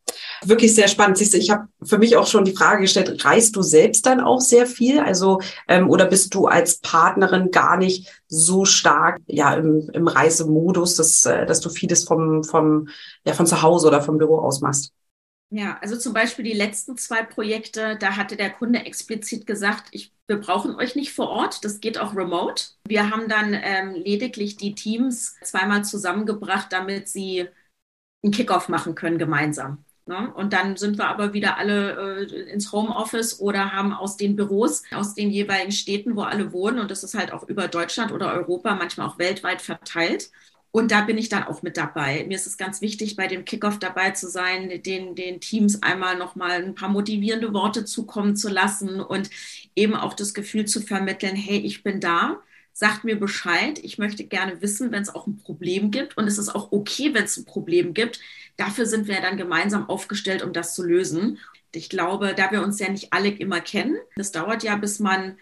Wirklich 0.44 0.74
sehr 0.74 0.88
spannend. 0.88 1.18
Siehst 1.18 1.34
du, 1.34 1.38
ich 1.38 1.50
habe 1.50 1.68
für 1.82 1.98
mich 1.98 2.16
auch 2.16 2.26
schon 2.26 2.44
die 2.44 2.54
Frage 2.54 2.82
gestellt, 2.82 3.24
reist 3.24 3.56
du 3.56 3.62
selbst 3.62 4.06
dann 4.06 4.20
auch 4.20 4.40
sehr 4.40 4.66
viel? 4.66 5.00
Also, 5.00 5.40
ähm, 5.66 5.90
oder 5.90 6.06
bist 6.06 6.34
du 6.34 6.46
als 6.46 6.78
Partnerin 6.78 7.50
gar 7.50 7.76
nicht 7.76 8.08
so 8.28 8.64
stark 8.64 9.20
ja 9.26 9.54
im, 9.54 9.88
im 9.92 10.06
Reisemodus, 10.06 10.96
dass, 10.96 11.26
äh, 11.26 11.46
dass 11.46 11.60
du 11.60 11.70
vieles 11.70 12.04
vom, 12.04 12.44
vom, 12.44 12.88
ja, 13.24 13.32
von 13.32 13.46
zu 13.46 13.62
Hause 13.62 13.88
oder 13.88 14.02
vom 14.02 14.18
Büro 14.18 14.38
aus 14.38 14.60
machst? 14.60 14.92
Ja, 15.50 15.78
also 15.80 15.96
zum 15.96 16.12
Beispiel 16.12 16.44
die 16.44 16.52
letzten 16.52 16.98
zwei 16.98 17.22
Projekte, 17.22 17.96
da 17.98 18.16
hatte 18.16 18.36
der 18.36 18.50
Kunde 18.50 18.80
explizit 18.80 19.46
gesagt, 19.46 19.88
ich, 19.92 20.12
wir 20.26 20.36
brauchen 20.36 20.74
euch 20.74 20.94
nicht 20.94 21.12
vor 21.14 21.30
Ort, 21.30 21.64
das 21.64 21.80
geht 21.80 21.98
auch 21.98 22.14
remote. 22.14 22.64
Wir 22.86 23.10
haben 23.10 23.28
dann 23.28 23.54
ähm, 23.54 23.94
lediglich 23.94 24.58
die 24.58 24.74
Teams 24.74 25.36
zweimal 25.42 25.84
zusammengebracht, 25.84 26.70
damit 26.70 27.08
sie 27.08 27.48
einen 28.22 28.32
Kickoff 28.32 28.68
machen 28.68 28.94
können 28.94 29.16
gemeinsam. 29.16 29.84
Ne? 30.04 30.32
Und 30.34 30.52
dann 30.52 30.76
sind 30.76 30.98
wir 30.98 31.06
aber 31.08 31.32
wieder 31.32 31.56
alle 31.56 32.26
äh, 32.26 32.50
ins 32.50 32.72
Homeoffice 32.72 33.40
oder 33.40 33.72
haben 33.72 33.94
aus 33.94 34.16
den 34.18 34.36
Büros, 34.36 34.82
aus 34.92 35.14
den 35.14 35.30
jeweiligen 35.30 35.72
Städten, 35.72 36.16
wo 36.16 36.22
alle 36.22 36.52
wohnen, 36.52 36.78
und 36.78 36.90
das 36.90 37.04
ist 37.04 37.14
halt 37.14 37.32
auch 37.32 37.48
über 37.48 37.68
Deutschland 37.68 38.12
oder 38.12 38.32
Europa, 38.34 38.74
manchmal 38.74 39.06
auch 39.06 39.18
weltweit 39.18 39.62
verteilt, 39.62 40.30
und 40.78 40.92
da 40.92 41.00
bin 41.00 41.18
ich 41.18 41.28
dann 41.28 41.42
auch 41.42 41.62
mit 41.62 41.76
dabei. 41.76 42.24
Mir 42.28 42.36
ist 42.36 42.46
es 42.46 42.56
ganz 42.56 42.80
wichtig, 42.80 43.16
bei 43.16 43.26
dem 43.26 43.44
Kickoff 43.44 43.80
dabei 43.80 44.12
zu 44.12 44.28
sein, 44.28 44.82
den, 44.84 45.16
den 45.16 45.40
Teams 45.40 45.82
einmal 45.82 46.16
nochmal 46.16 46.62
ein 46.62 46.76
paar 46.76 46.88
motivierende 46.88 47.52
Worte 47.52 47.84
zukommen 47.84 48.36
zu 48.36 48.48
lassen 48.48 49.00
und 49.00 49.28
eben 49.74 49.96
auch 49.96 50.14
das 50.14 50.34
Gefühl 50.34 50.66
zu 50.66 50.80
vermitteln, 50.80 51.34
hey, 51.34 51.58
ich 51.58 51.82
bin 51.82 52.00
da, 52.00 52.40
sagt 52.72 53.02
mir 53.02 53.18
Bescheid. 53.18 53.80
Ich 53.82 53.98
möchte 53.98 54.22
gerne 54.22 54.62
wissen, 54.62 54.92
wenn 54.92 55.02
es 55.02 55.12
auch 55.12 55.26
ein 55.26 55.38
Problem 55.38 55.90
gibt. 55.90 56.16
Und 56.16 56.28
es 56.28 56.38
ist 56.38 56.48
auch 56.48 56.70
okay, 56.70 57.12
wenn 57.12 57.24
es 57.24 57.36
ein 57.36 57.44
Problem 57.44 57.92
gibt. 57.92 58.20
Dafür 58.56 58.86
sind 58.86 59.08
wir 59.08 59.20
dann 59.20 59.36
gemeinsam 59.36 59.88
aufgestellt, 59.88 60.44
um 60.44 60.52
das 60.52 60.76
zu 60.76 60.84
lösen. 60.84 61.38
Ich 61.72 61.88
glaube, 61.88 62.34
da 62.36 62.52
wir 62.52 62.62
uns 62.62 62.78
ja 62.78 62.88
nicht 62.88 63.12
alle 63.12 63.30
immer 63.30 63.60
kennen, 63.60 63.96
das 64.14 64.30
dauert 64.30 64.62
ja, 64.62 64.76
bis 64.76 65.00
man 65.00 65.38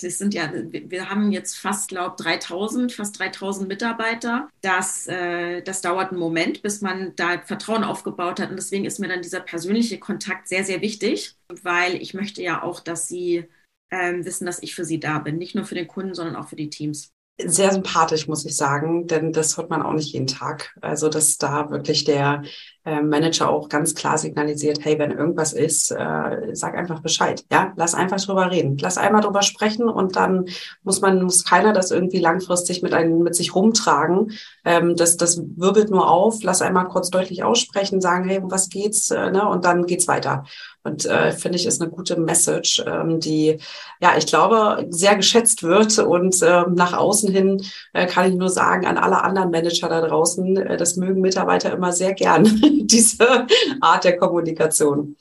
das 0.00 0.18
sind 0.18 0.34
ja, 0.34 0.50
wir 0.52 1.10
haben 1.10 1.32
jetzt 1.32 1.58
fast, 1.58 1.88
glaube 1.88 2.16
3000, 2.22 2.92
fast 2.92 3.18
3000 3.18 3.68
Mitarbeiter. 3.68 4.48
Das, 4.60 5.06
äh, 5.06 5.62
das 5.62 5.80
dauert 5.80 6.10
einen 6.10 6.20
Moment, 6.20 6.62
bis 6.62 6.80
man 6.80 7.14
da 7.16 7.40
Vertrauen 7.40 7.84
aufgebaut 7.84 8.40
hat. 8.40 8.50
Und 8.50 8.56
deswegen 8.56 8.84
ist 8.84 8.98
mir 8.98 9.08
dann 9.08 9.22
dieser 9.22 9.40
persönliche 9.40 9.98
Kontakt 9.98 10.48
sehr, 10.48 10.64
sehr 10.64 10.80
wichtig, 10.80 11.36
weil 11.62 11.94
ich 11.96 12.14
möchte 12.14 12.42
ja 12.42 12.62
auch, 12.62 12.80
dass 12.80 13.08
sie 13.08 13.44
ähm, 13.90 14.24
wissen, 14.24 14.46
dass 14.46 14.62
ich 14.62 14.74
für 14.74 14.84
sie 14.84 15.00
da 15.00 15.18
bin. 15.18 15.38
Nicht 15.38 15.54
nur 15.54 15.64
für 15.64 15.74
den 15.74 15.88
Kunden, 15.88 16.14
sondern 16.14 16.36
auch 16.36 16.48
für 16.48 16.56
die 16.56 16.70
Teams 16.70 17.12
sehr 17.38 17.72
sympathisch, 17.72 18.28
muss 18.28 18.46
ich 18.46 18.56
sagen, 18.56 19.06
denn 19.06 19.32
das 19.32 19.56
hört 19.56 19.68
man 19.68 19.82
auch 19.82 19.92
nicht 19.92 20.12
jeden 20.12 20.26
Tag. 20.26 20.76
Also, 20.80 21.08
dass 21.08 21.36
da 21.38 21.70
wirklich 21.70 22.04
der 22.04 22.42
äh, 22.86 23.02
Manager 23.02 23.50
auch 23.50 23.68
ganz 23.68 23.96
klar 23.96 24.16
signalisiert, 24.16 24.78
hey, 24.82 24.96
wenn 24.98 25.10
irgendwas 25.10 25.52
ist, 25.52 25.90
äh, 25.90 26.54
sag 26.54 26.76
einfach 26.76 27.00
Bescheid. 27.00 27.44
Ja, 27.50 27.72
lass 27.74 27.94
einfach 27.94 28.20
drüber 28.20 28.50
reden. 28.50 28.78
Lass 28.78 28.96
einmal 28.96 29.22
drüber 29.22 29.42
sprechen 29.42 29.88
und 29.88 30.14
dann 30.14 30.46
muss 30.84 31.00
man, 31.00 31.22
muss 31.24 31.44
keiner 31.44 31.72
das 31.72 31.90
irgendwie 31.90 32.20
langfristig 32.20 32.82
mit 32.82 32.94
einem, 32.94 33.24
mit 33.24 33.34
sich 33.34 33.56
rumtragen. 33.56 34.32
Ähm, 34.64 34.94
das, 34.94 35.16
das 35.16 35.42
wirbelt 35.56 35.90
nur 35.90 36.08
auf. 36.08 36.44
Lass 36.44 36.62
einmal 36.62 36.86
kurz 36.86 37.10
deutlich 37.10 37.42
aussprechen, 37.42 38.00
sagen, 38.00 38.28
hey, 38.28 38.38
um 38.38 38.52
was 38.52 38.68
geht's, 38.68 39.10
äh, 39.10 39.32
ne? 39.32 39.48
Und 39.48 39.64
dann 39.64 39.86
geht's 39.86 40.06
weiter. 40.06 40.44
Und 40.86 41.04
äh, 41.04 41.32
finde 41.32 41.58
ich, 41.58 41.66
ist 41.66 41.82
eine 41.82 41.90
gute 41.90 42.18
Message, 42.18 42.82
ähm, 42.86 43.18
die, 43.18 43.58
ja, 44.00 44.12
ich 44.16 44.26
glaube, 44.26 44.86
sehr 44.90 45.16
geschätzt 45.16 45.64
wird. 45.64 45.98
Und 45.98 46.40
äh, 46.42 46.62
nach 46.72 46.92
außen 46.92 47.32
hin 47.32 47.60
äh, 47.92 48.06
kann 48.06 48.30
ich 48.30 48.36
nur 48.36 48.50
sagen, 48.50 48.86
an 48.86 48.96
alle 48.96 49.24
anderen 49.24 49.50
Manager 49.50 49.88
da 49.88 50.00
draußen, 50.00 50.56
äh, 50.56 50.76
das 50.76 50.94
mögen 50.94 51.20
Mitarbeiter 51.20 51.72
immer 51.72 51.90
sehr 51.90 52.14
gern, 52.14 52.44
diese 52.86 53.46
Art 53.80 54.04
der 54.04 54.16
Kommunikation. 54.16 55.16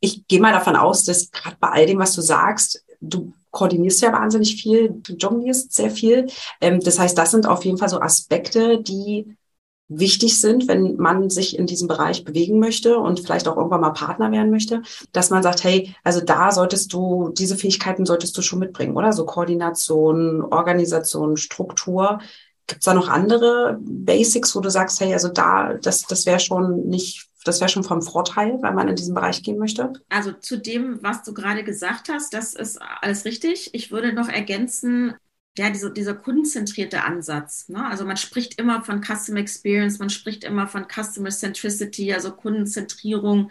Ich 0.00 0.26
gehe 0.26 0.40
mal 0.40 0.52
davon 0.52 0.76
aus, 0.76 1.04
dass 1.04 1.30
gerade 1.30 1.56
bei 1.60 1.68
all 1.68 1.86
dem, 1.86 1.98
was 1.98 2.14
du 2.14 2.20
sagst, 2.20 2.84
du 3.00 3.32
koordinierst 3.50 4.02
ja 4.02 4.12
wahnsinnig 4.12 4.60
viel, 4.60 4.90
du 5.02 5.14
jonglierst 5.14 5.72
sehr 5.72 5.90
viel. 5.90 6.26
Ähm, 6.60 6.80
das 6.80 6.98
heißt, 6.98 7.16
das 7.16 7.30
sind 7.30 7.46
auf 7.46 7.64
jeden 7.64 7.78
Fall 7.78 7.88
so 7.88 8.00
Aspekte, 8.00 8.82
die 8.82 9.36
wichtig 9.88 10.40
sind, 10.40 10.66
wenn 10.66 10.96
man 10.96 11.30
sich 11.30 11.56
in 11.56 11.66
diesem 11.66 11.86
Bereich 11.86 12.24
bewegen 12.24 12.58
möchte 12.58 12.98
und 12.98 13.20
vielleicht 13.20 13.46
auch 13.46 13.56
irgendwann 13.56 13.80
mal 13.80 13.90
Partner 13.90 14.32
werden 14.32 14.50
möchte, 14.50 14.82
dass 15.12 15.30
man 15.30 15.42
sagt, 15.42 15.62
hey, 15.62 15.94
also 16.02 16.20
da 16.20 16.50
solltest 16.50 16.92
du, 16.92 17.30
diese 17.32 17.56
Fähigkeiten 17.56 18.04
solltest 18.04 18.36
du 18.36 18.42
schon 18.42 18.58
mitbringen, 18.58 18.96
oder? 18.96 19.12
So 19.12 19.24
Koordination, 19.24 20.42
Organisation, 20.42 21.36
Struktur. 21.36 22.18
Gibt 22.66 22.80
es 22.80 22.84
da 22.84 22.94
noch 22.94 23.08
andere 23.08 23.78
Basics, 23.80 24.54
wo 24.56 24.60
du 24.60 24.70
sagst, 24.70 25.00
hey, 25.00 25.12
also 25.12 25.28
da, 25.28 25.74
das, 25.74 26.02
das 26.02 26.26
wäre 26.26 26.40
schon 26.40 26.88
nicht, 26.88 27.28
das 27.44 27.60
wäre 27.60 27.68
schon 27.68 27.84
vom 27.84 28.02
Vorteil, 28.02 28.58
wenn 28.60 28.74
man 28.74 28.88
in 28.88 28.96
diesen 28.96 29.14
Bereich 29.14 29.42
gehen 29.42 29.58
möchte? 29.58 29.92
Also 30.08 30.32
zu 30.32 30.58
dem, 30.58 31.00
was 31.02 31.22
du 31.22 31.32
gerade 31.32 31.62
gesagt 31.62 32.08
hast, 32.08 32.34
das 32.34 32.54
ist 32.54 32.80
alles 33.00 33.24
richtig. 33.24 33.70
Ich 33.72 33.92
würde 33.92 34.12
noch 34.12 34.28
ergänzen, 34.28 35.14
ja, 35.56 35.70
diese, 35.70 35.92
dieser 35.92 36.14
kundenzentrierte 36.14 37.04
Ansatz. 37.04 37.68
Ne? 37.68 37.84
Also 37.84 38.04
man 38.04 38.16
spricht 38.16 38.60
immer 38.60 38.82
von 38.82 39.00
Customer 39.02 39.38
Experience, 39.38 39.98
man 39.98 40.10
spricht 40.10 40.44
immer 40.44 40.66
von 40.66 40.86
Customer 40.88 41.30
Centricity, 41.30 42.12
also 42.12 42.32
Kundenzentrierung. 42.32 43.50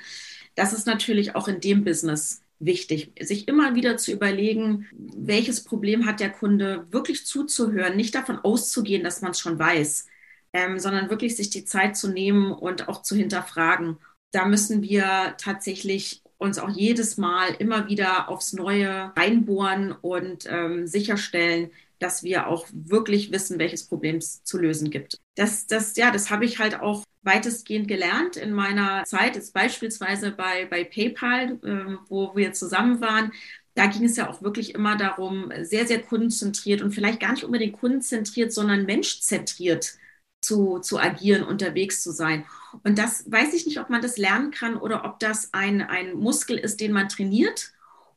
Das 0.56 0.74
ist 0.74 0.88
natürlich 0.88 1.36
auch 1.36 1.48
in 1.48 1.62
dem 1.62 1.84
Business 1.84 2.42
wichtig, 2.60 3.14
sich 3.20 3.48
immer 3.48 3.76
wieder 3.76 3.98
zu 3.98 4.12
überlegen, 4.12 4.88
welches 4.94 5.64
Problem 5.64 6.06
hat 6.06 6.20
der 6.20 6.32
Kunde, 6.32 6.88
wirklich 6.92 7.26
zuzuhören, 7.26 7.96
nicht 7.96 8.16
davon 8.16 8.40
auszugehen, 8.40 9.04
dass 9.04 9.22
man 9.22 9.32
es 9.32 9.40
schon 9.40 9.60
weiß, 9.60 10.08
ähm, 10.54 10.80
sondern 10.80 11.10
wirklich 11.10 11.36
sich 11.36 11.50
die 11.50 11.66
Zeit 11.66 11.98
zu 11.98 12.10
nehmen 12.10 12.52
und 12.52 12.88
auch 12.88 13.02
zu 13.02 13.16
hinterfragen. 13.16 13.98
Da 14.32 14.46
müssen 14.46 14.82
wir 14.82 15.36
tatsächlich 15.38 16.22
uns 16.38 16.60
auch 16.60 16.70
jedes 16.70 17.18
Mal 17.18 17.54
immer 17.60 17.88
wieder 17.88 18.30
aufs 18.30 18.54
Neue 18.54 19.14
reinbohren 19.16 19.92
und 19.92 20.46
ähm, 20.50 20.88
sicherstellen, 20.88 21.72
dass 22.00 22.24
wir 22.24 22.48
auch 22.48 22.68
wirklich 22.74 23.32
wissen, 23.32 23.60
welches 23.60 23.88
Problem 23.88 24.18
es 24.18 24.44
zu 24.44 24.58
lösen 24.58 24.90
gibt. 24.90 25.20
Das, 25.36 25.68
das, 25.68 25.96
ja, 25.98 26.12
das 26.12 26.30
habe 26.30 26.46
ich 26.46 26.60
halt 26.60 26.80
auch 26.80 27.04
weitestgehend 27.24 27.88
gelernt 27.88 28.38
in 28.38 28.54
meiner 28.54 29.04
Zeit, 29.04 29.36
jetzt 29.36 29.54
beispielsweise 29.54 30.32
bei, 30.32 30.66
bei 30.66 30.84
PayPal, 30.84 31.60
äh, 31.64 31.98
wo 32.08 32.36
wir 32.36 32.54
zusammen 32.54 33.02
waren. 33.02 33.32
Da 33.74 33.88
ging 33.88 34.06
es 34.06 34.16
ja 34.16 34.30
auch 34.30 34.42
wirklich 34.42 34.74
immer 34.76 34.96
darum, 34.96 35.52
sehr, 35.62 35.86
sehr 35.88 36.02
kundenzentriert 36.02 36.82
und 36.82 36.94
vielleicht 36.94 37.20
gar 37.20 37.32
nicht 37.34 37.44
unbedingt 37.44 37.78
kundenzentriert, 37.78 38.54
sondern 38.54 38.86
menschzentriert 38.86 39.98
zu, 40.40 40.80
zu 40.80 41.00
agieren, 41.00 41.44
unterwegs 41.44 42.02
zu 42.02 42.12
sein. 42.12 42.46
Und 42.84 42.98
das 42.98 43.30
weiß 43.30 43.54
ich 43.54 43.66
nicht, 43.66 43.80
ob 43.80 43.90
man 43.90 44.02
das 44.02 44.18
lernen 44.18 44.52
kann 44.52 44.78
oder 44.78 45.04
ob 45.04 45.20
das 45.20 45.54
ein, 45.54 45.82
ein 45.82 46.14
Muskel 46.14 46.58
ist, 46.58 46.80
den 46.80 46.92
man 46.94 47.10
trainiert 47.10 47.74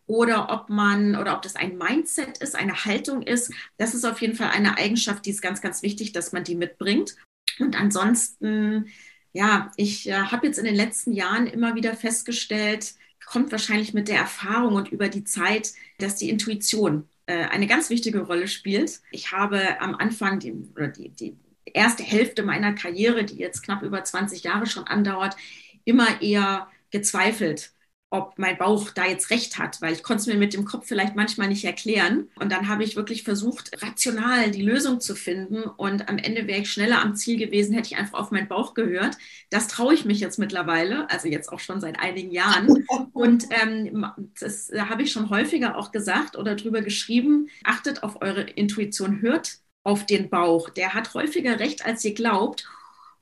oder 0.09 0.51
ob 0.51 0.71
man 0.71 1.14
oder 1.14 1.35
ob 1.35 1.42
das 1.42 1.55
ein 1.55 1.79
Mindset 1.79 2.38
ist, 2.38 2.57
eine 2.57 2.85
Haltung 2.85 3.23
ist. 3.23 3.53
Das 3.77 3.94
ist 3.94 4.05
auf 4.05 4.21
jeden 4.21 4.35
Fall 4.35 4.49
eine 4.49 4.77
Eigenschaft, 4.77 5.25
die 5.27 5.31
ist 5.31 5.42
ganz, 5.42 5.61
ganz 5.61 5.83
wichtig, 5.83 6.12
dass 6.12 6.33
man 6.33 6.42
die 6.42 6.57
mitbringt. 6.57 7.14
Und 7.61 7.79
ansonsten, 7.79 8.88
ja, 9.33 9.71
ich 9.77 10.09
äh, 10.09 10.14
habe 10.14 10.47
jetzt 10.47 10.59
in 10.59 10.64
den 10.64 10.75
letzten 10.75 11.12
Jahren 11.12 11.47
immer 11.47 11.75
wieder 11.75 11.94
festgestellt, 11.94 12.94
kommt 13.27 13.53
wahrscheinlich 13.53 13.92
mit 13.92 14.09
der 14.09 14.16
Erfahrung 14.16 14.75
und 14.75 14.88
über 14.88 15.11
die 15.11 15.25
Zeit, 15.25 15.75
dass 15.99 16.16
die 16.16 16.31
Intuition 16.31 17.07
äh, 17.27 17.44
eine 17.44 17.66
ganz 17.66 17.90
wichtige 17.90 18.21
Rolle 18.21 18.49
spielt. 18.49 19.01
Ich 19.11 19.33
habe 19.33 19.79
am 19.83 19.94
Anfang 19.94 20.38
die, 20.38 20.55
die, 20.97 21.11
die 21.11 21.37
erste 21.66 22.03
Hälfte 22.03 22.42
meiner 22.42 22.73
Karriere, 22.73 23.25
die 23.25 23.37
jetzt 23.37 23.62
knapp 23.62 23.83
über 23.83 24.03
20 24.03 24.42
Jahre 24.42 24.66
schon 24.66 24.87
andauert, 24.87 25.37
immer 25.85 26.23
eher 26.23 26.68
gezweifelt 26.90 27.73
ob 28.11 28.38
mein 28.38 28.57
Bauch 28.57 28.90
da 28.90 29.05
jetzt 29.05 29.31
recht 29.31 29.59
hat, 29.59 29.83
weil 29.83 29.92
ich 29.92 30.03
konnte 30.03 30.23
es 30.23 30.27
mir 30.27 30.37
mit 30.37 30.55
dem 30.55 30.64
Kopf 30.64 30.87
vielleicht 30.87 31.14
manchmal 31.14 31.49
nicht 31.49 31.64
erklären. 31.64 32.29
Und 32.37 32.51
dann 32.51 32.68
habe 32.68 32.83
ich 32.83 32.97
wirklich 32.97 33.23
versucht, 33.23 33.71
rational 33.83 34.51
die 34.51 34.62
Lösung 34.62 35.01
zu 35.01 35.14
finden. 35.14 35.64
Und 35.64 36.09
am 36.09 36.16
Ende 36.16 36.47
wäre 36.47 36.61
ich 36.61 36.73
schneller 36.73 37.03
am 37.03 37.14
Ziel 37.14 37.37
gewesen, 37.37 37.75
hätte 37.75 37.88
ich 37.88 37.97
einfach 37.99 38.18
auf 38.18 38.31
meinen 38.31 38.49
Bauch 38.49 38.73
gehört. 38.73 39.18
Das 39.51 39.68
traue 39.68 39.92
ich 39.92 40.07
mich 40.07 40.21
jetzt 40.21 40.38
mittlerweile, 40.38 41.11
also 41.11 41.29
jetzt 41.29 41.53
auch 41.53 41.61
schon 41.61 41.81
seit 41.81 41.99
einigen 42.01 42.31
Jahren. 42.31 42.87
Und 43.12 43.44
ähm, 43.51 44.07
das 44.40 44.71
habe 44.77 45.03
ich 45.03 45.12
schon 45.12 45.29
häufiger 45.29 45.77
auch 45.77 45.92
gesagt 45.92 46.37
oder 46.37 46.55
drüber 46.57 46.81
geschrieben. 46.81 47.49
Achtet 47.62 48.03
auf 48.03 48.23
eure 48.23 48.42
Intuition, 48.42 49.21
hört 49.21 49.59
auf 49.85 50.07
den 50.07 50.31
Bauch. 50.31 50.71
Der 50.71 50.94
hat 50.94 51.12
häufiger 51.14 51.61
recht, 51.61 51.85
als 51.85 52.05
ihr 52.05 52.14
glaubt. 52.14 52.66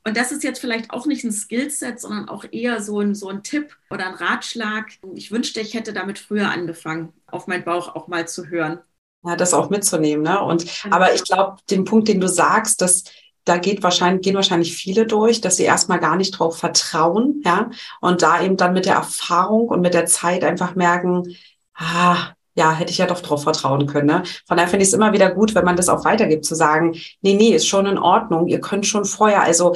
Und 0.07 0.15
das 0.15 0.31
ist 0.31 0.41
jetzt 0.41 0.59
vielleicht 0.59 0.91
auch 0.91 1.05
nicht 1.05 1.25
ein 1.25 1.33
Skillset, 1.33 1.99
sondern 1.99 2.29
auch 2.29 2.45
eher 2.49 2.81
so 2.81 3.01
ein, 3.01 3.13
so 3.13 3.27
ein 3.27 3.43
Tipp 3.43 3.75
oder 3.89 4.07
ein 4.07 4.13
Ratschlag. 4.13 4.85
Ich 5.15 5.31
wünschte, 5.31 5.59
ich 5.59 5.73
hätte 5.73 5.91
damit 5.91 6.17
früher 6.17 6.49
angefangen, 6.49 7.11
auf 7.25 7.47
meinen 7.47 7.65
Bauch 7.65 7.93
auch 7.93 8.07
mal 8.07 8.25
zu 8.25 8.47
hören. 8.47 8.79
Ja, 9.25 9.35
das 9.35 9.53
auch 9.53 9.69
mitzunehmen. 9.69 10.23
Ne? 10.23 10.41
Und, 10.41 10.65
genau. 10.81 10.95
aber 10.95 11.13
ich 11.13 11.25
glaube, 11.25 11.57
den 11.69 11.83
Punkt, 11.83 12.07
den 12.07 12.21
du 12.21 12.29
sagst, 12.29 12.79
dass 12.79 13.03
da 13.43 13.57
geht 13.57 13.83
wahrscheinlich, 13.83 14.21
gehen 14.21 14.35
wahrscheinlich 14.35 14.77
viele 14.77 15.05
durch, 15.05 15.41
dass 15.41 15.57
sie 15.57 15.63
erstmal 15.63 15.99
gar 15.99 16.15
nicht 16.15 16.31
drauf 16.31 16.57
vertrauen, 16.57 17.41
ja, 17.45 17.69
und 17.99 18.21
da 18.21 18.41
eben 18.41 18.55
dann 18.55 18.73
mit 18.73 18.85
der 18.85 18.95
Erfahrung 18.95 19.67
und 19.67 19.81
mit 19.81 19.93
der 19.93 20.05
Zeit 20.05 20.45
einfach 20.45 20.75
merken, 20.75 21.35
ah, 21.73 22.31
ja, 22.57 22.71
hätte 22.73 22.91
ich 22.91 22.97
ja 22.97 23.05
doch 23.05 23.21
drauf 23.21 23.43
vertrauen 23.43 23.85
können. 23.85 24.07
Ne? 24.07 24.23
Von 24.47 24.57
daher 24.57 24.67
finde 24.67 24.81
ich 24.81 24.89
es 24.89 24.93
immer 24.95 25.13
wieder 25.13 25.29
gut, 25.29 25.53
wenn 25.53 25.63
man 25.63 25.75
das 25.75 25.89
auch 25.89 26.03
weitergibt, 26.05 26.43
zu 26.43 26.55
sagen, 26.55 26.93
nee, 27.21 27.35
nee, 27.35 27.53
ist 27.53 27.67
schon 27.67 27.85
in 27.85 27.99
Ordnung, 27.99 28.47
ihr 28.47 28.59
könnt 28.59 28.87
schon 28.87 29.05
vorher, 29.05 29.43
also 29.43 29.75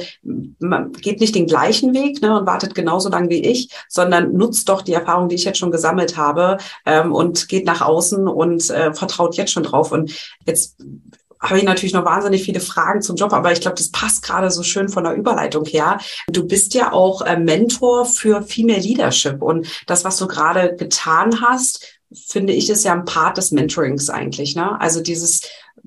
man 0.58 0.90
geht 0.90 1.20
nicht 1.20 1.36
den 1.36 1.46
gleichen 1.46 1.94
Weg 1.94 2.20
ne, 2.22 2.36
und 2.36 2.46
wartet 2.46 2.74
genauso 2.74 3.08
lang 3.08 3.30
wie 3.30 3.40
ich, 3.40 3.70
sondern 3.88 4.32
nutzt 4.32 4.68
doch 4.68 4.82
die 4.82 4.94
Erfahrung, 4.94 5.28
die 5.28 5.36
ich 5.36 5.44
jetzt 5.44 5.58
schon 5.58 5.70
gesammelt 5.70 6.16
habe 6.16 6.58
ähm, 6.84 7.12
und 7.12 7.48
geht 7.48 7.66
nach 7.66 7.82
außen 7.82 8.26
und 8.26 8.68
äh, 8.70 8.92
vertraut 8.92 9.36
jetzt 9.36 9.52
schon 9.52 9.62
drauf. 9.62 9.92
Und 9.92 10.12
jetzt 10.44 10.76
habe 11.38 11.58
ich 11.58 11.64
natürlich 11.64 11.94
noch 11.94 12.04
wahnsinnig 12.04 12.42
viele 12.42 12.60
Fragen 12.60 13.00
zum 13.00 13.14
Job, 13.14 13.32
aber 13.32 13.52
ich 13.52 13.60
glaube, 13.60 13.76
das 13.76 13.90
passt 13.90 14.24
gerade 14.24 14.50
so 14.50 14.64
schön 14.64 14.88
von 14.88 15.04
der 15.04 15.14
Überleitung 15.14 15.64
her. 15.66 15.98
Du 16.26 16.48
bist 16.48 16.74
ja 16.74 16.92
auch 16.92 17.22
äh, 17.22 17.38
Mentor 17.38 18.06
für 18.06 18.42
Female 18.42 18.80
Leadership 18.80 19.40
und 19.40 19.68
das, 19.86 20.04
was 20.04 20.16
du 20.16 20.26
gerade 20.26 20.74
getan 20.74 21.40
hast, 21.40 22.00
finde 22.14 22.52
ich, 22.52 22.70
ist 22.70 22.84
ja 22.84 22.92
ein 22.92 23.04
Part 23.04 23.38
des 23.38 23.50
Mentorings 23.50 24.10
eigentlich. 24.10 24.54
Ne? 24.54 24.80
Also 24.80 25.00
dieses 25.00 25.42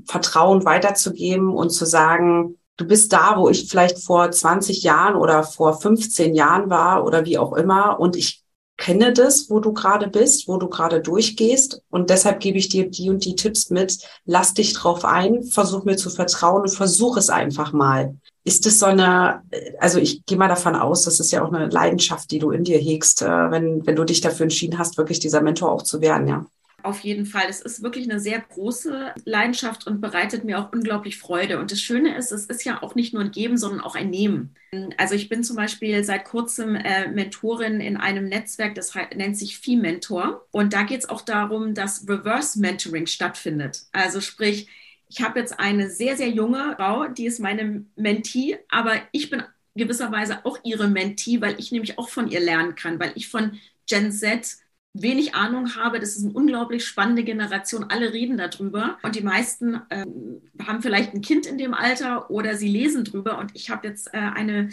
Vertrauen 0.05 0.65
weiterzugeben 0.65 1.53
und 1.53 1.69
zu 1.69 1.85
sagen, 1.85 2.57
du 2.77 2.85
bist 2.85 3.13
da, 3.13 3.35
wo 3.37 3.49
ich 3.49 3.69
vielleicht 3.69 3.99
vor 3.99 4.29
20 4.29 4.83
Jahren 4.83 5.15
oder 5.15 5.43
vor 5.43 5.79
15 5.79 6.35
Jahren 6.35 6.69
war 6.69 7.05
oder 7.05 7.25
wie 7.25 7.37
auch 7.37 7.53
immer 7.53 7.99
und 7.99 8.15
ich 8.15 8.43
kenne 8.77 9.13
das, 9.13 9.49
wo 9.49 9.59
du 9.59 9.73
gerade 9.73 10.07
bist, 10.09 10.47
wo 10.47 10.57
du 10.57 10.67
gerade 10.67 10.99
durchgehst 11.01 11.81
und 11.89 12.09
deshalb 12.09 12.41
gebe 12.41 12.57
ich 12.57 12.67
dir 12.67 12.89
die 12.89 13.09
und 13.09 13.23
die 13.23 13.35
Tipps 13.35 13.69
mit. 13.69 13.99
Lass 14.25 14.53
dich 14.53 14.73
drauf 14.73 15.05
ein, 15.05 15.43
versuch 15.43 15.85
mir 15.85 15.95
zu 15.95 16.09
vertrauen 16.09 16.63
und 16.63 16.71
versuch 16.71 17.15
es 17.17 17.29
einfach 17.29 17.71
mal. 17.71 18.15
Ist 18.45 18.65
es 18.67 18.79
so 18.79 18.85
eine, 18.85 19.41
also 19.79 19.99
ich 19.99 20.25
gehe 20.25 20.37
mal 20.37 20.47
davon 20.47 20.75
aus, 20.75 21.03
das 21.03 21.19
ist 21.19 21.31
ja 21.31 21.43
auch 21.43 21.51
eine 21.51 21.67
Leidenschaft, 21.67 22.31
die 22.31 22.39
du 22.39 22.51
in 22.51 22.63
dir 22.63 22.77
hegst, 22.77 23.21
äh, 23.21 23.27
wenn, 23.27 23.85
wenn 23.85 23.95
du 23.95 24.03
dich 24.03 24.21
dafür 24.21 24.43
entschieden 24.43 24.77
hast, 24.77 24.97
wirklich 24.97 25.19
dieser 25.19 25.41
Mentor 25.41 25.71
auch 25.71 25.81
zu 25.81 25.99
werden, 25.99 26.27
ja 26.27 26.45
auf 26.85 26.99
jeden 26.99 27.25
Fall. 27.25 27.45
Es 27.49 27.61
ist 27.61 27.83
wirklich 27.83 28.09
eine 28.09 28.19
sehr 28.19 28.39
große 28.39 29.13
Leidenschaft 29.25 29.87
und 29.87 30.01
bereitet 30.01 30.43
mir 30.43 30.59
auch 30.59 30.71
unglaublich 30.71 31.17
Freude. 31.17 31.59
Und 31.59 31.71
das 31.71 31.81
Schöne 31.81 32.15
ist, 32.15 32.31
es 32.31 32.45
ist 32.45 32.63
ja 32.63 32.81
auch 32.81 32.95
nicht 32.95 33.13
nur 33.13 33.23
ein 33.23 33.31
Geben, 33.31 33.57
sondern 33.57 33.81
auch 33.81 33.95
ein 33.95 34.09
Nehmen. 34.09 34.55
Also 34.97 35.15
ich 35.15 35.29
bin 35.29 35.43
zum 35.43 35.55
Beispiel 35.55 36.03
seit 36.03 36.25
kurzem 36.25 36.75
äh, 36.75 37.07
Mentorin 37.09 37.81
in 37.81 37.97
einem 37.97 38.25
Netzwerk, 38.25 38.75
das 38.75 38.93
nennt 39.15 39.37
sich 39.37 39.57
Fee 39.57 39.75
Mentor. 39.75 40.45
Und 40.51 40.73
da 40.73 40.83
geht 40.83 40.99
es 40.99 41.09
auch 41.09 41.21
darum, 41.21 41.73
dass 41.73 42.07
Reverse 42.07 42.59
Mentoring 42.59 43.07
stattfindet. 43.07 43.83
Also 43.91 44.21
sprich, 44.21 44.67
ich 45.07 45.21
habe 45.21 45.39
jetzt 45.39 45.59
eine 45.59 45.89
sehr, 45.89 46.17
sehr 46.17 46.29
junge 46.29 46.75
Frau, 46.77 47.07
die 47.07 47.25
ist 47.25 47.39
meine 47.39 47.85
Mentee, 47.95 48.57
aber 48.69 48.93
ich 49.11 49.29
bin 49.29 49.43
gewisserweise 49.75 50.45
auch 50.45 50.57
ihre 50.63 50.87
Mentee, 50.87 51.41
weil 51.41 51.59
ich 51.59 51.71
nämlich 51.71 51.97
auch 51.97 52.09
von 52.09 52.29
ihr 52.29 52.39
lernen 52.39 52.75
kann, 52.75 52.99
weil 52.99 53.11
ich 53.15 53.27
von 53.27 53.59
Gen 53.87 54.11
Z 54.11 54.57
wenig 54.93 55.35
Ahnung 55.35 55.75
habe. 55.75 55.99
Das 55.99 56.15
ist 56.15 56.23
eine 56.23 56.33
unglaublich 56.33 56.85
spannende 56.85 57.23
Generation. 57.23 57.85
Alle 57.89 58.13
reden 58.13 58.37
darüber. 58.37 58.97
Und 59.03 59.15
die 59.15 59.21
meisten 59.21 59.81
ähm, 59.89 60.41
haben 60.65 60.81
vielleicht 60.81 61.13
ein 61.13 61.21
Kind 61.21 61.45
in 61.45 61.57
dem 61.57 61.73
Alter 61.73 62.31
oder 62.31 62.55
sie 62.55 62.69
lesen 62.69 63.03
drüber. 63.03 63.37
Und 63.37 63.51
ich 63.53 63.69
habe 63.69 63.87
jetzt 63.87 64.13
äh, 64.13 64.17
eine 64.17 64.69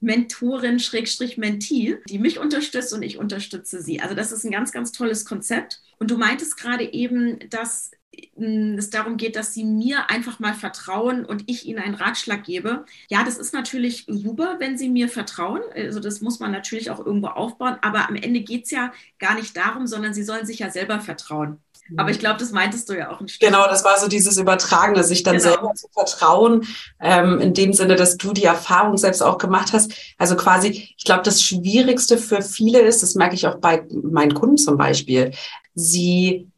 Mentorin, 0.00 0.78
Schrägstrich 0.78 1.38
Mentee, 1.38 1.98
die 2.08 2.18
mich 2.18 2.38
unterstützt 2.38 2.92
und 2.92 3.02
ich 3.02 3.18
unterstütze 3.18 3.80
sie. 3.80 4.00
Also 4.00 4.14
das 4.14 4.32
ist 4.32 4.44
ein 4.44 4.50
ganz, 4.50 4.72
ganz 4.72 4.92
tolles 4.92 5.24
Konzept. 5.24 5.80
Und 5.98 6.10
du 6.10 6.18
meintest 6.18 6.56
gerade 6.58 6.92
eben, 6.92 7.38
dass 7.48 7.92
es 8.36 8.90
darum 8.90 9.16
geht, 9.16 9.36
dass 9.36 9.54
sie 9.54 9.64
mir 9.64 10.10
einfach 10.10 10.38
mal 10.38 10.54
vertrauen 10.54 11.24
und 11.24 11.44
ich 11.46 11.66
ihnen 11.66 11.78
einen 11.78 11.94
Ratschlag 11.94 12.44
gebe. 12.44 12.84
Ja, 13.08 13.24
das 13.24 13.38
ist 13.38 13.54
natürlich 13.54 14.06
super, 14.08 14.56
wenn 14.58 14.76
sie 14.76 14.88
mir 14.88 15.08
vertrauen. 15.08 15.62
Also 15.74 16.00
das 16.00 16.20
muss 16.20 16.40
man 16.40 16.50
natürlich 16.50 16.90
auch 16.90 17.04
irgendwo 17.04 17.28
aufbauen. 17.28 17.76
Aber 17.82 18.08
am 18.08 18.16
Ende 18.16 18.40
geht 18.40 18.64
es 18.64 18.70
ja 18.70 18.92
gar 19.18 19.34
nicht 19.34 19.56
darum, 19.56 19.86
sondern 19.86 20.12
sie 20.12 20.24
sollen 20.24 20.46
sich 20.46 20.58
ja 20.58 20.70
selber 20.70 21.00
vertrauen. 21.00 21.58
Aber 21.96 22.10
ich 22.10 22.18
glaube, 22.18 22.38
das 22.38 22.52
meintest 22.52 22.88
du 22.88 22.96
ja 22.96 23.10
auch 23.10 23.20
ein 23.20 23.28
Stück. 23.28 23.46
Genau, 23.46 23.66
das 23.66 23.84
war 23.84 23.98
so 23.98 24.08
dieses 24.08 24.38
Übertragene, 24.38 25.04
sich 25.04 25.24
dann 25.24 25.36
genau. 25.36 25.50
selber 25.50 25.74
zu 25.74 25.88
vertrauen, 25.92 26.66
ähm, 27.00 27.40
in 27.40 27.54
dem 27.54 27.72
Sinne, 27.72 27.96
dass 27.96 28.16
du 28.16 28.32
die 28.32 28.44
Erfahrung 28.44 28.96
selbst 28.96 29.22
auch 29.22 29.36
gemacht 29.36 29.72
hast. 29.72 29.92
Also 30.16 30.36
quasi, 30.36 30.94
ich 30.96 31.04
glaube, 31.04 31.22
das 31.22 31.42
Schwierigste 31.42 32.18
für 32.18 32.40
viele 32.40 32.80
ist, 32.80 33.02
das 33.02 33.14
merke 33.14 33.34
ich 33.34 33.46
auch 33.46 33.56
bei 33.56 33.84
meinen 33.90 34.32
Kunden 34.32 34.56
zum 34.56 34.76
Beispiel, 34.76 35.32
sie 35.74 36.51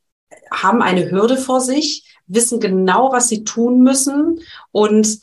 haben 0.50 0.82
eine 0.82 1.10
Hürde 1.10 1.36
vor 1.36 1.60
sich, 1.60 2.04
wissen 2.26 2.60
genau, 2.60 3.12
was 3.12 3.28
sie 3.28 3.44
tun 3.44 3.80
müssen 3.82 4.40
und 4.72 5.20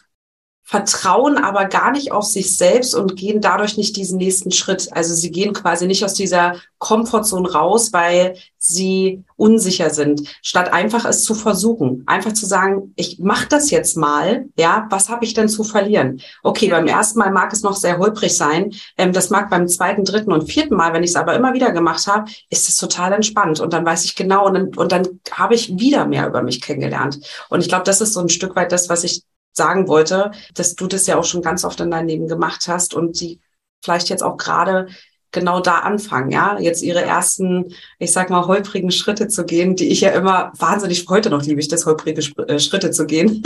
vertrauen 0.71 1.37
aber 1.37 1.65
gar 1.65 1.91
nicht 1.91 2.13
auf 2.13 2.23
sich 2.23 2.55
selbst 2.55 2.95
und 2.95 3.17
gehen 3.17 3.41
dadurch 3.41 3.75
nicht 3.75 3.97
diesen 3.97 4.17
nächsten 4.17 4.51
Schritt. 4.51 4.87
Also 4.93 5.13
sie 5.13 5.29
gehen 5.29 5.51
quasi 5.51 5.85
nicht 5.85 6.05
aus 6.05 6.13
dieser 6.13 6.55
Komfortzone 6.77 7.51
raus, 7.51 7.91
weil 7.91 8.37
sie 8.57 9.25
unsicher 9.35 9.89
sind, 9.89 10.29
statt 10.41 10.71
einfach 10.71 11.03
es 11.03 11.25
zu 11.25 11.35
versuchen, 11.35 12.03
einfach 12.05 12.31
zu 12.31 12.45
sagen, 12.45 12.93
ich 12.95 13.19
mache 13.19 13.49
das 13.49 13.69
jetzt 13.69 13.97
mal, 13.97 14.45
ja, 14.55 14.87
was 14.89 15.09
habe 15.09 15.25
ich 15.25 15.33
denn 15.33 15.49
zu 15.49 15.65
verlieren? 15.65 16.21
Okay, 16.41 16.69
beim 16.69 16.87
ersten 16.87 17.19
Mal 17.19 17.31
mag 17.31 17.51
es 17.51 17.63
noch 17.63 17.75
sehr 17.75 17.97
holprig 17.97 18.37
sein, 18.37 18.71
ähm, 18.97 19.11
das 19.11 19.29
mag 19.29 19.49
beim 19.49 19.67
zweiten, 19.67 20.05
dritten 20.05 20.31
und 20.31 20.49
vierten 20.49 20.75
Mal, 20.75 20.93
wenn 20.93 21.03
ich 21.03 21.09
es 21.09 21.15
aber 21.17 21.35
immer 21.35 21.53
wieder 21.53 21.73
gemacht 21.73 22.07
habe, 22.07 22.31
ist 22.49 22.69
es 22.69 22.77
total 22.77 23.11
entspannt 23.11 23.59
und 23.59 23.73
dann 23.73 23.85
weiß 23.85 24.05
ich 24.05 24.15
genau 24.15 24.47
und 24.47 24.53
dann, 24.53 24.73
und 24.75 24.93
dann 24.93 25.19
habe 25.31 25.53
ich 25.53 25.77
wieder 25.77 26.05
mehr 26.05 26.27
über 26.27 26.41
mich 26.41 26.61
kennengelernt. 26.61 27.19
Und 27.49 27.59
ich 27.59 27.67
glaube, 27.67 27.83
das 27.83 27.99
ist 27.99 28.13
so 28.13 28.21
ein 28.21 28.29
Stück 28.29 28.55
weit 28.55 28.71
das, 28.71 28.87
was 28.87 29.03
ich 29.03 29.23
sagen 29.53 29.87
wollte, 29.87 30.31
dass 30.53 30.75
du 30.75 30.87
das 30.87 31.07
ja 31.07 31.17
auch 31.17 31.25
schon 31.25 31.41
ganz 31.41 31.63
oft 31.65 31.79
in 31.79 31.91
deinem 31.91 32.07
Leben 32.07 32.27
gemacht 32.27 32.67
hast 32.67 32.93
und 32.93 33.19
die 33.19 33.39
vielleicht 33.83 34.09
jetzt 34.09 34.23
auch 34.23 34.37
gerade 34.37 34.87
genau 35.31 35.61
da 35.61 35.79
anfangen, 35.79 36.29
ja, 36.29 36.59
jetzt 36.59 36.83
ihre 36.83 37.01
ersten, 37.01 37.73
ich 37.99 38.11
sag 38.11 38.29
mal, 38.29 38.47
holprigen 38.47 38.91
Schritte 38.91 39.27
zu 39.27 39.45
gehen, 39.45 39.75
die 39.75 39.87
ich 39.87 40.01
ja 40.01 40.09
immer 40.09 40.51
wahnsinnig, 40.57 41.07
heute 41.09 41.29
noch 41.29 41.43
liebe 41.43 41.59
ich 41.59 41.69
das, 41.69 41.85
holprige 41.85 42.21
äh, 42.47 42.59
Schritte 42.59 42.91
zu 42.91 43.05
gehen. 43.05 43.41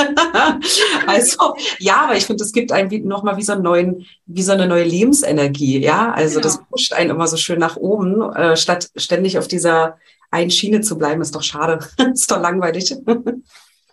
also, 1.08 1.54
ja, 1.80 1.98
aber 2.06 2.18
ich 2.18 2.26
finde, 2.26 2.44
es 2.44 2.54
gibt 2.54 2.72
einem 2.72 3.08
nochmal 3.08 3.38
wie 3.38 3.44
so 3.44 3.54
einen 3.54 3.62
neuen, 3.62 4.06
wie 4.26 4.42
so 4.42 4.52
eine 4.52 4.68
neue 4.68 4.84
Lebensenergie, 4.84 5.80
ja, 5.80 6.12
also 6.12 6.40
genau. 6.40 6.44
das 6.44 6.60
pusht 6.70 6.94
einen 6.94 7.12
immer 7.12 7.28
so 7.28 7.38
schön 7.38 7.60
nach 7.60 7.78
oben, 7.78 8.22
äh, 8.34 8.58
statt 8.58 8.90
ständig 8.96 9.38
auf 9.38 9.48
dieser 9.48 9.98
einen 10.32 10.52
Schiene 10.52 10.82
zu 10.82 10.98
bleiben, 10.98 11.22
ist 11.22 11.36
doch 11.36 11.44
schade, 11.44 11.80
ist 12.14 12.32
doch 12.32 12.42
langweilig. 12.42 12.96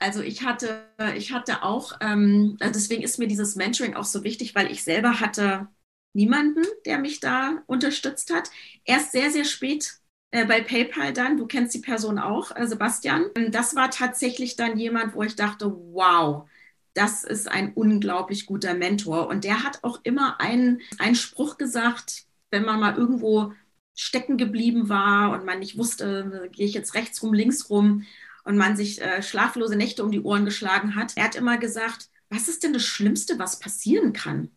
Also 0.03 0.21
ich 0.21 0.43
hatte, 0.43 0.83
ich 1.17 1.33
hatte 1.33 1.63
auch, 1.63 1.93
ähm, 2.01 2.57
deswegen 2.61 3.05
ist 3.05 3.21
mir 3.21 3.29
dieses 3.29 3.55
Mentoring 3.55 3.95
auch 3.95 4.05
so 4.05 4.25
wichtig, 4.25 4.53
weil 4.57 4.71
ich 4.73 4.83
selber 4.83 5.21
hatte 5.21 5.69
niemanden, 6.13 6.65
der 6.87 6.99
mich 6.99 7.21
da 7.21 7.63
unterstützt 7.67 8.35
hat. 8.35 8.51
Erst 8.85 9.13
sehr, 9.13 9.31
sehr 9.31 9.45
spät 9.45 10.01
äh, 10.33 10.45
bei 10.45 10.61
PayPal 10.61 11.13
dann, 11.13 11.37
du 11.37 11.47
kennst 11.47 11.73
die 11.75 11.79
Person 11.79 12.19
auch, 12.19 12.51
äh, 12.57 12.67
Sebastian. 12.67 13.27
Das 13.51 13.77
war 13.77 13.91
tatsächlich 13.91 14.57
dann 14.57 14.77
jemand, 14.77 15.15
wo 15.15 15.23
ich 15.23 15.37
dachte, 15.37 15.73
wow, 15.93 16.49
das 16.95 17.23
ist 17.23 17.49
ein 17.49 17.73
unglaublich 17.73 18.47
guter 18.47 18.75
Mentor. 18.75 19.29
Und 19.29 19.45
der 19.45 19.63
hat 19.63 19.85
auch 19.85 20.01
immer 20.03 20.41
einen, 20.41 20.81
einen 20.99 21.15
Spruch 21.15 21.59
gesagt, 21.59 22.25
wenn 22.51 22.65
man 22.65 22.81
mal 22.81 22.97
irgendwo 22.97 23.53
stecken 23.95 24.37
geblieben 24.37 24.89
war 24.89 25.31
und 25.31 25.45
man 25.45 25.61
nicht 25.61 25.79
wusste, 25.79 26.51
gehe 26.53 26.67
ich 26.67 26.75
jetzt 26.75 26.95
rechts 26.95 27.23
rum, 27.23 27.33
links 27.35 27.71
rum 27.71 28.05
und 28.45 28.57
man 28.57 28.77
sich 28.77 29.01
äh, 29.01 29.23
schlaflose 29.23 29.77
Nächte 29.77 30.05
um 30.05 30.11
die 30.11 30.21
Ohren 30.21 30.45
geschlagen 30.45 30.95
hat. 30.97 31.17
Er 31.17 31.25
hat 31.25 31.37
immer 31.37 31.59
gesagt, 31.59 32.09
was 32.31 32.49
ist 32.49 32.63
denn 32.63 32.73
das 32.73 32.85
Schlimmste, 32.85 33.39
was 33.39 33.59
passieren 33.59 34.13
kann? 34.13 34.51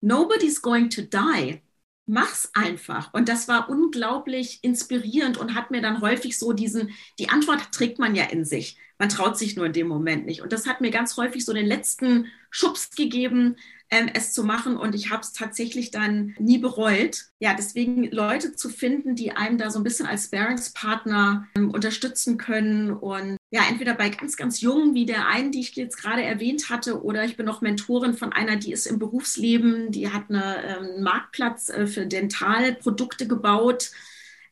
Nobody's 0.00 0.62
going 0.62 0.90
to 0.90 1.02
die. 1.02 1.62
mach's 2.06 2.50
einfach. 2.54 3.12
Und 3.12 3.28
das 3.28 3.48
war 3.48 3.68
unglaublich 3.68 4.60
inspirierend 4.62 5.36
und 5.36 5.54
hat 5.54 5.70
mir 5.70 5.82
dann 5.82 6.00
häufig 6.00 6.38
so 6.38 6.52
diesen, 6.52 6.90
die 7.18 7.28
Antwort 7.28 7.72
trägt 7.72 7.98
man 7.98 8.14
ja 8.14 8.24
in 8.24 8.44
sich. 8.44 8.78
Man 8.98 9.10
traut 9.10 9.38
sich 9.38 9.56
nur 9.56 9.66
in 9.66 9.72
dem 9.72 9.88
Moment 9.88 10.26
nicht. 10.26 10.42
Und 10.42 10.52
das 10.52 10.66
hat 10.66 10.80
mir 10.80 10.90
ganz 10.90 11.16
häufig 11.16 11.44
so 11.44 11.52
den 11.52 11.66
letzten 11.66 12.26
Schubs 12.50 12.90
gegeben, 12.90 13.56
ähm, 13.90 14.08
es 14.12 14.32
zu 14.32 14.44
machen. 14.44 14.76
Und 14.76 14.94
ich 14.94 15.10
habe 15.10 15.22
es 15.22 15.32
tatsächlich 15.32 15.90
dann 15.90 16.34
nie 16.38 16.58
bereut. 16.58 17.24
Ja, 17.38 17.54
deswegen 17.54 18.04
Leute 18.10 18.54
zu 18.54 18.68
finden, 18.68 19.14
die 19.14 19.32
einem 19.32 19.58
da 19.58 19.70
so 19.70 19.78
ein 19.78 19.84
bisschen 19.84 20.06
als 20.06 20.24
Sparringspartner 20.24 21.46
ähm, 21.56 21.70
unterstützen 21.70 22.36
können. 22.36 22.90
Und 22.92 23.38
ja, 23.50 23.62
entweder 23.68 23.94
bei 23.94 24.10
ganz, 24.10 24.36
ganz 24.36 24.60
jungen, 24.60 24.94
wie 24.94 25.06
der 25.06 25.26
einen, 25.26 25.52
die 25.52 25.60
ich 25.60 25.74
jetzt 25.76 25.96
gerade 25.96 26.22
erwähnt 26.22 26.68
hatte, 26.68 27.02
oder 27.02 27.24
ich 27.24 27.36
bin 27.36 27.46
noch 27.46 27.62
Mentorin 27.62 28.14
von 28.14 28.32
einer, 28.32 28.56
die 28.56 28.72
ist 28.72 28.86
im 28.86 28.98
Berufsleben, 28.98 29.90
die 29.90 30.12
hat 30.12 30.30
einen 30.30 30.96
ähm, 30.96 31.02
Marktplatz 31.02 31.70
äh, 31.70 31.86
für 31.86 32.06
Dentalprodukte 32.06 33.26
gebaut. 33.26 33.90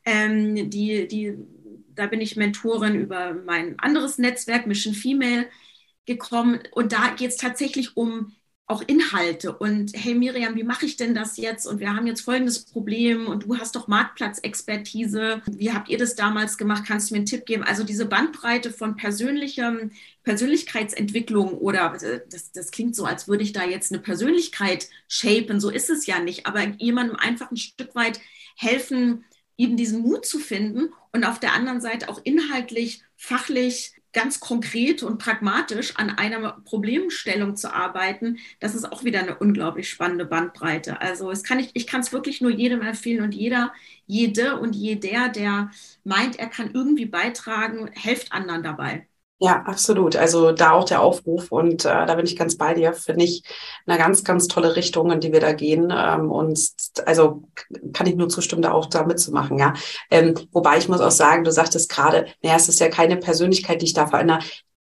Ähm, 0.05 0.71
die, 0.71 1.09
die, 1.09 1.35
da 1.95 2.07
bin 2.07 2.21
ich 2.21 2.37
Mentorin 2.37 2.95
über 2.95 3.35
mein 3.35 3.79
anderes 3.79 4.19
Netzwerk, 4.19 4.67
Mission 4.67 4.95
Female, 4.95 5.47
gekommen. 6.07 6.61
Und 6.71 6.93
da 6.93 7.15
geht 7.17 7.31
es 7.31 7.37
tatsächlich 7.37 7.97
um 7.97 8.33
auch 8.69 8.83
Inhalte 8.85 9.57
und 9.57 9.93
hey 9.95 10.15
Miriam, 10.15 10.57
wie 10.57 10.65
mache 10.65 10.87
ich 10.87 10.97
denn 10.97 11.15
das 11.15 11.37
jetzt? 11.37 11.67
Und 11.67 11.79
wir 11.79 11.95
haben 11.95 12.09
jetzt 12.09 12.23
folgendes 12.23 12.65
Problem 12.65 13.29
und 13.29 13.45
du 13.45 13.57
hast 13.59 13.77
doch 13.77 13.87
Marktplatzexpertise. 13.87 15.41
Wie 15.47 15.73
habt 15.73 15.89
ihr 15.89 15.99
das 15.99 16.17
damals 16.17 16.59
gemacht? 16.59 16.83
Kannst 16.87 17.11
du 17.11 17.15
mir 17.15 17.19
einen 17.19 17.27
Tipp 17.27 17.47
geben? 17.47 17.63
Also 17.63 17.85
diese 17.85 18.07
Bandbreite 18.07 18.73
von 18.73 18.97
persönlichem 18.97 19.93
Persönlichkeitsentwicklung 20.25 21.55
oder 21.55 21.95
äh, 22.03 22.23
das, 22.29 22.51
das 22.51 22.73
klingt 22.73 22.97
so, 22.97 23.05
als 23.05 23.29
würde 23.29 23.45
ich 23.45 23.53
da 23.53 23.65
jetzt 23.65 23.93
eine 23.93 24.03
Persönlichkeit 24.03 24.89
shapen. 25.07 25.61
So 25.61 25.71
ist 25.71 25.89
es 25.89 26.07
ja 26.07 26.19
nicht, 26.19 26.47
aber 26.47 26.67
jemandem 26.79 27.17
einfach 27.17 27.53
ein 27.53 27.57
Stück 27.57 27.95
weit 27.95 28.21
helfen, 28.57 29.25
eben 29.57 29.77
diesen 29.77 30.03
Mut 30.03 30.27
zu 30.27 30.41
finden 30.41 30.93
und 31.13 31.25
auf 31.25 31.39
der 31.39 31.55
anderen 31.55 31.81
Seite 31.81 32.09
auch 32.09 32.21
inhaltlich, 32.25 33.03
fachlich 33.17 33.93
ganz 34.17 34.41
konkret 34.41 35.03
und 35.03 35.19
pragmatisch 35.19 35.95
an 35.97 36.11
einer 36.11 36.55
Problemstellung 36.65 37.55
zu 37.55 37.73
arbeiten, 37.73 38.39
das 38.61 38.75
ist 38.75 38.91
auch 38.91 39.05
wieder 39.05 39.21
eine 39.21 39.37
unglaublich 39.39 39.91
spannende 39.91 40.25
Bandbreite. 40.25 41.01
Also 41.03 41.31
es 41.31 41.45
kann 41.45 41.61
ich, 41.61 41.71
ich 41.75 41.87
kann 41.87 42.01
es 42.01 42.13
wirklich 42.13 42.41
nur 42.41 42.51
jedem 42.51 42.81
empfehlen 42.83 43.23
und 43.23 43.35
jeder, 43.35 43.75
jede 44.07 44.59
und 44.59 44.75
jeder, 44.75 45.29
der 45.29 45.71
meint, 46.05 46.39
er 46.39 46.49
kann 46.49 46.71
irgendwie 46.73 47.07
beitragen, 47.07 47.91
helft 47.95 48.33
anderen 48.33 48.63
dabei. 48.63 49.07
Ja, 49.39 49.63
absolut. 49.67 50.17
Also 50.17 50.53
da 50.53 50.71
auch 50.73 50.85
der 50.85 51.03
Aufruf 51.03 51.53
und 51.53 51.85
äh, 51.85 52.07
da 52.07 52.15
bin 52.15 52.25
ich 52.25 52.37
ganz 52.37 52.57
bei 52.57 52.73
dir, 52.73 52.95
finde 52.95 53.25
ich 53.25 53.43
eine 53.87 53.99
ganz, 53.99 54.25
ganz 54.25 54.49
tolle 54.49 54.77
Richtung, 54.77 55.11
in 55.13 55.21
die 55.21 55.31
wir 55.31 55.41
da 55.41 55.53
gehen. 55.53 55.93
Ähm, 55.95 56.31
und 56.31 56.59
also 57.05 57.43
kann 57.93 58.07
ich 58.07 58.15
nur 58.17 58.31
zustimmen, 58.31 58.63
da 58.63 58.73
auch 58.73 58.87
da 58.87 59.05
mitzumachen, 59.05 59.59
ja. 59.59 59.75
Ähm, 60.11 60.35
wobei 60.53 60.79
ich 60.79 60.89
muss 60.89 61.03
auch 61.03 61.11
sagen, 61.11 61.45
du 61.45 61.53
sagtest 61.53 61.91
gerade, 61.91 62.27
naja, 62.43 62.57
es 62.57 62.71
ist 62.71 62.81
ja 62.81 62.89
keine 62.89 63.19
Persönlichkeit, 63.19 63.83
die 63.83 63.87
ich 63.87 63.93
da 63.93 64.07
verändere 64.07 64.39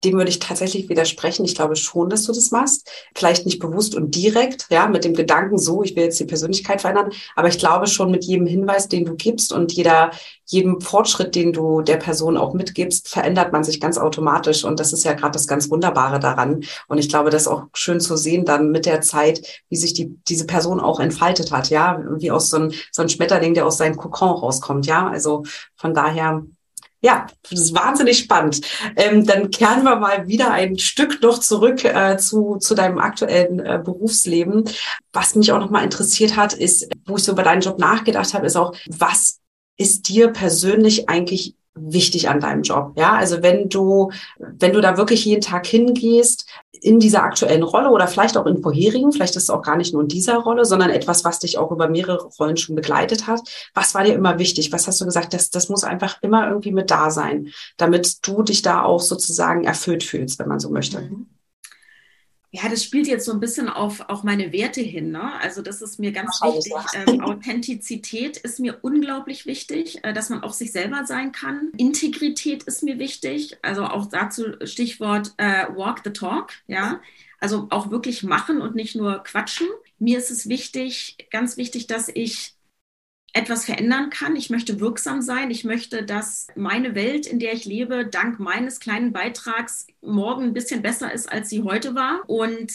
dem 0.05 0.15
würde 0.17 0.31
ich 0.31 0.39
tatsächlich 0.39 0.89
widersprechen. 0.89 1.45
Ich 1.45 1.55
glaube 1.55 1.77
schon, 1.77 2.09
dass 2.09 2.25
du 2.25 2.33
das 2.33 2.51
machst. 2.51 2.91
Vielleicht 3.15 3.45
nicht 3.45 3.59
bewusst 3.59 3.95
und 3.95 4.15
direkt, 4.15 4.67
ja, 4.71 4.89
mit 4.89 5.05
dem 5.05 5.15
Gedanken, 5.15 5.59
so, 5.59 5.83
ich 5.83 5.95
will 5.97 6.05
jetzt 6.05 6.19
die 6.21 6.25
Persönlichkeit 6.25 6.81
verändern. 6.81 7.11
Aber 7.37 7.49
ich 7.49 7.59
glaube 7.59 7.87
schon 7.87 8.11
mit 8.11 8.25
jedem 8.25 8.47
Hinweis, 8.47 8.89
den 8.89 9.05
du 9.05 9.15
gibst 9.15 9.53
und 9.53 9.73
jeder, 9.73 10.11
jedem 10.47 10.81
Fortschritt, 10.81 11.35
den 11.35 11.53
du 11.53 11.83
der 11.83 11.99
Person 11.99 12.37
auch 12.37 12.55
mitgibst, 12.55 13.09
verändert 13.09 13.53
man 13.53 13.63
sich 13.63 13.81
ganz 13.81 13.99
automatisch. 13.99 14.65
Und 14.65 14.81
das 14.81 14.93
ist 14.93 15.05
ja 15.05 15.13
gerade 15.13 15.33
das 15.33 15.47
ganz 15.47 15.71
Wunderbare 15.71 16.19
daran. 16.19 16.65
Und 16.89 16.99
ich 16.99 17.09
glaube, 17.09 17.31
das 17.31 17.43
ist 17.43 17.49
auch 17.49 17.65
schön 17.75 18.01
zu 18.01 18.17
sehen 18.17 18.45
dann 18.45 18.71
mit 18.71 18.87
der 18.87 19.03
Zeit, 19.03 19.63
wie 19.69 19.77
sich 19.77 19.93
die, 19.93 20.17
diese 20.29 20.47
Person 20.47 20.81
auch 20.81 20.99
entfaltet 20.99 21.53
hat, 21.53 21.69
ja, 21.69 22.03
wie 22.17 22.31
aus 22.31 22.49
so 22.49 22.57
ein, 22.57 22.73
so 22.91 23.03
ein 23.03 23.09
Schmetterling, 23.09 23.55
der 23.55 23.67
aus 23.67 23.77
seinem 23.79 23.97
Kokon 23.97 24.31
rauskommt, 24.31 24.87
ja. 24.87 25.09
Also 25.09 25.45
von 25.77 25.95
daher, 25.95 26.43
ja, 27.03 27.27
das 27.49 27.61
ist 27.61 27.75
wahnsinnig 27.75 28.19
spannend. 28.19 28.61
Ähm, 28.97 29.25
dann 29.25 29.51
kehren 29.51 29.85
wir 29.85 29.97
mal 29.97 30.29
wieder 30.29 30.51
ein 30.51 30.79
Stück 30.79 31.23
noch 31.23 31.39
zurück 31.39 31.85
äh, 31.85 32.19
zu, 32.19 32.57
zu 32.57 32.75
deinem 32.75 32.99
aktuellen 32.99 33.59
äh, 33.59 33.81
Berufsleben. 33.83 34.65
Was 35.13 35.35
mich 35.35 35.51
auch 35.53 35.61
nochmal 35.61 35.85
interessiert 35.85 36.37
hat, 36.37 36.53
ist, 36.53 36.89
wo 37.07 37.17
ich 37.17 37.25
so 37.25 37.33
über 37.33 37.43
deinen 37.43 37.63
Job 37.63 37.79
nachgedacht 37.79 38.35
habe, 38.35 38.47
ist 38.47 38.57
auch, 38.57 38.75
was 38.87 39.40
ist 39.81 40.09
dir 40.09 40.29
persönlich 40.29 41.09
eigentlich 41.09 41.55
wichtig 41.75 42.29
an 42.29 42.41
deinem 42.41 42.63
Job. 42.63 42.93
Ja, 42.97 43.15
also 43.15 43.43
wenn 43.43 43.69
du, 43.69 44.11
wenn 44.39 44.73
du 44.73 44.81
da 44.81 44.97
wirklich 44.97 45.25
jeden 45.25 45.41
Tag 45.41 45.67
hingehst, 45.67 46.47
in 46.83 46.99
dieser 46.99 47.23
aktuellen 47.23 47.63
Rolle 47.63 47.91
oder 47.91 48.09
vielleicht 48.09 48.37
auch 48.37 48.47
in 48.47 48.63
vorherigen, 48.63 49.13
vielleicht 49.13 49.37
ist 49.37 49.45
es 49.45 49.51
auch 49.51 49.63
gar 49.63 49.77
nicht 49.77 49.93
nur 49.93 50.03
in 50.03 50.09
dieser 50.09 50.39
Rolle, 50.39 50.65
sondern 50.65 50.91
etwas, 50.91 51.25
was 51.25 51.39
dich 51.39 51.59
auch 51.59 51.71
über 51.71 51.89
mehrere 51.89 52.25
Rollen 52.39 52.57
schon 52.57 52.75
begleitet 52.75 53.27
hat. 53.27 53.41
Was 53.75 53.95
war 53.95 54.05
dir 54.05 54.15
immer 54.15 54.39
wichtig? 54.39 54.73
Was 54.73 54.87
hast 54.87 55.01
du 55.01 55.05
gesagt? 55.05 55.35
Das, 55.35 55.51
das 55.51 55.69
muss 55.69 55.85
einfach 55.85 56.19
immer 56.23 56.49
irgendwie 56.49 56.73
mit 56.73 56.91
da 56.91 57.11
sein, 57.11 57.49
damit 57.77 58.27
du 58.27 58.43
dich 58.43 58.63
da 58.63 58.83
auch 58.83 59.01
sozusagen 59.01 59.65
erfüllt 59.65 60.05
fühlst, 60.05 60.39
wenn 60.39 60.49
man 60.49 60.61
so 60.61 60.71
möchte. 60.71 61.01
Mhm 61.01 61.27
ja, 62.53 62.69
das 62.69 62.83
spielt 62.83 63.07
jetzt 63.07 63.27
so 63.27 63.33
ein 63.33 63.39
bisschen 63.39 63.69
auf 63.69 64.09
auch 64.09 64.25
meine 64.25 64.53
Werte 64.53 64.81
hin. 64.81 65.13
Ne? 65.13 65.35
Also 65.41 65.63
das 65.63 65.81
ist 65.83 66.01
mir 66.01 66.11
ganz 66.11 66.41
Ach, 66.43 66.49
wichtig. 66.49 66.73
Ähm, 66.95 67.21
Authentizität 67.21 68.39
ist 68.39 68.59
mir 68.59 68.79
unglaublich 68.83 69.47
wichtig, 69.47 70.03
äh, 70.03 70.13
dass 70.13 70.31
man 70.31 70.43
auch 70.43 70.53
sich 70.53 70.73
selber 70.73 71.05
sein 71.07 71.31
kann. 71.31 71.71
Integrität 71.77 72.65
ist 72.65 72.83
mir 72.83 72.99
wichtig. 72.99 73.59
Also 73.63 73.85
auch 73.85 74.07
dazu 74.07 74.45
Stichwort 74.65 75.33
äh, 75.37 75.67
Walk 75.77 76.01
the 76.05 76.11
Talk. 76.11 76.51
Ja, 76.67 77.01
also 77.39 77.69
auch 77.71 77.91
wirklich 77.91 78.25
machen 78.25 78.61
und 78.61 78.75
nicht 78.75 78.97
nur 78.97 79.23
quatschen. 79.23 79.69
Mir 80.01 80.19
ist 80.19 80.31
es 80.33 80.49
wichtig, 80.49 81.19
ganz 81.31 81.57
wichtig, 81.57 81.87
dass 81.87 82.09
ich 82.13 82.55
etwas 83.33 83.65
verändern 83.65 84.11
kann. 84.11 84.37
Ich 84.37 84.51
möchte 84.51 84.81
wirksam 84.81 85.23
sein. 85.23 85.51
Ich 85.51 85.65
möchte, 85.65 86.05
dass 86.05 86.49
meine 86.57 86.95
Welt, 86.95 87.27
in 87.27 87.39
der 87.39 87.53
ich 87.53 87.65
lebe, 87.65 88.07
dank 88.07 88.41
meines 88.41 88.81
kleinen 88.81 89.13
Beitrags 89.13 89.87
morgen 90.01 90.45
ein 90.45 90.53
bisschen 90.53 90.83
besser 90.83 91.13
ist, 91.13 91.31
als 91.31 91.49
sie 91.49 91.63
heute 91.63 91.95
war. 91.95 92.29
Und 92.29 92.73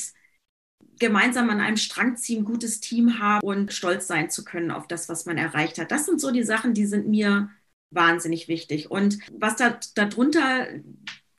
gemeinsam 1.00 1.50
an 1.50 1.60
einem 1.60 1.78
Strang 1.78 2.16
ziehen, 2.16 2.46
gutes 2.46 2.80
Team 2.80 3.20
haben 3.20 3.46
und 3.46 3.74
stolz 3.74 4.08
sein 4.08 4.30
zu 4.30 4.46
können 4.46 4.72
auf 4.72 4.88
das, 4.88 5.10
was 5.10 5.26
man 5.26 5.38
erreicht 5.38 5.78
hat. 5.78 5.92
Das 5.92 6.06
sind 6.06 6.22
so 6.22 6.32
die 6.32 6.44
Sachen, 6.44 6.74
die 6.74 6.86
sind 6.86 7.08
mir 7.08 7.50
wahnsinnig 7.92 8.48
wichtig. 8.48 8.92
Und 8.92 9.20
was 9.32 9.56
da 9.58 9.80
darunter 9.96 10.68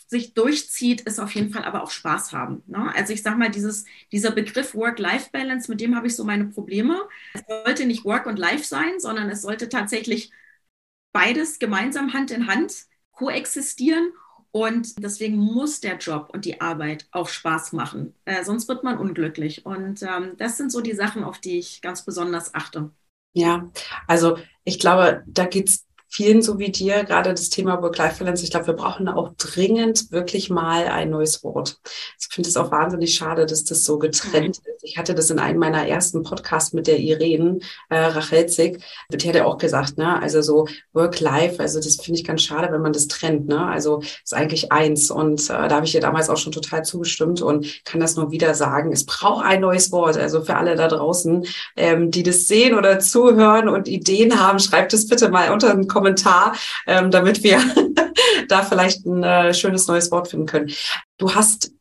sich 0.07 0.35
durchzieht, 0.35 1.03
ist 1.03 1.19
auf 1.19 1.35
jeden 1.35 1.51
Fall 1.51 1.65
aber 1.65 1.83
auch 1.83 1.91
Spaß 1.91 2.33
haben. 2.33 2.63
Ne? 2.67 2.93
Also 2.95 3.13
ich 3.13 3.23
sage 3.23 3.37
mal, 3.37 3.51
dieses, 3.51 3.85
dieser 4.13 4.31
Begriff 4.31 4.75
Work-Life-Balance, 4.75 5.71
mit 5.71 5.81
dem 5.81 5.97
habe 5.97 6.07
ich 6.07 6.17
so 6.17 6.25
meine 6.25 6.47
Probleme. 6.47 7.01
Es 7.35 7.43
sollte 7.49 7.87
nicht 7.87 8.05
Work 8.05 8.27
und 8.27 8.39
Life 8.39 8.65
sein, 8.65 9.01
sondern 9.01 9.29
es 9.31 9.43
sollte 9.43 9.69
tatsächlich 9.69 10.31
beides 11.13 11.59
gemeinsam 11.59 12.13
Hand 12.13 12.31
in 12.31 12.47
Hand 12.47 12.85
koexistieren. 13.11 14.13
Und 14.53 15.03
deswegen 15.03 15.37
muss 15.37 15.81
der 15.81 15.99
Job 15.99 16.31
und 16.33 16.45
die 16.45 16.61
Arbeit 16.61 17.07
auch 17.11 17.29
Spaß 17.29 17.73
machen. 17.73 18.15
Äh, 18.25 18.43
sonst 18.45 18.69
wird 18.69 18.85
man 18.85 18.97
unglücklich. 18.97 19.67
Und 19.67 20.03
ähm, 20.03 20.33
das 20.39 20.57
sind 20.57 20.73
so 20.73 20.81
die 20.81 20.95
Sachen, 20.95 21.25
auf 21.25 21.39
die 21.39 21.59
ich 21.59 21.83
ganz 21.83 22.05
besonders 22.05 22.55
achte. 22.55 22.91
Ja, 23.35 23.71
also 24.07 24.39
ich 24.65 24.79
glaube, 24.79 25.25
da 25.27 25.45
geht 25.45 25.69
es 25.69 25.86
vielen 26.17 26.41
so 26.41 26.59
wie 26.59 26.71
dir, 26.71 27.05
gerade 27.05 27.31
das 27.35 27.51
Thema 27.51 27.83
Work-Life-Balance, 27.83 28.43
ich 28.43 28.51
glaube, 28.51 28.69
wir 28.69 28.75
brauchen 28.75 29.07
auch 29.07 29.35
dringend 29.37 30.11
wirklich 30.13 30.49
mal 30.49 30.87
ein 30.87 31.11
neues 31.11 31.45
Wort. 31.45 31.79
Ich 32.19 32.29
finde 32.31 32.49
es 32.49 32.57
auch 32.57 32.71
wahnsinnig 32.71 33.15
schade, 33.15 33.45
dass 33.45 33.65
das 33.65 33.85
so 33.85 33.99
getrennt 33.99 34.57
ist. 34.57 34.83
Ich 34.83 34.97
hatte 34.97 35.15
das 35.15 35.29
in 35.29 35.39
einem 35.39 35.59
meiner 35.59 35.87
ersten 35.87 36.23
Podcasts 36.23 36.73
mit 36.73 36.87
der 36.87 36.99
Irene 36.99 37.59
äh, 37.91 37.99
Rachelzig, 37.99 38.83
die 39.13 39.29
hat 39.29 39.37
ja 39.37 39.45
auch 39.45 39.59
gesagt, 39.59 39.99
ne, 39.99 40.21
also 40.23 40.41
so 40.41 40.67
Work-Life, 40.95 41.61
also 41.61 41.81
das 41.81 41.97
finde 41.97 42.19
ich 42.19 42.27
ganz 42.27 42.43
schade, 42.43 42.73
wenn 42.73 42.81
man 42.81 42.95
das 42.95 43.09
trennt, 43.09 43.47
ne, 43.47 43.67
also 43.67 44.01
ist 44.01 44.33
eigentlich 44.33 44.73
eins. 44.73 45.11
Und 45.11 45.51
äh, 45.51 45.69
da 45.69 45.77
habe 45.77 45.85
ich 45.85 45.95
ihr 45.95 46.01
damals 46.01 46.31
auch 46.31 46.39
schon 46.39 46.53
total 46.53 46.83
zugestimmt 46.83 47.43
und 47.43 47.85
kann 47.85 48.01
das 48.01 48.17
nur 48.17 48.31
wieder 48.31 48.55
sagen, 48.55 48.91
es 48.91 49.05
braucht 49.05 49.45
ein 49.45 49.61
neues 49.61 49.93
Wort, 49.93 50.17
also 50.17 50.43
für 50.43 50.57
alle 50.57 50.77
da 50.77 50.89
draußen, 50.89 51.47
ähm, 51.77 52.11
die 52.11 52.23
das 52.23 52.49
sehen 52.49 52.75
oder 52.75 53.01
zuhören 53.01 53.69
und 53.69 53.87
Ideen 53.87 54.41
haben, 54.41 54.59
schreibt 54.61 54.95
es 54.95 55.07
bitte 55.07 55.29
mal 55.29 55.53
unter 55.53 55.75
den 55.75 55.87
Kommentaren 55.87 56.06
Kommentar, 56.07 56.57
ähm, 56.87 57.11
damit 57.11 57.43
wir 57.43 57.61
da 58.49 58.63
vielleicht 58.63 59.05
ein 59.07 59.25
äh, 59.25 59.53
schönes 59.53 59.89
neues 59.89 60.13
Wort 60.13 60.29
finden 60.29 60.47
können. 60.47 60.71
Du 61.19 61.35
hast 61.35 61.73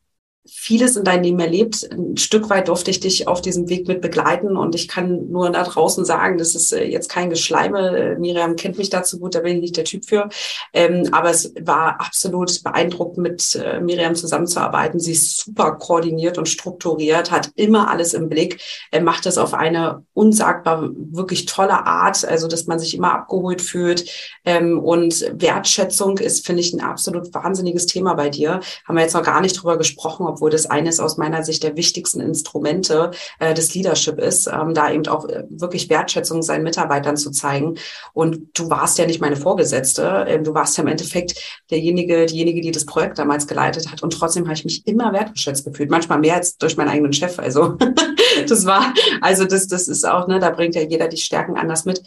vieles 0.66 0.96
in 0.96 1.04
deinem 1.04 1.22
Leben 1.22 1.38
erlebt. 1.38 1.88
Ein 1.92 2.16
Stück 2.16 2.50
weit 2.50 2.66
durfte 2.66 2.90
ich 2.90 2.98
dich 2.98 3.28
auf 3.28 3.40
diesem 3.40 3.68
Weg 3.68 3.86
mit 3.86 4.00
begleiten 4.00 4.56
und 4.56 4.74
ich 4.74 4.88
kann 4.88 5.30
nur 5.30 5.48
da 5.50 5.62
draußen 5.62 6.04
sagen, 6.04 6.38
das 6.38 6.56
ist 6.56 6.72
äh, 6.72 6.82
jetzt 6.82 7.08
kein 7.08 7.30
Geschleime. 7.30 7.96
Äh, 7.96 8.18
Miriam 8.18 8.56
kennt 8.56 8.76
mich 8.76 8.90
dazu 8.90 9.20
gut, 9.20 9.36
da 9.36 9.40
bin 9.40 9.54
ich 9.54 9.60
nicht 9.60 9.76
der 9.76 9.84
Typ 9.84 10.04
für. 10.04 10.28
Ähm, 10.72 11.08
aber 11.12 11.30
es 11.30 11.54
war 11.60 12.00
absolut 12.00 12.64
beeindruckend, 12.64 13.18
mit 13.18 13.54
äh, 13.54 13.80
Miriam 13.80 14.16
zusammenzuarbeiten. 14.16 14.98
Sie 14.98 15.12
ist 15.12 15.38
super 15.38 15.70
koordiniert 15.70 16.36
und 16.36 16.48
strukturiert, 16.48 17.30
hat 17.30 17.52
immer 17.54 17.88
alles 17.88 18.12
im 18.12 18.28
Blick, 18.28 18.60
macht 19.02 19.24
das 19.26 19.38
auf 19.38 19.54
eine 19.54 20.04
unsagbar, 20.14 20.90
wirklich 20.96 21.46
tolle 21.46 21.86
Art, 21.86 22.24
also 22.24 22.48
dass 22.48 22.66
man 22.66 22.80
sich 22.80 22.96
immer 22.96 23.12
abgeholt 23.14 23.62
fühlt. 23.62 24.10
Ähm, 24.44 24.80
und 24.80 25.32
Wertschätzung 25.32 26.18
ist, 26.18 26.44
finde 26.44 26.62
ich, 26.62 26.72
ein 26.72 26.80
absolut 26.80 27.32
wahnsinniges 27.32 27.86
Thema 27.86 28.14
bei 28.14 28.30
dir. 28.30 28.58
Haben 28.84 28.96
wir 28.96 29.02
jetzt 29.02 29.14
noch 29.14 29.22
gar 29.22 29.40
nicht 29.40 29.62
drüber 29.62 29.78
gesprochen, 29.78 30.26
obwohl 30.26 30.55
das 30.56 30.66
eines 30.66 31.00
aus 31.00 31.16
meiner 31.16 31.42
Sicht 31.42 31.62
der 31.62 31.76
wichtigsten 31.76 32.20
Instrumente 32.20 33.10
äh, 33.38 33.54
des 33.54 33.74
Leadership 33.74 34.18
ist, 34.18 34.46
ähm, 34.46 34.74
da 34.74 34.90
eben 34.90 35.06
auch 35.06 35.28
äh, 35.28 35.44
wirklich 35.50 35.90
Wertschätzung 35.90 36.42
seinen 36.42 36.64
Mitarbeitern 36.64 37.16
zu 37.16 37.30
zeigen. 37.30 37.74
Und 38.12 38.58
du 38.58 38.70
warst 38.70 38.98
ja 38.98 39.06
nicht 39.06 39.20
meine 39.20 39.36
Vorgesetzte, 39.36 40.24
ähm, 40.28 40.44
du 40.44 40.54
warst 40.54 40.76
ja 40.76 40.82
im 40.82 40.88
Endeffekt 40.88 41.62
derjenige, 41.70 42.26
diejenige, 42.26 42.60
die 42.60 42.72
das 42.72 42.86
Projekt 42.86 43.18
damals 43.18 43.46
geleitet 43.46 43.90
hat. 43.92 44.02
Und 44.02 44.12
trotzdem 44.12 44.44
habe 44.44 44.54
ich 44.54 44.64
mich 44.64 44.86
immer 44.86 45.12
wertgeschätzt 45.12 45.64
gefühlt, 45.64 45.90
manchmal 45.90 46.18
mehr 46.18 46.36
als 46.36 46.56
durch 46.56 46.76
meinen 46.76 46.88
eigenen 46.88 47.12
Chef. 47.12 47.38
Also 47.38 47.76
das 48.48 48.66
war, 48.66 48.92
also 49.20 49.44
das, 49.44 49.68
das 49.68 49.88
ist 49.88 50.08
auch, 50.08 50.26
ne, 50.26 50.38
da 50.38 50.50
bringt 50.50 50.74
ja 50.74 50.82
jeder 50.82 51.08
die 51.08 51.16
Stärken 51.16 51.56
anders 51.56 51.84
mit 51.84 52.02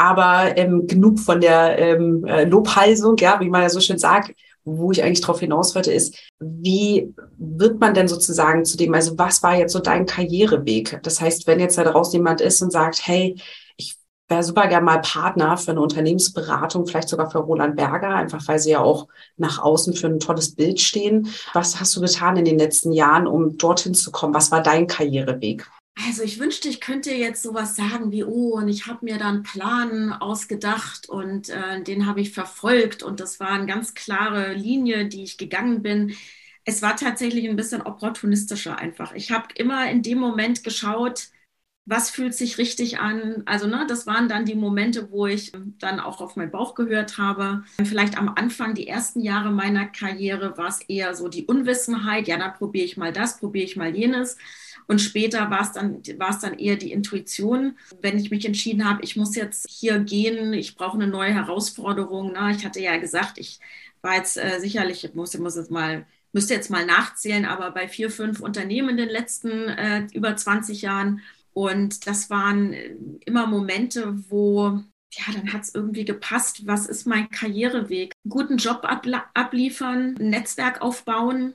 aber 0.00 0.56
ähm, 0.56 0.86
genug 0.86 1.18
von 1.20 1.42
der 1.42 1.78
ähm, 1.78 2.24
äh, 2.24 2.44
Lobhalsung, 2.44 3.18
ja, 3.18 3.38
wie 3.40 3.50
man 3.50 3.60
ja 3.60 3.68
so 3.68 3.80
schön 3.80 3.98
sagt, 3.98 4.32
wo 4.76 4.92
ich 4.92 5.02
eigentlich 5.02 5.20
darauf 5.20 5.40
hinaus 5.40 5.74
wollte, 5.74 5.92
ist, 5.92 6.16
wie 6.38 7.14
wird 7.38 7.80
man 7.80 7.94
denn 7.94 8.08
sozusagen 8.08 8.64
zu 8.64 8.76
dem, 8.76 8.94
also 8.94 9.18
was 9.18 9.42
war 9.42 9.56
jetzt 9.56 9.72
so 9.72 9.80
dein 9.80 10.06
Karriereweg? 10.06 11.00
Das 11.02 11.20
heißt, 11.20 11.46
wenn 11.46 11.60
jetzt 11.60 11.78
da 11.78 11.84
draußen 11.84 12.12
jemand 12.12 12.40
ist 12.40 12.62
und 12.62 12.70
sagt, 12.70 13.06
hey, 13.06 13.36
ich 13.76 13.96
wäre 14.28 14.42
super 14.42 14.68
gern 14.68 14.84
mal 14.84 15.00
Partner 15.00 15.56
für 15.56 15.72
eine 15.72 15.80
Unternehmensberatung, 15.80 16.86
vielleicht 16.86 17.08
sogar 17.08 17.30
für 17.30 17.38
Roland 17.38 17.76
Berger, 17.76 18.14
einfach 18.14 18.46
weil 18.46 18.58
sie 18.58 18.70
ja 18.70 18.80
auch 18.80 19.08
nach 19.36 19.58
außen 19.58 19.94
für 19.94 20.06
ein 20.06 20.20
tolles 20.20 20.54
Bild 20.54 20.80
stehen. 20.80 21.28
Was 21.52 21.80
hast 21.80 21.96
du 21.96 22.00
getan 22.00 22.36
in 22.36 22.44
den 22.44 22.58
letzten 22.58 22.92
Jahren, 22.92 23.26
um 23.26 23.58
dorthin 23.58 23.94
zu 23.94 24.10
kommen? 24.10 24.34
Was 24.34 24.50
war 24.50 24.62
dein 24.62 24.86
Karriereweg? 24.86 25.68
Also 26.06 26.22
ich 26.22 26.38
wünschte, 26.38 26.68
ich 26.68 26.80
könnte 26.80 27.12
jetzt 27.12 27.42
sowas 27.42 27.76
sagen 27.76 28.12
wie, 28.12 28.24
oh, 28.24 28.56
und 28.56 28.68
ich 28.68 28.86
habe 28.86 29.04
mir 29.04 29.18
da 29.18 29.28
einen 29.28 29.42
Plan 29.42 30.12
ausgedacht 30.12 31.08
und 31.08 31.48
äh, 31.48 31.82
den 31.82 32.06
habe 32.06 32.20
ich 32.20 32.32
verfolgt 32.32 33.02
und 33.02 33.20
das 33.20 33.40
war 33.40 33.50
eine 33.50 33.66
ganz 33.66 33.94
klare 33.94 34.54
Linie, 34.54 35.06
die 35.06 35.24
ich 35.24 35.36
gegangen 35.36 35.82
bin. 35.82 36.14
Es 36.64 36.82
war 36.82 36.96
tatsächlich 36.96 37.48
ein 37.48 37.56
bisschen 37.56 37.82
opportunistischer 37.82 38.78
einfach. 38.78 39.12
Ich 39.14 39.30
habe 39.30 39.48
immer 39.54 39.90
in 39.90 40.02
dem 40.02 40.18
Moment 40.18 40.62
geschaut, 40.64 41.30
was 41.86 42.10
fühlt 42.10 42.34
sich 42.34 42.58
richtig 42.58 43.00
an. 43.00 43.42
Also 43.46 43.66
ne, 43.66 43.84
das 43.88 44.06
waren 44.06 44.28
dann 44.28 44.44
die 44.44 44.54
Momente, 44.54 45.10
wo 45.10 45.26
ich 45.26 45.52
dann 45.78 45.98
auch 45.98 46.20
auf 46.20 46.36
meinen 46.36 46.50
Bauch 46.52 46.74
gehört 46.74 47.18
habe. 47.18 47.64
Vielleicht 47.84 48.16
am 48.16 48.28
Anfang, 48.28 48.74
die 48.74 48.86
ersten 48.86 49.20
Jahre 49.20 49.50
meiner 49.50 49.86
Karriere, 49.86 50.56
war 50.56 50.68
es 50.68 50.80
eher 50.82 51.14
so 51.14 51.28
die 51.28 51.46
Unwissenheit. 51.46 52.28
Ja, 52.28 52.36
dann 52.36 52.54
probiere 52.54 52.84
ich 52.84 52.96
mal 52.96 53.12
das, 53.12 53.38
probiere 53.38 53.64
ich 53.64 53.76
mal 53.76 53.94
jenes. 53.96 54.36
Und 54.90 54.98
später 54.98 55.50
war 55.50 55.60
es 55.60 55.70
dann, 55.70 56.02
war 56.18 56.30
es 56.30 56.40
dann 56.40 56.58
eher 56.58 56.74
die 56.74 56.90
Intuition, 56.90 57.78
wenn 58.02 58.18
ich 58.18 58.32
mich 58.32 58.44
entschieden 58.44 58.84
habe, 58.84 59.04
ich 59.04 59.14
muss 59.14 59.36
jetzt 59.36 59.70
hier 59.70 60.00
gehen, 60.00 60.52
ich 60.52 60.74
brauche 60.74 60.96
eine 60.96 61.06
neue 61.06 61.32
Herausforderung. 61.32 62.32
Na, 62.34 62.50
ich 62.50 62.64
hatte 62.64 62.80
ja 62.80 62.96
gesagt, 62.96 63.38
ich 63.38 63.60
war 64.02 64.16
jetzt 64.16 64.36
äh, 64.36 64.58
sicherlich, 64.58 65.04
ich 65.04 65.14
muss, 65.14 65.38
muss 65.38 65.54
jetzt 65.54 65.70
mal 65.70 66.06
müsste 66.32 66.54
jetzt 66.54 66.70
mal 66.70 66.84
nachzählen, 66.84 67.44
aber 67.44 67.70
bei 67.70 67.86
vier, 67.86 68.10
fünf 68.10 68.40
Unternehmen 68.40 68.88
in 68.88 68.96
den 68.96 69.10
letzten 69.10 69.68
äh, 69.68 70.08
über 70.12 70.34
20 70.34 70.82
Jahren. 70.82 71.20
Und 71.52 72.08
das 72.08 72.28
waren 72.28 72.72
äh, 72.72 72.96
immer 73.26 73.46
Momente, 73.46 74.14
wo, 74.28 74.80
ja, 75.12 75.24
dann 75.32 75.52
hat 75.52 75.62
es 75.62 75.72
irgendwie 75.72 76.04
gepasst. 76.04 76.66
Was 76.66 76.86
ist 76.86 77.06
mein 77.06 77.30
Karriereweg? 77.30 78.12
Guten 78.28 78.56
Job 78.56 78.84
abliefern, 79.34 80.16
ein 80.18 80.30
Netzwerk 80.30 80.82
aufbauen, 80.82 81.54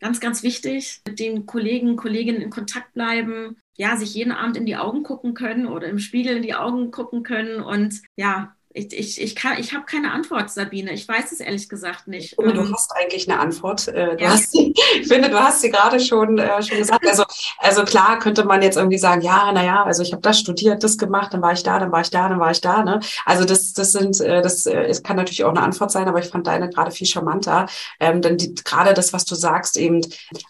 Ganz, 0.00 0.18
ganz 0.20 0.42
wichtig, 0.42 1.02
mit 1.06 1.18
den 1.20 1.44
Kollegen, 1.46 1.96
Kolleginnen 1.96 2.40
in 2.40 2.50
Kontakt 2.50 2.94
bleiben, 2.94 3.56
ja, 3.76 3.96
sich 3.96 4.14
jeden 4.14 4.32
Abend 4.32 4.56
in 4.56 4.64
die 4.64 4.76
Augen 4.76 5.02
gucken 5.02 5.34
können 5.34 5.66
oder 5.66 5.88
im 5.88 5.98
Spiegel 5.98 6.36
in 6.38 6.42
die 6.42 6.54
Augen 6.54 6.90
gucken 6.90 7.22
können 7.22 7.60
und 7.62 8.00
ja, 8.16 8.56
ich, 8.72 8.92
ich, 8.92 9.20
ich, 9.20 9.34
ich 9.58 9.74
habe 9.74 9.84
keine 9.84 10.12
Antwort, 10.12 10.48
Sabine. 10.48 10.92
Ich 10.92 11.08
weiß 11.08 11.32
es 11.32 11.40
ehrlich 11.40 11.68
gesagt 11.68 12.06
nicht. 12.06 12.32
Ich 12.32 12.36
finde, 12.36 12.54
du 12.54 12.60
ähm, 12.60 12.72
hast 12.72 12.92
eigentlich 12.94 13.28
eine 13.28 13.40
Antwort. 13.40 13.88
Äh, 13.88 14.16
du 14.16 14.22
ja. 14.22 14.30
hast 14.30 14.54
ich 14.54 15.08
finde, 15.08 15.28
du 15.28 15.40
hast 15.40 15.60
sie 15.60 15.70
gerade 15.70 15.98
schon, 15.98 16.38
äh, 16.38 16.62
schon 16.62 16.78
gesagt. 16.78 17.04
Also, 17.04 17.24
also 17.58 17.82
klar 17.82 18.20
könnte 18.20 18.44
man 18.44 18.62
jetzt 18.62 18.76
irgendwie 18.76 18.98
sagen, 18.98 19.22
ja, 19.22 19.50
naja, 19.50 19.82
also 19.82 20.04
ich 20.04 20.12
habe 20.12 20.22
das 20.22 20.38
studiert, 20.38 20.84
das 20.84 20.98
gemacht, 20.98 21.34
dann 21.34 21.42
war 21.42 21.52
ich 21.52 21.64
da, 21.64 21.80
dann 21.80 21.90
war 21.90 22.02
ich 22.02 22.10
da, 22.10 22.28
dann 22.28 22.38
war 22.38 22.52
ich 22.52 22.60
da. 22.60 22.84
Ne? 22.84 23.00
Also 23.24 23.44
das, 23.44 23.72
das 23.72 23.90
sind, 23.90 24.20
äh, 24.20 24.40
das 24.40 24.66
es 24.66 25.02
kann 25.02 25.16
natürlich 25.16 25.42
auch 25.42 25.50
eine 25.50 25.62
Antwort 25.62 25.90
sein, 25.90 26.06
aber 26.06 26.20
ich 26.20 26.28
fand 26.28 26.46
deine 26.46 26.68
gerade 26.68 26.92
viel 26.92 27.08
charmanter. 27.08 27.66
Ähm, 27.98 28.22
denn 28.22 28.36
die, 28.36 28.54
gerade 28.54 28.94
das, 28.94 29.12
was 29.12 29.24
du 29.24 29.34
sagst, 29.34 29.76
eben 29.78 30.00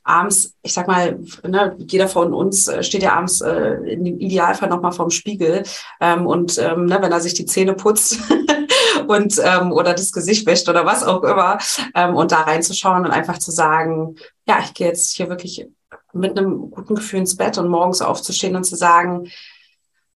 abends, 0.04 0.52
ich 0.62 0.74
sag 0.74 0.88
mal, 0.88 1.18
ne, 1.46 1.74
jeder 1.78 2.08
von 2.08 2.34
uns 2.34 2.70
steht 2.82 3.02
ja 3.02 3.14
abends 3.14 3.40
äh, 3.40 3.76
im 3.92 4.04
Idealfall 4.04 4.68
nochmal 4.68 4.92
vorm 4.92 5.10
Spiegel 5.10 5.62
ähm, 6.00 6.26
und 6.26 6.58
ähm, 6.58 6.84
ne, 6.84 6.98
wenn 7.00 7.12
er 7.12 7.20
sich 7.20 7.32
die 7.32 7.46
Zähne 7.46 7.72
putzt, 7.72 8.09
und 9.06 9.40
ähm, 9.42 9.72
oder 9.72 9.94
das 9.94 10.12
Gesicht 10.12 10.46
wäscht 10.46 10.68
oder 10.68 10.84
was 10.84 11.02
auch 11.02 11.22
immer 11.22 11.58
ähm, 11.94 12.14
und 12.14 12.32
da 12.32 12.42
reinzuschauen 12.42 13.04
und 13.04 13.10
einfach 13.10 13.38
zu 13.38 13.50
sagen, 13.50 14.16
ja, 14.46 14.58
ich 14.60 14.74
gehe 14.74 14.88
jetzt 14.88 15.14
hier 15.16 15.28
wirklich 15.28 15.66
mit 16.12 16.36
einem 16.36 16.70
guten 16.70 16.94
Gefühl 16.94 17.20
ins 17.20 17.36
Bett 17.36 17.58
und 17.58 17.68
morgens 17.68 18.02
aufzustehen 18.02 18.56
und 18.56 18.64
zu 18.64 18.76
sagen, 18.76 19.30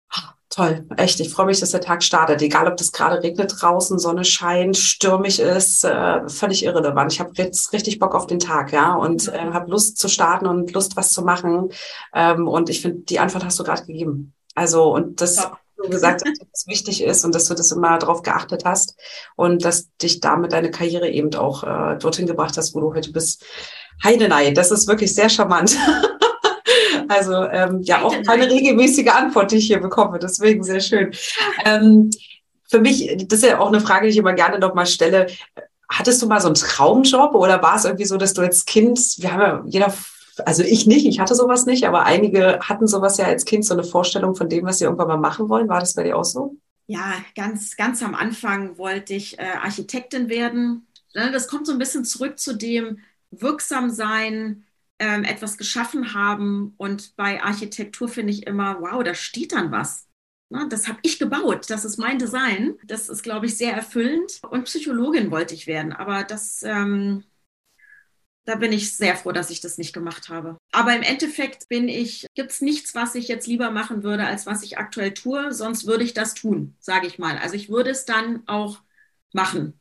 ah, 0.10 0.34
toll, 0.50 0.88
echt, 0.98 1.20
ich 1.20 1.30
freue 1.30 1.46
mich, 1.46 1.60
dass 1.60 1.72
der 1.72 1.82
Tag 1.82 2.04
startet. 2.04 2.42
Egal, 2.42 2.68
ob 2.68 2.78
das 2.78 2.92
gerade 2.92 3.22
regnet 3.22 3.54
draußen, 3.60 4.00
Sonne 4.00 4.26
scheint, 4.26 4.78
stürmig 4.78 5.40
ist, 5.40 5.84
äh, 5.84 6.28
völlig 6.30 6.64
irrelevant. 6.64 7.14
Ich 7.14 7.20
habe 7.20 7.32
jetzt 7.36 7.74
richtig 7.74 8.00
Bock 8.00 8.16
auf 8.16 8.28
den 8.28 8.40
Tag, 8.40 8.72
ja, 8.72 8.96
und 8.96 9.28
äh, 9.28 9.52
habe 9.52 9.70
Lust 9.70 9.98
zu 9.98 10.08
starten 10.08 10.48
und 10.48 10.74
Lust, 10.74 10.96
was 10.96 11.12
zu 11.12 11.22
machen. 11.24 11.70
Ähm, 12.14 12.48
und 12.48 12.70
ich 12.70 12.82
finde, 12.82 13.02
die 13.02 13.20
Antwort 13.20 13.46
hast 13.46 13.60
du 13.60 13.64
gerade 13.64 13.86
gegeben. 13.86 14.34
Also, 14.56 14.94
und 14.94 15.22
das 15.22 15.38
ja 15.38 15.58
du 15.84 15.90
gesagt 15.90 16.24
hast, 16.26 16.42
dass 16.42 16.48
es 16.54 16.68
wichtig 16.68 17.04
ist 17.04 17.24
und 17.26 17.36
dass 17.36 17.48
du 17.48 17.54
das 17.54 17.72
immer 17.72 17.98
darauf 17.98 18.22
geachtet 18.24 18.64
hast 18.66 18.96
und 19.36 19.64
dass 19.64 19.90
dich 19.98 20.20
damit 20.20 20.54
deine 20.54 20.72
Karriere 20.72 21.10
eben 21.10 21.34
auch 21.36 21.64
äh, 21.64 21.98
dorthin 21.98 22.28
gebracht 22.28 22.58
hast, 22.58 22.74
wo 22.74 22.82
du 22.82 22.94
heute 22.94 23.12
bist. 23.12 23.46
Heidenei, 24.04 24.52
das 24.52 24.72
ist 24.72 24.88
wirklich 24.88 25.14
sehr 25.14 25.30
charmant. 25.30 25.78
also 27.08 27.34
ähm, 27.44 27.82
ja, 27.84 28.02
auch 28.02 28.16
keine 28.26 28.50
regelmäßige 28.50 29.10
Antwort, 29.10 29.52
die 29.52 29.58
ich 29.58 29.68
hier 29.68 29.80
bekomme, 29.80 30.20
deswegen 30.20 30.64
sehr 30.64 30.80
schön. 30.80 31.14
Ähm, 31.66 32.10
für 32.70 32.80
mich, 32.80 33.16
das 33.28 33.40
ist 33.40 33.50
ja 33.50 33.60
auch 33.60 33.68
eine 33.68 33.82
Frage, 33.82 34.08
die 34.08 34.12
ich 34.12 34.18
immer 34.18 34.34
gerne 34.34 34.58
noch 34.60 34.74
mal 34.74 34.86
stelle. 34.86 35.28
Hattest 35.90 36.22
du 36.22 36.28
mal 36.28 36.42
so 36.42 36.48
einen 36.48 36.56
Traumjob 36.56 37.36
oder 37.36 37.62
war 37.62 37.76
es 37.76 37.86
irgendwie 37.86 38.06
so, 38.06 38.18
dass 38.18 38.34
du 38.34 38.42
als 38.42 38.66
Kind, 38.66 39.00
wir 39.20 39.32
haben 39.32 39.42
ja 39.42 39.64
jeder 39.68 39.94
also 40.46 40.64
ich 40.64 40.86
nicht, 40.88 41.06
ich 41.06 41.20
hatte 41.20 41.36
sowas 41.36 41.66
nicht, 41.66 41.86
aber 41.86 42.06
einige 42.06 42.60
hatten 42.60 42.88
sowas 42.88 43.18
ja 43.18 43.26
als 43.26 43.46
Kind, 43.46 43.66
so 43.66 43.74
eine 43.74 43.84
Vorstellung 43.84 44.36
von 44.36 44.50
dem, 44.50 44.66
was 44.66 44.80
sie 44.80 44.86
irgendwann 44.86 45.08
mal 45.08 45.18
machen 45.18 45.50
wollen. 45.50 45.70
War 45.70 45.80
das 45.80 45.94
bei 45.94 46.04
dir 46.04 46.18
auch 46.18 46.26
so? 46.26 46.58
Ja, 46.88 47.14
ganz, 47.36 47.76
ganz 47.78 48.04
am 48.04 48.14
Anfang 48.16 48.78
wollte 48.78 49.14
ich 49.14 49.40
äh, 49.40 49.44
Architektin 49.44 50.30
werden. 50.30 50.88
Ne, 51.16 51.32
das 51.32 51.48
kommt 51.48 51.66
so 51.68 51.72
ein 51.72 51.80
bisschen 51.80 52.06
zurück 52.06 52.40
zu 52.40 52.56
dem 52.56 53.00
wirksam 53.32 53.90
sein, 53.90 54.66
ähm, 55.00 55.24
etwas 55.24 55.58
geschaffen 55.58 56.14
haben. 56.14 56.74
Und 56.78 57.16
bei 57.16 57.42
Architektur 57.42 58.08
finde 58.08 58.34
ich 58.34 58.46
immer, 58.48 58.82
wow, 58.82 59.04
da 59.04 59.14
steht 59.16 59.54
dann 59.54 59.72
was. 59.72 60.08
Ne, 60.50 60.68
das 60.70 60.88
habe 60.88 61.00
ich 61.04 61.20
gebaut, 61.20 61.70
das 61.70 61.86
ist 61.86 61.98
mein 61.98 62.20
Design. 62.20 62.76
Das 62.86 63.10
ist, 63.10 63.24
glaube 63.24 63.46
ich, 63.46 63.58
sehr 63.58 63.74
erfüllend. 63.74 64.42
Und 64.50 64.66
Psychologin 64.66 65.32
wollte 65.32 65.54
ich 65.56 65.68
werden, 65.68 65.94
aber 65.94 66.24
das 66.24 66.64
ähm, 66.64 67.24
da 68.46 68.56
bin 68.56 68.74
ich 68.74 68.96
sehr 68.96 69.16
froh, 69.16 69.32
dass 69.32 69.50
ich 69.50 69.62
das 69.62 69.78
nicht 69.78 69.94
gemacht 69.94 70.30
habe. 70.30 70.58
Aber 70.72 70.96
im 70.96 71.02
Endeffekt 71.02 71.70
bin 71.70 71.88
ich, 71.88 72.28
gibt 72.36 72.52
es 72.52 72.62
nichts, 72.62 72.94
was 72.94 73.16
ich 73.16 73.28
jetzt 73.28 73.48
lieber 73.48 73.72
machen 73.72 74.04
würde, 74.04 74.26
als 74.26 74.46
was 74.46 74.64
ich 74.64 74.78
aktuell 74.78 75.14
tue. 75.14 75.54
Sonst 75.54 75.88
würde 75.88 76.04
ich 76.04 76.14
das 76.14 76.34
tun, 76.34 76.76
sage 76.80 77.08
ich 77.08 77.20
mal. 77.20 77.38
Also 77.38 77.56
ich 77.56 77.70
würde 77.70 77.92
es 77.92 78.06
dann 78.06 78.44
auch 78.48 78.82
machen. 79.34 79.80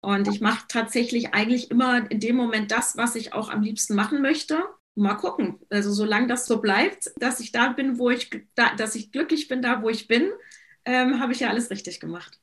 Und 0.00 0.28
ich 0.28 0.40
mache 0.40 0.66
tatsächlich 0.68 1.34
eigentlich 1.34 1.70
immer 1.70 2.10
in 2.10 2.20
dem 2.20 2.36
Moment 2.36 2.70
das, 2.70 2.96
was 2.96 3.14
ich 3.14 3.32
auch 3.32 3.50
am 3.50 3.62
liebsten 3.62 3.94
machen 3.94 4.22
möchte. 4.22 4.62
Mal 4.94 5.14
gucken. 5.14 5.58
Also 5.70 5.92
solange 5.92 6.28
das 6.28 6.46
so 6.46 6.60
bleibt, 6.60 7.10
dass 7.16 7.40
ich 7.40 7.52
da 7.52 7.68
bin, 7.68 7.98
wo 7.98 8.10
ich, 8.10 8.30
da, 8.54 8.74
dass 8.74 8.94
ich 8.94 9.12
glücklich 9.12 9.48
bin, 9.48 9.60
da 9.60 9.82
wo 9.82 9.88
ich 9.88 10.06
bin, 10.06 10.30
ähm, 10.88 11.20
habe 11.20 11.32
ich 11.32 11.40
ja 11.40 11.50
alles 11.50 11.70
richtig 11.70 12.00
gemacht. 12.00 12.38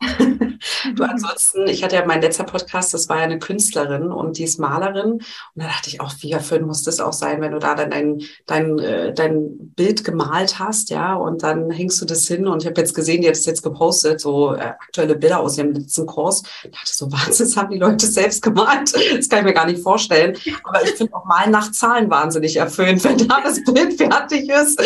du 0.95 1.03
ansonsten, 1.03 1.67
ich 1.67 1.83
hatte 1.83 1.95
ja 1.95 2.05
mein 2.05 2.21
letzter 2.21 2.43
Podcast, 2.43 2.93
das 2.93 3.09
war 3.09 3.17
ja 3.17 3.23
eine 3.23 3.39
Künstlerin 3.39 4.11
und 4.11 4.37
die 4.37 4.43
ist 4.43 4.59
Malerin. 4.59 5.13
Und 5.13 5.23
da 5.55 5.65
dachte 5.65 5.89
ich 5.89 5.99
auch, 5.99 6.13
wie 6.19 6.31
erfüllend 6.31 6.67
muss 6.67 6.83
das 6.83 6.99
auch 6.99 7.13
sein, 7.13 7.41
wenn 7.41 7.53
du 7.53 7.59
da 7.59 7.73
dann 7.73 7.89
dein, 7.89 8.21
dein, 8.45 8.77
äh, 8.77 9.13
dein 9.13 9.73
Bild 9.75 10.03
gemalt 10.03 10.59
hast, 10.59 10.91
ja, 10.91 11.15
und 11.15 11.41
dann 11.41 11.71
hängst 11.71 11.99
du 12.01 12.05
das 12.05 12.27
hin. 12.27 12.47
Und 12.47 12.61
ich 12.61 12.69
habe 12.69 12.79
jetzt 12.79 12.93
gesehen, 12.93 13.23
die 13.23 13.27
hat 13.27 13.35
es 13.35 13.45
jetzt 13.45 13.63
gepostet, 13.63 14.21
so 14.21 14.53
äh, 14.53 14.59
aktuelle 14.59 15.15
Bilder 15.15 15.39
aus 15.39 15.57
ihrem 15.57 15.73
letzten 15.73 16.05
Kurs. 16.05 16.43
Ich 16.63 16.71
dachte 16.71 16.91
so, 16.91 17.11
Wahnsinn, 17.11 17.47
das 17.47 17.57
haben 17.57 17.71
die 17.71 17.79
Leute 17.79 18.05
selbst 18.05 18.43
gemalt. 18.43 18.93
Das 19.15 19.27
kann 19.27 19.39
ich 19.39 19.45
mir 19.45 19.53
gar 19.53 19.65
nicht 19.65 19.81
vorstellen. 19.81 20.37
Aber 20.63 20.83
ich 20.83 20.91
finde 20.91 21.15
auch 21.15 21.25
Malen 21.25 21.51
nach 21.51 21.71
Zahlen 21.71 22.11
wahnsinnig 22.11 22.57
erfüllend, 22.57 23.03
wenn 23.03 23.17
da 23.27 23.41
das 23.41 23.63
Bild 23.63 23.97
fertig 23.97 24.49
ist. 24.49 24.79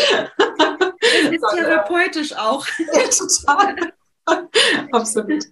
Ist 1.00 1.44
therapeutisch 1.56 2.36
auch. 2.36 2.66
Ja, 2.94 3.04
total. 3.08 3.76
Absolut. 4.92 5.44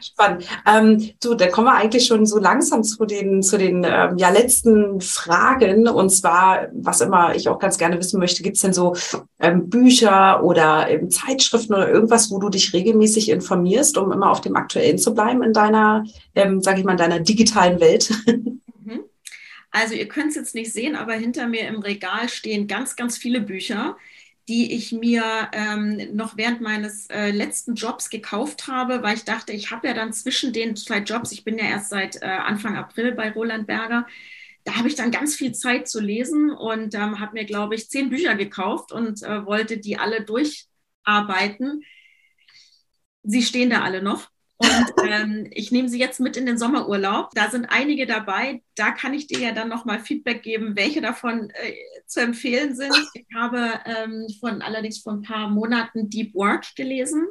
Spannend. 0.00 0.46
Ähm, 0.66 1.10
du, 1.20 1.34
da 1.34 1.48
kommen 1.48 1.66
wir 1.66 1.74
eigentlich 1.74 2.06
schon 2.06 2.26
so 2.26 2.38
langsam 2.38 2.82
zu 2.82 3.04
den, 3.04 3.42
zu 3.42 3.58
den 3.58 3.84
ähm, 3.84 4.16
ja, 4.18 4.30
letzten 4.30 5.00
Fragen. 5.00 5.88
Und 5.88 6.10
zwar, 6.10 6.68
was 6.72 7.00
immer 7.00 7.34
ich 7.34 7.48
auch 7.48 7.58
ganz 7.58 7.78
gerne 7.78 7.98
wissen 7.98 8.20
möchte, 8.20 8.42
gibt 8.42 8.56
es 8.56 8.62
denn 8.62 8.72
so 8.72 8.94
ähm, 9.40 9.68
Bücher 9.68 10.44
oder 10.44 10.88
ähm, 10.88 11.10
Zeitschriften 11.10 11.74
oder 11.74 11.90
irgendwas, 11.90 12.30
wo 12.30 12.38
du 12.38 12.48
dich 12.48 12.72
regelmäßig 12.72 13.30
informierst, 13.30 13.98
um 13.98 14.12
immer 14.12 14.30
auf 14.30 14.40
dem 14.40 14.56
Aktuellen 14.56 14.98
zu 14.98 15.14
bleiben 15.14 15.42
in 15.42 15.52
deiner, 15.52 16.04
ähm, 16.34 16.60
sage 16.60 16.80
ich 16.80 16.84
mal, 16.84 16.92
in 16.92 16.98
deiner 16.98 17.20
digitalen 17.20 17.80
Welt? 17.80 18.12
Also 19.72 19.94
ihr 19.94 20.08
könnt 20.08 20.30
es 20.30 20.34
jetzt 20.34 20.54
nicht 20.54 20.72
sehen, 20.72 20.96
aber 20.96 21.12
hinter 21.12 21.46
mir 21.46 21.68
im 21.68 21.78
Regal 21.78 22.28
stehen 22.28 22.66
ganz, 22.66 22.96
ganz 22.96 23.16
viele 23.16 23.40
Bücher, 23.40 23.96
die 24.48 24.72
ich 24.74 24.92
mir 24.92 25.48
ähm, 25.52 26.14
noch 26.16 26.36
während 26.36 26.60
meines 26.60 27.08
äh, 27.10 27.30
letzten 27.30 27.74
Jobs 27.74 28.10
gekauft 28.10 28.66
habe, 28.68 29.02
weil 29.02 29.16
ich 29.16 29.24
dachte, 29.24 29.52
ich 29.52 29.70
habe 29.70 29.88
ja 29.88 29.94
dann 29.94 30.12
zwischen 30.12 30.52
den 30.52 30.76
zwei 30.76 30.98
Jobs, 30.98 31.32
ich 31.32 31.44
bin 31.44 31.58
ja 31.58 31.64
erst 31.66 31.90
seit 31.90 32.20
äh, 32.22 32.26
Anfang 32.26 32.76
April 32.76 33.12
bei 33.12 33.30
Roland 33.32 33.66
Berger, 33.66 34.06
da 34.64 34.76
habe 34.76 34.88
ich 34.88 34.94
dann 34.96 35.10
ganz 35.10 35.36
viel 35.36 35.52
Zeit 35.52 35.88
zu 35.88 36.00
lesen 36.00 36.50
und 36.50 36.94
ähm, 36.94 37.20
habe 37.20 37.32
mir, 37.34 37.44
glaube 37.46 37.74
ich, 37.74 37.88
zehn 37.90 38.10
Bücher 38.10 38.34
gekauft 38.34 38.92
und 38.92 39.22
äh, 39.22 39.46
wollte 39.46 39.78
die 39.78 39.98
alle 39.98 40.22
durcharbeiten. 40.24 41.82
Sie 43.22 43.42
stehen 43.42 43.70
da 43.70 43.82
alle 43.82 44.02
noch. 44.02 44.29
Und 44.60 44.92
ähm, 45.08 45.46
ich 45.52 45.72
nehme 45.72 45.88
sie 45.88 45.98
jetzt 45.98 46.20
mit 46.20 46.36
in 46.36 46.44
den 46.44 46.58
Sommerurlaub. 46.58 47.30
Da 47.34 47.50
sind 47.50 47.64
einige 47.66 48.04
dabei. 48.06 48.62
Da 48.74 48.90
kann 48.90 49.14
ich 49.14 49.26
dir 49.26 49.38
ja 49.38 49.52
dann 49.52 49.70
nochmal 49.70 50.00
Feedback 50.00 50.42
geben, 50.42 50.76
welche 50.76 51.00
davon 51.00 51.48
äh, 51.50 51.72
zu 52.06 52.20
empfehlen 52.20 52.76
sind. 52.76 52.94
Ich 53.14 53.24
habe 53.34 53.80
ähm, 53.86 54.26
von 54.38 54.60
allerdings 54.60 54.98
vor 54.98 55.14
ein 55.14 55.22
paar 55.22 55.48
Monaten 55.48 56.10
Deep 56.10 56.34
Work 56.34 56.76
gelesen. 56.76 57.26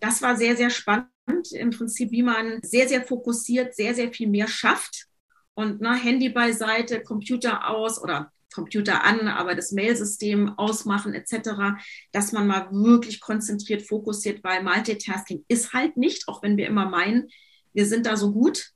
Das 0.00 0.22
war 0.22 0.36
sehr, 0.36 0.56
sehr 0.56 0.70
spannend. 0.70 1.08
Im 1.52 1.70
Prinzip, 1.70 2.10
wie 2.10 2.22
man 2.22 2.60
sehr, 2.62 2.88
sehr 2.88 3.04
fokussiert, 3.04 3.74
sehr, 3.74 3.94
sehr 3.94 4.10
viel 4.10 4.28
mehr 4.28 4.48
schafft. 4.48 5.08
Und 5.54 5.82
ne, 5.82 5.94
Handy 5.94 6.30
beiseite, 6.30 7.02
Computer 7.02 7.68
aus 7.68 8.02
oder 8.02 8.32
Computer 8.52 9.04
an, 9.04 9.28
aber 9.28 9.54
das 9.54 9.72
Mailsystem 9.72 10.58
ausmachen 10.58 11.14
etc., 11.14 11.76
dass 12.12 12.32
man 12.32 12.46
mal 12.46 12.68
wirklich 12.70 13.20
konzentriert, 13.20 13.82
fokussiert, 13.82 14.42
weil 14.44 14.62
Multitasking 14.62 15.44
ist 15.48 15.72
halt 15.72 15.96
nicht, 15.96 16.28
auch 16.28 16.42
wenn 16.42 16.56
wir 16.56 16.66
immer 16.66 16.88
meinen, 16.88 17.28
wir 17.72 17.86
sind 17.86 18.06
da 18.06 18.16
so 18.16 18.32
gut. 18.32 18.70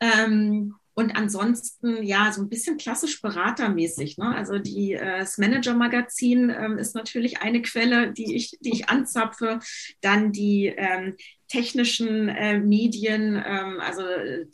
Ähm, 0.00 0.74
und 0.94 1.16
ansonsten, 1.16 2.02
ja, 2.02 2.30
so 2.30 2.42
ein 2.42 2.48
bisschen 2.48 2.76
klassisch 2.76 3.22
beratermäßig. 3.22 4.18
Ne? 4.18 4.34
Also 4.34 4.58
die, 4.58 4.92
äh, 4.92 5.20
das 5.20 5.38
Manager-Magazin 5.38 6.50
ähm, 6.50 6.78
ist 6.78 6.94
natürlich 6.94 7.40
eine 7.40 7.62
Quelle, 7.62 8.12
die 8.12 8.34
ich, 8.36 8.58
die 8.60 8.72
ich 8.72 8.90
anzapfe. 8.90 9.60
Dann 10.02 10.32
die 10.32 10.66
ähm, 10.66 11.16
technischen 11.50 12.28
äh, 12.28 12.58
Medien, 12.58 13.34
ähm, 13.44 13.80
also 13.80 14.02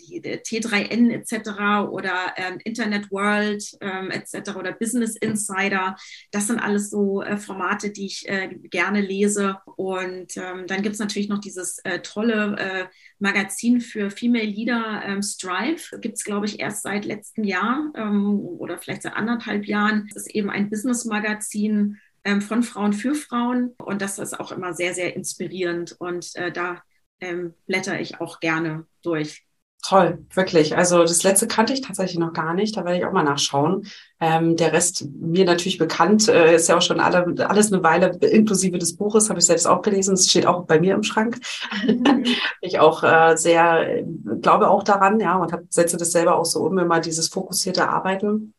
die, 0.01 0.21
der 0.21 0.43
T3N 0.43 1.11
etc. 1.11 1.91
oder 1.91 2.35
ähm, 2.37 2.59
Internet 2.65 3.11
World 3.11 3.63
ähm, 3.83 4.11
etc. 4.11 4.57
oder 4.57 4.73
Business 4.73 5.15
Insider. 5.17 5.97
Das 6.33 6.47
sind 6.47 6.59
alles 6.59 6.91
so 6.91 7.23
äh, 7.23 7.37
Formate, 7.37 7.91
die 7.91 8.07
ich 8.07 8.27
äh, 8.29 8.49
gerne 8.71 9.03
lese. 9.03 9.59
Und 9.77 10.37
ähm, 10.39 10.67
dann 10.67 10.83
gibt 10.83 10.95
es 10.95 10.99
natürlich 10.99 11.29
noch 11.29 11.41
dieses 11.41 11.79
äh, 11.85 12.01
tolle 12.01 12.57
äh, 12.59 12.87
Magazin 13.19 13.83
für 13.83 14.11
Female 14.11 14.47
Leader, 14.47 15.03
ähm, 15.05 15.23
Strive. 15.23 16.01
Gibt 16.01 16.17
es, 16.17 16.25
glaube 16.25 16.47
ich, 16.47 16.61
erst 16.61 16.83
seit 16.83 17.05
letztem 17.05 17.45
Jahr 17.45 17.93
ähm, 17.95 18.41
oder 18.41 18.79
vielleicht 18.79 19.03
seit 19.03 19.15
anderthalb 19.15 19.67
Jahren. 19.67 20.09
Es 20.11 20.17
ist 20.17 20.35
eben 20.35 20.49
ein 20.49 20.71
Business-Magazin, 20.71 21.99
ähm, 22.27 22.43
von 22.43 22.63
Frauen 22.65 22.93
für 22.93 23.15
Frauen. 23.15 23.75
Und 23.79 24.03
das 24.03 24.19
ist 24.19 24.39
auch 24.39 24.51
immer 24.51 24.75
sehr, 24.75 24.95
sehr 24.95 25.15
inspirierend. 25.15 25.95
Und 25.99 26.35
äh, 26.35 26.51
da 26.51 26.83
ähm, 27.21 27.55
blätter 27.67 28.01
ich 28.01 28.21
auch 28.21 28.41
gerne 28.41 28.87
durch. 29.03 29.47
Toll, 29.89 30.27
wirklich. 30.35 30.77
Also 30.77 31.03
das 31.03 31.23
letzte 31.23 31.47
kannte 31.47 31.73
ich 31.73 31.81
tatsächlich 31.81 32.19
noch 32.19 32.33
gar 32.33 32.55
nicht. 32.55 32.77
Da 32.77 32.85
werde 32.85 32.99
ich 32.99 33.05
auch 33.05 33.13
mal 33.13 33.23
nachschauen. 33.23 33.87
Ähm, 34.19 34.57
der 34.57 34.73
Rest 34.73 35.07
mir 35.15 35.45
natürlich 35.45 35.79
bekannt, 35.79 36.29
äh, 36.29 36.57
ist 36.57 36.69
ja 36.69 36.77
auch 36.77 36.83
schon 36.83 36.99
alle, 36.99 37.49
alles 37.49 37.73
eine 37.73 37.85
Weile, 37.85 38.09
inklusive 38.17 38.79
des 38.79 38.97
Buches, 38.97 39.29
habe 39.29 39.39
ich 39.39 39.47
selbst 39.47 39.67
auch 39.67 39.83
gelesen. 39.83 40.15
Es 40.15 40.29
steht 40.29 40.47
auch 40.47 40.65
bei 40.65 40.81
mir 40.81 40.95
im 40.95 41.05
Schrank. 41.05 41.39
ich 42.63 42.81
auch 42.81 43.05
äh, 43.05 43.37
sehr, 43.37 44.03
glaube 44.41 44.71
auch 44.71 44.83
daran, 44.83 45.21
ja, 45.21 45.37
und 45.37 45.53
hab, 45.53 45.61
setze 45.69 45.97
das 45.97 46.11
selber 46.11 46.37
auch 46.37 46.47
so 46.47 46.65
um, 46.65 46.79
immer 46.79 46.99
dieses 46.99 47.29
fokussierte 47.29 47.89
Arbeiten 47.89 48.55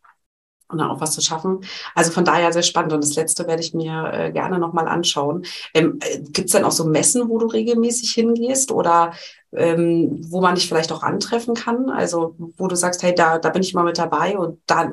und 0.69 0.79
dann 0.79 0.89
auch 0.89 1.01
was 1.01 1.13
zu 1.13 1.21
schaffen. 1.21 1.61
Also 1.95 2.11
von 2.11 2.25
daher 2.25 2.51
sehr 2.51 2.63
spannend. 2.63 2.93
Und 2.93 3.03
das 3.03 3.15
letzte 3.15 3.47
werde 3.47 3.61
ich 3.61 3.73
mir 3.73 4.11
äh, 4.13 4.31
gerne 4.31 4.59
nochmal 4.59 4.87
anschauen. 4.87 5.45
Ähm, 5.73 5.99
äh, 6.01 6.19
Gibt 6.19 6.47
es 6.47 6.51
dann 6.51 6.63
auch 6.63 6.71
so 6.71 6.85
Messen, 6.85 7.29
wo 7.29 7.37
du 7.37 7.47
regelmäßig 7.47 8.11
hingehst 8.11 8.71
oder 8.71 9.13
ähm, 9.53 10.25
wo 10.29 10.41
man 10.41 10.55
dich 10.55 10.67
vielleicht 10.67 10.91
auch 10.91 11.03
antreffen 11.03 11.55
kann? 11.55 11.89
Also 11.89 12.35
wo 12.57 12.67
du 12.67 12.75
sagst, 12.75 13.03
hey, 13.03 13.15
da, 13.15 13.39
da 13.39 13.49
bin 13.49 13.61
ich 13.61 13.73
mal 13.73 13.83
mit 13.83 13.97
dabei 13.97 14.37
und 14.37 14.59
da 14.65 14.91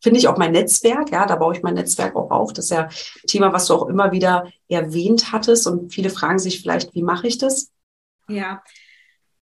finde 0.00 0.18
ich 0.18 0.28
auch 0.28 0.38
mein 0.38 0.52
Netzwerk, 0.52 1.10
ja, 1.10 1.26
da 1.26 1.36
baue 1.36 1.56
ich 1.56 1.62
mein 1.62 1.74
Netzwerk 1.74 2.14
auch 2.16 2.30
auf. 2.30 2.52
Das 2.52 2.66
ist 2.66 2.70
ja 2.70 2.84
ein 2.84 3.26
Thema, 3.26 3.52
was 3.52 3.66
du 3.66 3.74
auch 3.74 3.88
immer 3.88 4.12
wieder 4.12 4.48
erwähnt 4.68 5.32
hattest 5.32 5.66
und 5.66 5.92
viele 5.92 6.10
fragen 6.10 6.38
sich 6.38 6.60
vielleicht, 6.60 6.94
wie 6.94 7.02
mache 7.02 7.26
ich 7.26 7.38
das? 7.38 7.72
Ja, 8.28 8.62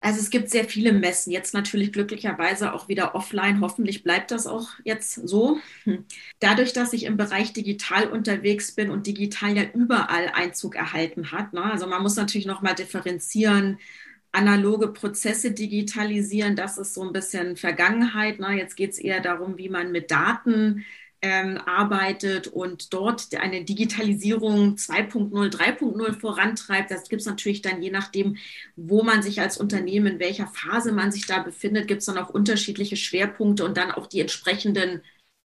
also 0.03 0.19
es 0.19 0.31
gibt 0.31 0.49
sehr 0.49 0.65
viele 0.65 0.93
Messen, 0.93 1.31
jetzt 1.31 1.53
natürlich 1.53 1.93
glücklicherweise 1.93 2.73
auch 2.73 2.89
wieder 2.89 3.15
offline. 3.15 3.61
Hoffentlich 3.61 4.03
bleibt 4.03 4.31
das 4.31 4.47
auch 4.47 4.71
jetzt 4.83 5.15
so. 5.29 5.59
Dadurch, 6.41 6.73
dass 6.73 6.95
ich 6.95 7.05
im 7.05 7.19
Bereich 7.19 7.53
digital 7.53 8.07
unterwegs 8.09 8.73
bin 8.73 8.91
und 8.91 9.07
digital 9.07 9.55
ja 9.57 9.65
überall 9.75 10.31
Einzug 10.33 10.75
erhalten 10.75 11.33
hat. 11.33 11.53
Ne? 11.53 11.63
Also 11.63 11.87
man 11.87 12.03
muss 12.03 12.17
natürlich 12.17 12.47
nochmal 12.47 12.75
differenzieren, 12.75 13.79
analoge 14.33 14.89
Prozesse 14.89 15.53
digitalisieren, 15.53 16.57
das 16.57 16.79
ist 16.79 16.95
so 16.95 17.03
ein 17.03 17.13
bisschen 17.13 17.57
Vergangenheit. 17.57 18.39
Ne? 18.39 18.57
Jetzt 18.57 18.77
geht 18.77 18.93
es 18.93 18.99
eher 18.99 19.21
darum, 19.21 19.59
wie 19.59 19.69
man 19.69 19.93
mit 19.93 20.11
Daten 20.11 20.87
ähm, 21.23 21.59
arbeitet 21.59 22.49
und 22.49 22.93
dort 22.93 23.35
eine 23.35 23.65
Digitalisierung 23.65 24.77
2.0, 24.77 25.51
3.0 25.51 26.21
vorantreibt. 26.21 26.91
Das 26.91 27.09
gibt 27.09 27.21
es 27.21 27.27
natürlich 27.27 27.63
dann 27.63 27.83
je 27.83 27.91
nachdem, 27.91 28.37
wo 28.77 29.03
man 29.03 29.23
sich 29.23 29.41
als 29.41 29.59
Unternehmen, 29.59 30.15
in 30.15 30.19
welcher 30.19 30.47
Phase 30.47 30.93
man 30.93 31.13
sich 31.13 31.27
da 31.27 31.43
befindet, 31.43 31.89
gibt 31.89 32.01
es 32.01 32.07
dann 32.07 32.19
auch 32.19 32.31
unterschiedliche 32.31 32.97
Schwerpunkte 32.97 33.65
und 33.65 33.77
dann 33.77 33.91
auch 33.91 34.07
die 34.07 34.21
entsprechenden 34.21 35.03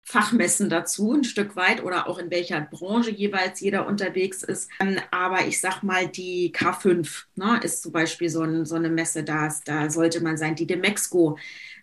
Fachmessen 0.09 0.69
dazu, 0.71 1.13
ein 1.13 1.23
Stück 1.23 1.55
weit, 1.55 1.83
oder 1.83 2.07
auch 2.07 2.17
in 2.17 2.31
welcher 2.31 2.61
Branche 2.61 3.11
jeweils 3.11 3.59
jeder 3.59 3.85
unterwegs 3.85 4.41
ist. 4.41 4.71
Ähm, 4.79 4.97
aber 5.11 5.45
ich 5.45 5.61
sag 5.61 5.83
mal, 5.83 6.07
die 6.07 6.51
K5 6.51 7.25
ne, 7.35 7.59
ist 7.61 7.83
zum 7.83 7.91
Beispiel 7.91 8.27
so, 8.29 8.41
ein, 8.41 8.65
so 8.65 8.73
eine 8.73 8.89
Messe, 8.89 9.23
da, 9.23 9.53
da 9.65 9.91
sollte 9.91 10.21
man 10.21 10.35
sein. 10.35 10.55
Die 10.55 10.65
Demexco 10.65 11.37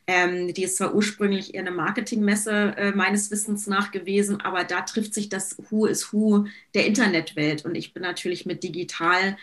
ähm, 0.06 0.54
die 0.54 0.64
ist 0.64 0.76
zwar 0.76 0.94
ursprünglich 0.94 1.54
eher 1.54 1.62
eine 1.62 1.72
Marketingmesse 1.72 2.76
äh, 2.76 2.92
meines 2.92 3.30
Wissens 3.30 3.66
nach 3.66 3.90
gewesen, 3.90 4.40
aber 4.40 4.64
da 4.64 4.82
trifft 4.82 5.14
sich 5.14 5.28
das 5.28 5.56
Who 5.70 5.86
is 5.86 6.12
Who 6.12 6.46
der 6.74 6.86
Internetwelt. 6.86 7.64
Und 7.64 7.74
ich 7.74 7.92
bin 7.92 8.02
natürlich 8.02 8.46
mit 8.46 8.62
digital 8.62 9.36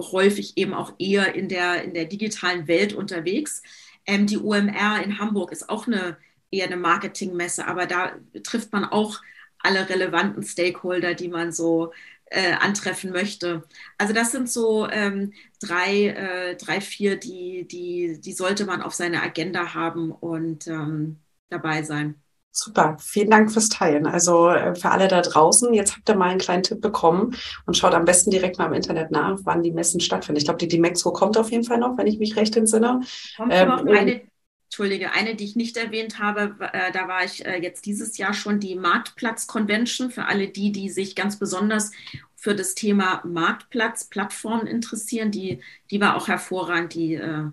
häufig 0.00 0.56
eben 0.56 0.74
auch 0.74 0.94
eher 0.98 1.34
in 1.34 1.48
der, 1.48 1.82
in 1.82 1.94
der 1.94 2.04
digitalen 2.04 2.68
Welt 2.68 2.92
unterwegs. 2.92 3.62
Ähm, 4.06 4.26
die 4.26 4.38
UMR 4.38 5.02
in 5.02 5.18
Hamburg 5.18 5.52
ist 5.52 5.68
auch 5.68 5.86
eine 5.86 6.18
eher 6.50 6.66
eine 6.66 6.76
Marketingmesse, 6.76 7.66
aber 7.66 7.86
da 7.86 8.12
trifft 8.44 8.72
man 8.72 8.84
auch 8.84 9.20
alle 9.58 9.88
relevanten 9.88 10.42
Stakeholder, 10.42 11.14
die 11.14 11.28
man 11.28 11.52
so 11.52 11.92
äh, 12.26 12.52
antreffen 12.52 13.12
möchte. 13.12 13.62
Also 13.98 14.12
das 14.12 14.32
sind 14.32 14.50
so 14.50 14.88
ähm, 14.88 15.32
drei, 15.60 16.08
äh, 16.08 16.56
drei, 16.56 16.80
vier, 16.80 17.16
die, 17.16 17.66
die, 17.66 18.20
die 18.20 18.32
sollte 18.32 18.66
man 18.66 18.82
auf 18.82 18.94
seiner 18.94 19.22
Agenda 19.22 19.74
haben 19.74 20.10
und 20.12 20.66
ähm, 20.66 21.18
dabei 21.48 21.82
sein. 21.82 22.16
Super, 22.50 22.96
vielen 22.98 23.30
Dank 23.30 23.52
fürs 23.52 23.68
Teilen. 23.68 24.06
Also 24.06 24.48
äh, 24.48 24.74
für 24.74 24.90
alle 24.90 25.08
da 25.08 25.20
draußen, 25.20 25.74
jetzt 25.74 25.94
habt 25.94 26.08
ihr 26.08 26.16
mal 26.16 26.30
einen 26.30 26.40
kleinen 26.40 26.62
Tipp 26.62 26.80
bekommen 26.80 27.36
und 27.66 27.76
schaut 27.76 27.92
am 27.92 28.06
besten 28.06 28.30
direkt 28.30 28.58
mal 28.58 28.66
im 28.66 28.72
Internet 28.72 29.10
nach, 29.10 29.38
wann 29.44 29.62
die 29.62 29.72
Messen 29.72 30.00
stattfinden. 30.00 30.38
Ich 30.38 30.46
glaube, 30.46 30.58
die 30.58 30.68
Dimexco 30.68 31.12
kommt 31.12 31.36
auf 31.36 31.50
jeden 31.50 31.64
Fall 31.64 31.78
noch, 31.78 31.98
wenn 31.98 32.06
ich 32.06 32.18
mich 32.18 32.36
recht 32.36 32.56
entsinne. 32.56 33.00
Kommt 33.36 33.52
ähm, 33.52 33.68
noch 33.68 33.84
eine, 33.84 34.22
Entschuldige, 34.66 35.12
eine, 35.12 35.34
die 35.36 35.44
ich 35.44 35.56
nicht 35.56 35.76
erwähnt 35.76 36.18
habe, 36.18 36.56
äh, 36.72 36.92
da 36.92 37.08
war 37.08 37.24
ich 37.24 37.46
äh, 37.46 37.56
jetzt 37.62 37.86
dieses 37.86 38.18
Jahr 38.18 38.34
schon 38.34 38.60
die 38.60 38.74
Marktplatz-Convention 38.74 40.10
für 40.10 40.26
alle 40.26 40.48
die, 40.48 40.72
die 40.72 40.90
sich 40.90 41.14
ganz 41.14 41.38
besonders 41.38 41.92
für 42.34 42.54
das 42.54 42.74
Thema 42.74 43.22
Marktplatz, 43.24 44.04
Plattformen 44.08 44.66
interessieren. 44.66 45.30
Die, 45.30 45.60
die 45.90 46.00
war 46.00 46.16
auch 46.16 46.28
hervorragend, 46.28 46.94
die 46.94 47.14
äh, 47.14 47.44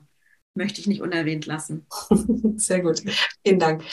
möchte 0.55 0.81
ich 0.81 0.87
nicht 0.87 1.01
unerwähnt 1.01 1.45
lassen. 1.45 1.85
Sehr 2.57 2.81
gut, 2.81 3.01
vielen 3.45 3.59
Dank. 3.59 3.83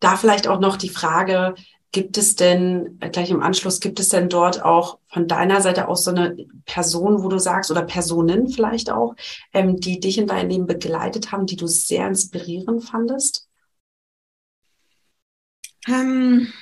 Da 0.00 0.16
vielleicht 0.16 0.48
auch 0.48 0.60
noch 0.60 0.76
die 0.76 0.88
Frage, 0.88 1.54
Gibt 1.90 2.18
es 2.18 2.36
denn, 2.36 2.98
äh, 3.00 3.08
gleich 3.08 3.30
im 3.30 3.42
Anschluss, 3.42 3.80
gibt 3.80 3.98
es 3.98 4.10
denn 4.10 4.28
dort 4.28 4.62
auch 4.62 4.98
von 5.08 5.26
deiner 5.26 5.62
Seite 5.62 5.88
aus 5.88 6.04
so 6.04 6.10
eine 6.10 6.36
Person, 6.66 7.22
wo 7.22 7.28
du 7.28 7.38
sagst, 7.38 7.70
oder 7.70 7.82
Personen 7.82 8.48
vielleicht 8.48 8.90
auch, 8.90 9.14
ähm, 9.54 9.80
die 9.80 9.98
dich 9.98 10.18
in 10.18 10.26
deinem 10.26 10.50
Leben 10.50 10.66
begleitet 10.66 11.32
haben, 11.32 11.46
die 11.46 11.56
du 11.56 11.66
sehr 11.66 12.06
inspirierend 12.06 12.84
fandest? 12.84 13.48
Ähm, 15.86 16.52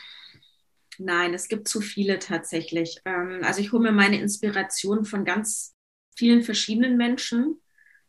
nein, 0.99 1.35
es 1.35 1.49
gibt 1.49 1.67
zu 1.67 1.81
viele 1.81 2.21
tatsächlich. 2.21 3.01
Ähm, 3.05 3.41
also 3.43 3.61
ich 3.61 3.73
hole 3.73 3.83
mir 3.83 3.93
meine 3.93 4.21
Inspiration 4.21 5.05
von 5.05 5.25
ganz 5.25 5.75
vielen 6.17 6.43
verschiedenen 6.43 6.97
Menschen. 6.97 7.61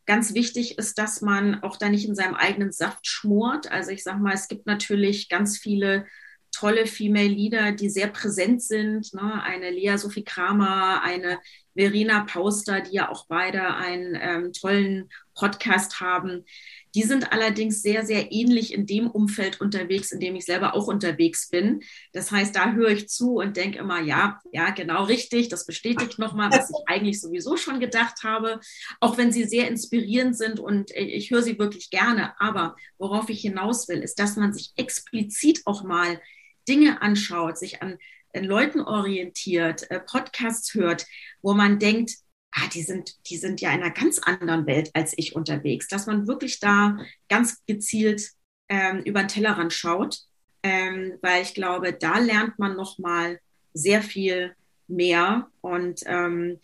Ganz 0.05 0.36
wichtig 0.36 0.78
ist, 0.78 0.99
dass 0.99 1.22
man 1.22 1.63
auch 1.63 1.78
da 1.78 1.89
nicht 1.89 2.07
in 2.07 2.15
seinem 2.15 2.36
eigenen 2.36 2.72
Saft 2.72 3.07
schmort. 3.07 3.72
Also 3.72 3.89
ich 3.89 4.03
sage 4.03 4.20
mal, 4.20 4.34
es 4.34 4.47
gibt 4.47 4.68
natürlich 4.68 5.30
ganz 5.30 5.57
viele 5.57 6.05
tolle 6.58 6.88
Female 6.88 7.28
Leader, 7.28 7.72
die 7.72 7.89
sehr 7.89 8.08
präsent 8.08 8.64
sind. 8.64 9.14
Ne? 9.14 9.43
Eine 9.43 9.70
Lea 9.70 9.97
Sophie 9.97 10.24
Kramer, 10.24 11.03
eine 11.03 11.39
Verena 11.76 12.24
Pauster, 12.24 12.82
die 12.82 12.95
ja 12.95 13.10
auch 13.10 13.28
beide 13.28 13.76
einen 13.76 14.18
ähm, 14.20 14.53
tollen 14.53 15.10
Podcast 15.36 15.99
haben. 15.99 16.45
Die 16.95 17.03
sind 17.03 17.32
allerdings 17.32 17.84
sehr, 17.84 18.03
sehr 18.03 18.32
ähnlich 18.32 18.74
in 18.74 18.88
dem 18.88 19.08
Umfeld 19.08 19.62
unterwegs, 19.62 20.12
in 20.12 20.20
dem 20.20 20.36
ich 20.36 20.45
selber 20.45 20.74
auch 20.74 20.88
unterwegs 20.88 21.49
bin. 21.49 21.84
Das 22.12 22.32
heißt, 22.32 22.55
da 22.55 22.72
höre 22.72 22.89
ich 22.89 23.08
zu 23.08 23.36
und 23.36 23.55
denke 23.55 23.78
immer, 23.78 24.01
ja, 24.01 24.39
ja, 24.51 24.72
genau 24.72 25.03
richtig. 25.03 25.49
Das 25.49 25.68
bestätigt 25.68 26.18
nochmal, 26.18 26.49
was 26.51 26.72
ich 26.72 26.78
eigentlich 26.88 27.22
sowieso 27.22 27.55
schon 27.55 27.80
gedacht 27.80 28.24
habe. 28.24 28.60
Auch 28.99 29.20
wenn 29.20 29.32
sie 29.32 29.43
sehr 29.43 29.68
inspirierend 29.68 30.36
sind 30.36 30.60
und 30.60 30.89
ich 30.95 31.30
höre 31.30 31.43
sie 31.43 31.60
wirklich 31.60 31.91
gerne. 31.91 32.34
Aber 32.41 32.76
worauf 32.97 33.30
ich 33.30 33.41
hinaus 33.41 33.88
will, 33.88 33.99
ist, 33.99 34.18
dass 34.18 34.36
man 34.36 34.53
sich 34.53 34.72
explizit 34.76 35.62
auch 35.66 35.84
mal 35.84 36.20
Dinge 36.68 37.01
anschaut, 37.01 37.57
sich 37.57 37.82
an 37.82 37.97
Leuten 38.34 38.82
orientiert, 38.82 39.89
äh, 39.89 39.99
Podcasts 39.99 40.74
hört, 40.74 41.05
wo 41.41 41.53
man 41.53 41.80
denkt, 41.80 42.11
ah, 42.51 42.68
die 42.74 42.82
sind, 42.82 43.15
die 43.30 43.38
sind 43.38 43.61
ja 43.61 43.72
in 43.72 43.82
einer 43.82 43.93
ganz 43.93 44.20
anderen 44.20 44.65
Welt 44.65 44.91
als 44.93 45.13
ich 45.18 45.36
unterwegs, 45.36 45.88
dass 45.88 46.07
man 46.07 46.28
wirklich 46.28 46.59
da 46.59 46.97
ganz 47.30 47.63
gezielt 47.65 48.32
ähm, 48.70 49.01
über 49.03 49.22
den 49.22 49.30
Tellerrand 49.30 49.74
schaut, 49.74 50.20
ähm, 50.63 51.18
weil 51.22 51.41
ich 51.41 51.53
glaube, 51.53 51.93
da 51.93 52.20
lernt 52.20 52.59
man 52.59 52.76
noch 52.76 52.97
mal 52.97 53.39
sehr 53.74 54.01
viel 54.01 54.55
mehr 54.88 55.49
und 55.61 56.01
ähm, 56.05 56.59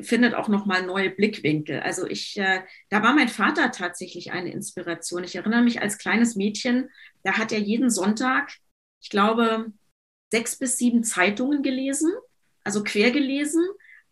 findet 0.00 0.34
auch 0.34 0.48
noch 0.48 0.64
mal 0.64 0.84
neue 0.86 1.10
Blickwinkel. 1.10 1.80
Also 1.80 2.06
ich, 2.06 2.38
äh, 2.38 2.62
da 2.88 3.02
war 3.02 3.14
mein 3.14 3.28
Vater 3.28 3.70
tatsächlich 3.72 4.32
eine 4.32 4.50
Inspiration. 4.52 5.24
Ich 5.24 5.36
erinnere 5.36 5.62
mich 5.62 5.82
als 5.82 5.98
kleines 5.98 6.34
Mädchen, 6.34 6.88
da 7.24 7.36
hat 7.36 7.52
er 7.52 7.58
jeden 7.58 7.90
Sonntag, 7.90 8.52
ich 9.02 9.10
glaube, 9.10 9.72
sechs 10.30 10.56
bis 10.56 10.78
sieben 10.78 11.04
Zeitungen 11.04 11.62
gelesen, 11.62 12.10
also 12.64 12.82
quer 12.82 13.10
gelesen 13.10 13.62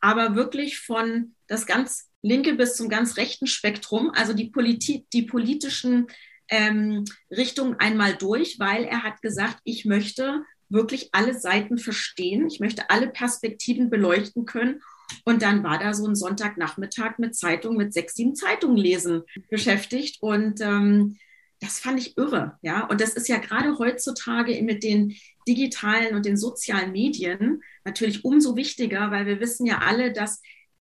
aber 0.00 0.34
wirklich 0.34 0.78
von 0.78 1.34
das 1.46 1.66
ganz 1.66 2.08
linke 2.22 2.54
bis 2.54 2.76
zum 2.76 2.88
ganz 2.88 3.16
rechten 3.16 3.46
Spektrum, 3.46 4.10
also 4.14 4.32
die, 4.32 4.50
Politik, 4.50 5.08
die 5.10 5.22
politischen 5.22 6.06
ähm, 6.48 7.04
Richtungen 7.30 7.76
einmal 7.78 8.14
durch, 8.14 8.58
weil 8.58 8.84
er 8.84 9.02
hat 9.02 9.22
gesagt, 9.22 9.58
ich 9.64 9.84
möchte 9.84 10.42
wirklich 10.68 11.10
alle 11.12 11.38
Seiten 11.38 11.78
verstehen, 11.78 12.46
ich 12.46 12.60
möchte 12.60 12.90
alle 12.90 13.08
Perspektiven 13.08 13.90
beleuchten 13.90 14.46
können. 14.46 14.82
Und 15.24 15.42
dann 15.42 15.64
war 15.64 15.78
da 15.78 15.92
so 15.92 16.06
ein 16.06 16.14
Sonntagnachmittag 16.14 17.18
mit 17.18 17.34
Zeitung, 17.34 17.76
mit 17.76 17.92
sechs, 17.92 18.14
sieben 18.14 18.36
Zeitungen 18.36 18.76
lesen 18.76 19.22
beschäftigt. 19.48 20.22
Und 20.22 20.60
ähm, 20.60 21.18
das 21.60 21.78
fand 21.78 22.00
ich 22.00 22.16
irre, 22.16 22.58
ja. 22.62 22.86
Und 22.86 23.00
das 23.00 23.10
ist 23.10 23.28
ja 23.28 23.38
gerade 23.38 23.78
heutzutage 23.78 24.60
mit 24.62 24.82
den 24.82 25.14
digitalen 25.46 26.16
und 26.16 26.24
den 26.24 26.36
sozialen 26.36 26.92
Medien 26.92 27.62
natürlich 27.84 28.24
umso 28.24 28.56
wichtiger, 28.56 29.10
weil 29.10 29.26
wir 29.26 29.40
wissen 29.40 29.66
ja 29.66 29.78
alle, 29.78 30.12
dass 30.12 30.40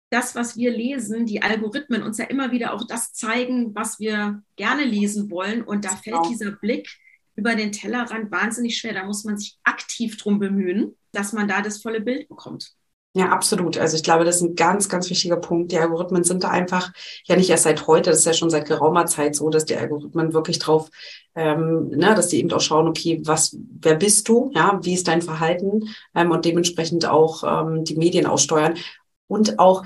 das, 0.09 0.35
was 0.35 0.55
wir 0.57 0.71
lesen, 0.71 1.25
die 1.25 1.41
Algorithmen 1.41 2.03
uns 2.03 2.17
ja 2.17 2.25
immer 2.25 2.51
wieder 2.51 2.73
auch 2.73 2.85
das 2.87 3.13
zeigen, 3.13 3.73
was 3.73 3.99
wir 3.99 4.43
gerne 4.55 4.83
lesen 4.83 5.31
wollen. 5.31 5.63
Und 5.63 5.85
da 5.85 5.89
fällt 5.89 6.17
genau. 6.17 6.29
dieser 6.29 6.51
Blick 6.51 6.89
über 7.35 7.55
den 7.55 7.71
Tellerrand 7.71 8.31
wahnsinnig 8.31 8.77
schwer. 8.77 8.93
Da 8.93 9.05
muss 9.05 9.23
man 9.23 9.37
sich 9.37 9.57
aktiv 9.63 10.17
drum 10.17 10.39
bemühen, 10.39 10.95
dass 11.11 11.33
man 11.33 11.47
da 11.47 11.61
das 11.61 11.81
volle 11.81 12.01
Bild 12.01 12.27
bekommt. 12.27 12.75
Ja, 13.17 13.29
absolut. 13.29 13.77
Also 13.77 13.95
ich 13.95 14.03
glaube, 14.03 14.25
das 14.25 14.37
ist 14.37 14.41
ein 14.41 14.55
ganz, 14.55 14.89
ganz 14.89 15.09
wichtiger 15.09 15.37
Punkt. 15.37 15.71
Die 15.71 15.77
Algorithmen 15.79 16.25
sind 16.25 16.43
da 16.43 16.49
einfach 16.49 16.91
ja 17.23 17.37
nicht 17.37 17.49
erst 17.49 17.63
seit 17.63 17.87
heute, 17.87 18.09
das 18.09 18.19
ist 18.19 18.25
ja 18.25 18.33
schon 18.33 18.49
seit 18.49 18.67
geraumer 18.67 19.05
Zeit 19.05 19.37
so, 19.37 19.49
dass 19.49 19.63
die 19.63 19.77
Algorithmen 19.77 20.33
wirklich 20.33 20.59
drauf, 20.59 20.89
ähm, 21.33 21.87
ne, 21.91 22.13
dass 22.13 22.27
die 22.27 22.39
eben 22.39 22.51
auch 22.51 22.59
schauen, 22.59 22.89
okay, 22.89 23.21
was, 23.23 23.55
wer 23.81 23.95
bist 23.95 24.27
du, 24.27 24.51
ja, 24.53 24.81
wie 24.83 24.95
ist 24.95 25.07
dein 25.07 25.21
Verhalten 25.21 25.95
ähm, 26.13 26.31
und 26.31 26.43
dementsprechend 26.43 27.05
auch 27.05 27.43
ähm, 27.45 27.85
die 27.85 27.95
Medien 27.95 28.25
aussteuern 28.25 28.73
und 29.27 29.59
auch 29.59 29.85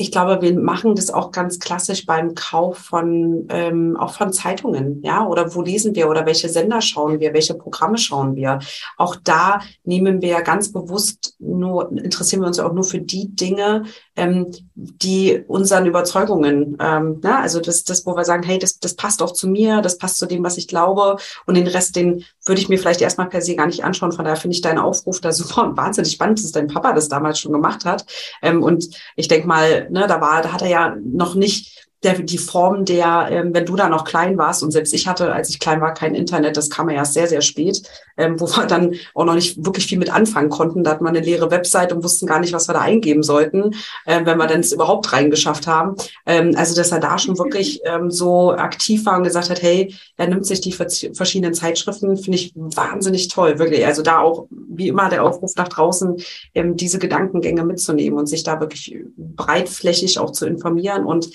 ich 0.00 0.10
glaube, 0.10 0.40
wir 0.40 0.58
machen 0.58 0.94
das 0.94 1.10
auch 1.10 1.30
ganz 1.30 1.58
klassisch 1.58 2.06
beim 2.06 2.34
Kauf 2.34 2.78
von 2.78 3.46
ähm, 3.50 3.98
auch 3.98 4.14
von 4.14 4.32
Zeitungen, 4.32 5.02
ja, 5.02 5.26
oder 5.26 5.54
wo 5.54 5.60
lesen 5.60 5.94
wir 5.94 6.08
oder 6.08 6.24
welche 6.24 6.48
Sender 6.48 6.80
schauen 6.80 7.20
wir, 7.20 7.34
welche 7.34 7.52
Programme 7.52 7.98
schauen 7.98 8.34
wir. 8.34 8.60
Auch 8.96 9.14
da 9.14 9.60
nehmen 9.84 10.22
wir 10.22 10.40
ganz 10.40 10.72
bewusst 10.72 11.34
nur 11.38 11.92
interessieren 11.92 12.40
wir 12.40 12.46
uns 12.46 12.58
auch 12.58 12.72
nur 12.72 12.84
für 12.84 13.00
die 13.00 13.28
Dinge, 13.28 13.84
ähm, 14.16 14.46
die 14.74 15.42
unseren 15.48 15.84
Überzeugungen, 15.84 16.78
ähm, 16.80 17.20
ne? 17.22 17.38
also 17.38 17.60
das, 17.60 17.84
das, 17.84 18.06
wo 18.06 18.16
wir 18.16 18.24
sagen, 18.24 18.42
hey, 18.42 18.58
das, 18.58 18.78
das 18.78 18.94
passt 18.94 19.22
auch 19.22 19.32
zu 19.32 19.48
mir, 19.48 19.82
das 19.82 19.98
passt 19.98 20.16
zu 20.16 20.26
dem, 20.26 20.42
was 20.42 20.56
ich 20.56 20.66
glaube, 20.66 21.16
und 21.44 21.56
den 21.56 21.66
Rest, 21.66 21.96
den 21.96 22.24
würde 22.46 22.60
ich 22.60 22.68
mir 22.68 22.78
vielleicht 22.78 23.02
erstmal 23.02 23.28
per 23.28 23.42
se 23.42 23.54
gar 23.54 23.66
nicht 23.66 23.84
anschauen. 23.84 24.12
Von 24.12 24.24
daher 24.24 24.40
finde 24.40 24.54
ich 24.54 24.62
deinen 24.62 24.78
Aufruf 24.78 25.20
da 25.20 25.32
super 25.32 25.64
und 25.64 25.76
wahnsinnig 25.76 26.12
spannend, 26.12 26.42
dass 26.42 26.52
dein 26.52 26.68
Papa 26.68 26.92
das 26.92 27.08
damals 27.08 27.38
schon 27.38 27.52
gemacht 27.52 27.84
hat. 27.84 28.06
Ähm, 28.42 28.62
und 28.62 28.88
ich 29.16 29.28
denke 29.28 29.46
mal, 29.46 29.88
ne, 29.90 30.06
da 30.06 30.20
war, 30.20 30.42
da 30.42 30.52
hat 30.52 30.62
er 30.62 30.68
ja 30.68 30.96
noch 31.02 31.34
nicht 31.34 31.88
der, 32.02 32.14
die 32.14 32.38
Form 32.38 32.84
der, 32.84 33.28
ähm, 33.30 33.54
wenn 33.54 33.66
du 33.66 33.76
da 33.76 33.88
noch 33.88 34.04
klein 34.04 34.38
warst 34.38 34.62
und 34.62 34.70
selbst 34.70 34.94
ich 34.94 35.06
hatte, 35.06 35.32
als 35.32 35.50
ich 35.50 35.58
klein 35.58 35.80
war, 35.80 35.92
kein 35.92 36.14
Internet, 36.14 36.56
das 36.56 36.70
kam 36.70 36.88
ja 36.88 36.96
erst 36.96 37.12
sehr, 37.12 37.26
sehr 37.26 37.42
spät, 37.42 37.82
ähm, 38.16 38.40
wo 38.40 38.46
wir 38.46 38.66
dann 38.66 38.94
auch 39.14 39.24
noch 39.24 39.34
nicht 39.34 39.64
wirklich 39.64 39.86
viel 39.86 39.98
mit 39.98 40.12
anfangen 40.12 40.48
konnten. 40.48 40.82
Da 40.82 40.92
hatten 40.92 41.04
wir 41.04 41.10
eine 41.10 41.20
leere 41.20 41.50
Website 41.50 41.92
und 41.92 42.02
wussten 42.02 42.26
gar 42.26 42.40
nicht, 42.40 42.54
was 42.54 42.68
wir 42.68 42.72
da 42.72 42.80
eingeben 42.80 43.22
sollten, 43.22 43.74
äh, 44.06 44.24
wenn 44.24 44.38
wir 44.38 44.46
dann 44.46 44.60
es 44.60 44.72
überhaupt 44.72 45.12
reingeschafft 45.12 45.66
haben. 45.66 45.96
Ähm, 46.24 46.54
also, 46.56 46.74
dass 46.74 46.90
er 46.90 47.00
da 47.00 47.18
schon 47.18 47.38
wirklich 47.38 47.82
ähm, 47.84 48.10
so 48.10 48.52
aktiv 48.52 49.04
war 49.04 49.18
und 49.18 49.24
gesagt 49.24 49.50
hat, 49.50 49.60
hey, 49.60 49.94
er 50.16 50.28
nimmt 50.28 50.46
sich 50.46 50.62
die 50.62 50.72
verschiedenen 50.72 51.52
Zeitschriften, 51.52 52.16
finde 52.16 52.38
ich 52.38 52.52
wahnsinnig 52.54 53.28
toll, 53.28 53.58
wirklich. 53.58 53.84
Also 53.84 54.02
da 54.02 54.20
auch, 54.20 54.46
wie 54.50 54.88
immer, 54.88 55.10
der 55.10 55.24
Aufruf 55.24 55.54
nach 55.56 55.68
draußen, 55.68 56.16
ähm, 56.54 56.76
diese 56.76 56.98
Gedankengänge 56.98 57.64
mitzunehmen 57.64 58.18
und 58.18 58.26
sich 58.26 58.42
da 58.42 58.58
wirklich 58.60 58.96
breitflächig 59.16 60.18
auch 60.18 60.30
zu 60.30 60.46
informieren 60.46 61.04
und 61.04 61.30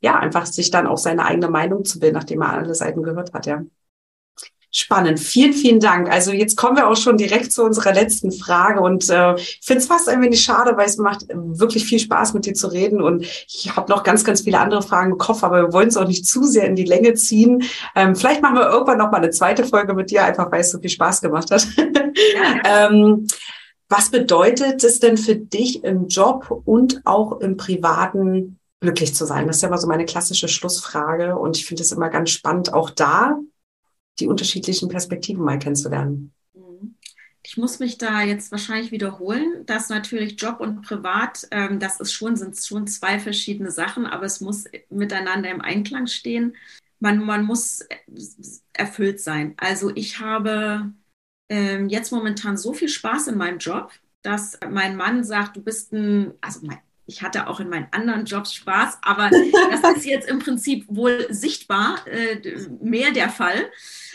ja, 0.00 0.07
ja, 0.08 0.18
einfach 0.18 0.46
sich 0.46 0.70
dann 0.70 0.86
auch 0.86 0.96
seine 0.96 1.26
eigene 1.26 1.50
Meinung 1.50 1.84
zu 1.84 2.00
bilden, 2.00 2.14
nachdem 2.14 2.40
er 2.40 2.54
alle 2.54 2.74
Seiten 2.74 3.02
gehört 3.02 3.34
hat, 3.34 3.46
ja. 3.46 3.62
Spannend. 4.70 5.18
Vielen, 5.18 5.54
vielen 5.54 5.80
Dank. 5.80 6.10
Also 6.10 6.30
jetzt 6.30 6.56
kommen 6.56 6.76
wir 6.76 6.88
auch 6.88 6.96
schon 6.96 7.16
direkt 7.16 7.52
zu 7.52 7.62
unserer 7.64 7.94
letzten 7.94 8.32
Frage 8.32 8.80
und 8.80 9.08
äh, 9.08 9.34
ich 9.36 9.60
finde 9.62 9.80
es 9.80 9.86
fast 9.86 10.10
ein 10.10 10.20
wenig 10.20 10.42
schade, 10.42 10.76
weil 10.76 10.86
es 10.86 10.98
macht 10.98 11.26
wirklich 11.30 11.86
viel 11.86 11.98
Spaß, 11.98 12.34
mit 12.34 12.44
dir 12.44 12.52
zu 12.52 12.68
reden 12.68 13.00
und 13.00 13.22
ich 13.22 13.74
habe 13.74 13.90
noch 13.90 14.02
ganz, 14.02 14.24
ganz 14.24 14.42
viele 14.42 14.60
andere 14.60 14.82
Fragen 14.82 15.12
im 15.12 15.18
Kopf, 15.18 15.42
aber 15.42 15.62
wir 15.62 15.72
wollen 15.72 15.88
es 15.88 15.96
auch 15.96 16.06
nicht 16.06 16.26
zu 16.26 16.44
sehr 16.44 16.66
in 16.66 16.76
die 16.76 16.84
Länge 16.84 17.14
ziehen. 17.14 17.62
Ähm, 17.94 18.14
vielleicht 18.14 18.42
machen 18.42 18.56
wir 18.56 18.68
irgendwann 18.68 18.98
noch 18.98 19.10
mal 19.10 19.18
eine 19.18 19.30
zweite 19.30 19.64
Folge 19.64 19.94
mit 19.94 20.10
dir, 20.10 20.24
einfach 20.24 20.52
weil 20.52 20.60
es 20.60 20.70
so 20.70 20.78
viel 20.78 20.90
Spaß 20.90 21.22
gemacht 21.22 21.50
hat. 21.50 21.66
Ja. 21.76 22.88
ähm, 22.90 23.26
was 23.88 24.10
bedeutet 24.10 24.84
es 24.84 25.00
denn 25.00 25.16
für 25.16 25.34
dich 25.34 25.82
im 25.82 26.08
Job 26.08 26.62
und 26.66 27.00
auch 27.06 27.40
im 27.40 27.56
privaten 27.56 28.57
glücklich 28.80 29.14
zu 29.14 29.24
sein? 29.24 29.46
Das 29.46 29.56
ist 29.56 29.62
ja 29.62 29.68
immer 29.68 29.78
so 29.78 29.88
meine 29.88 30.04
klassische 30.04 30.48
Schlussfrage. 30.48 31.36
Und 31.36 31.56
ich 31.56 31.66
finde 31.66 31.82
es 31.82 31.92
immer 31.92 32.08
ganz 32.10 32.30
spannend, 32.30 32.72
auch 32.72 32.90
da 32.90 33.38
die 34.18 34.26
unterschiedlichen 34.26 34.88
Perspektiven 34.88 35.44
mal 35.44 35.58
kennenzulernen. 35.58 36.32
Mhm. 36.54 36.96
Ich 37.42 37.56
muss 37.56 37.78
mich 37.78 37.98
da 37.98 38.22
jetzt 38.22 38.50
wahrscheinlich 38.52 38.90
wiederholen, 38.90 39.64
dass 39.66 39.88
natürlich 39.88 40.40
Job 40.40 40.60
und 40.60 40.82
Privat, 40.82 41.46
ähm, 41.50 41.78
das 41.78 42.00
ist 42.00 42.12
schon, 42.12 42.36
sind 42.36 42.56
schon 42.58 42.86
zwei 42.86 43.18
verschiedene 43.18 43.70
Sachen, 43.70 44.06
aber 44.06 44.26
es 44.26 44.40
muss 44.40 44.64
miteinander 44.90 45.50
im 45.50 45.60
Einklang 45.60 46.06
stehen. 46.06 46.56
Man, 47.00 47.24
man 47.24 47.44
muss 47.44 47.86
erfüllt 48.72 49.20
sein. 49.20 49.54
Also 49.56 49.92
ich 49.94 50.18
habe 50.18 50.92
ähm, 51.48 51.88
jetzt 51.88 52.12
momentan 52.12 52.56
so 52.56 52.72
viel 52.72 52.88
Spaß 52.88 53.28
in 53.28 53.38
meinem 53.38 53.58
Job, 53.58 53.92
dass 54.22 54.58
mein 54.68 54.96
Mann 54.96 55.24
sagt, 55.24 55.56
du 55.56 55.62
bist 55.62 55.92
ein, 55.92 56.34
also 56.40 56.66
mein, 56.66 56.80
ich 57.08 57.22
hatte 57.22 57.48
auch 57.48 57.58
in 57.58 57.70
meinen 57.70 57.88
anderen 57.90 58.26
Jobs 58.26 58.54
Spaß, 58.54 58.98
aber 59.00 59.30
das 59.82 59.96
ist 59.96 60.06
jetzt 60.06 60.28
im 60.28 60.38
Prinzip 60.38 60.84
wohl 60.88 61.26
sichtbar 61.30 62.06
äh, 62.06 62.36
mehr 62.82 63.12
der 63.12 63.30
Fall, 63.30 63.70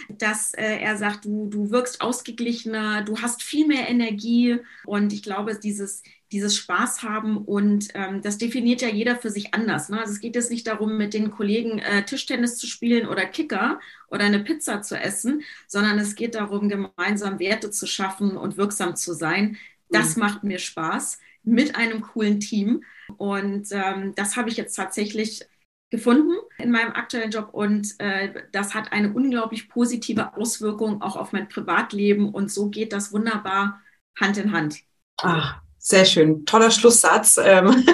dass 0.09 0.53
äh, 0.53 0.77
er 0.77 0.95
sagt, 0.95 1.25
du, 1.25 1.49
du 1.49 1.71
wirkst 1.71 2.01
ausgeglichener, 2.01 3.01
du 3.01 3.19
hast 3.19 3.41
viel 3.41 3.67
mehr 3.67 3.89
Energie 3.89 4.59
und 4.85 5.11
ich 5.11 5.23
glaube, 5.23 5.57
dieses, 5.57 6.03
dieses 6.31 6.55
Spaß 6.55 7.01
haben 7.01 7.37
und 7.37 7.87
ähm, 7.95 8.21
das 8.21 8.37
definiert 8.37 8.83
ja 8.83 8.89
jeder 8.89 9.15
für 9.15 9.31
sich 9.31 9.55
anders. 9.55 9.89
Ne? 9.89 9.99
Also 9.99 10.13
es 10.13 10.19
geht 10.19 10.35
jetzt 10.35 10.51
nicht 10.51 10.67
darum, 10.67 10.95
mit 10.95 11.15
den 11.15 11.31
Kollegen 11.31 11.79
äh, 11.79 12.05
Tischtennis 12.05 12.57
zu 12.57 12.67
spielen 12.67 13.07
oder 13.07 13.25
Kicker 13.25 13.79
oder 14.07 14.25
eine 14.25 14.39
Pizza 14.39 14.83
zu 14.83 14.95
essen, 14.99 15.41
sondern 15.67 15.97
es 15.97 16.13
geht 16.13 16.35
darum, 16.35 16.69
gemeinsam 16.69 17.39
Werte 17.39 17.71
zu 17.71 17.87
schaffen 17.87 18.37
und 18.37 18.55
wirksam 18.55 18.95
zu 18.95 19.13
sein. 19.13 19.57
Das 19.89 20.15
mhm. 20.15 20.21
macht 20.21 20.43
mir 20.43 20.59
Spaß 20.59 21.17
mit 21.43 21.75
einem 21.75 22.01
coolen 22.01 22.39
Team. 22.39 22.83
Und 23.17 23.67
ähm, 23.71 24.13
das 24.15 24.35
habe 24.35 24.49
ich 24.49 24.57
jetzt 24.57 24.75
tatsächlich 24.75 25.45
gefunden 25.93 26.33
in 26.57 26.71
meinem 26.71 26.93
aktuellen 26.93 27.29
Job 27.29 27.49
und 27.51 27.87
äh, 27.99 28.33
das 28.51 28.73
hat 28.73 28.91
eine 28.91 29.13
unglaublich 29.13 29.69
positive 29.69 30.35
Auswirkung 30.35 31.03
auch 31.03 31.15
auf 31.15 31.33
mein 31.33 31.47
Privatleben 31.47 32.33
und 32.33 32.51
so 32.51 32.69
geht 32.69 32.91
das 32.93 33.13
wunderbar 33.13 33.79
Hand 34.19 34.37
in 34.37 34.51
Hand. 34.51 34.79
Ach, 35.17 35.61
sehr 35.77 36.05
schön. 36.05 36.47
Toller 36.47 36.71
Schlusssatz. 36.71 37.37
Ähm, 37.37 37.67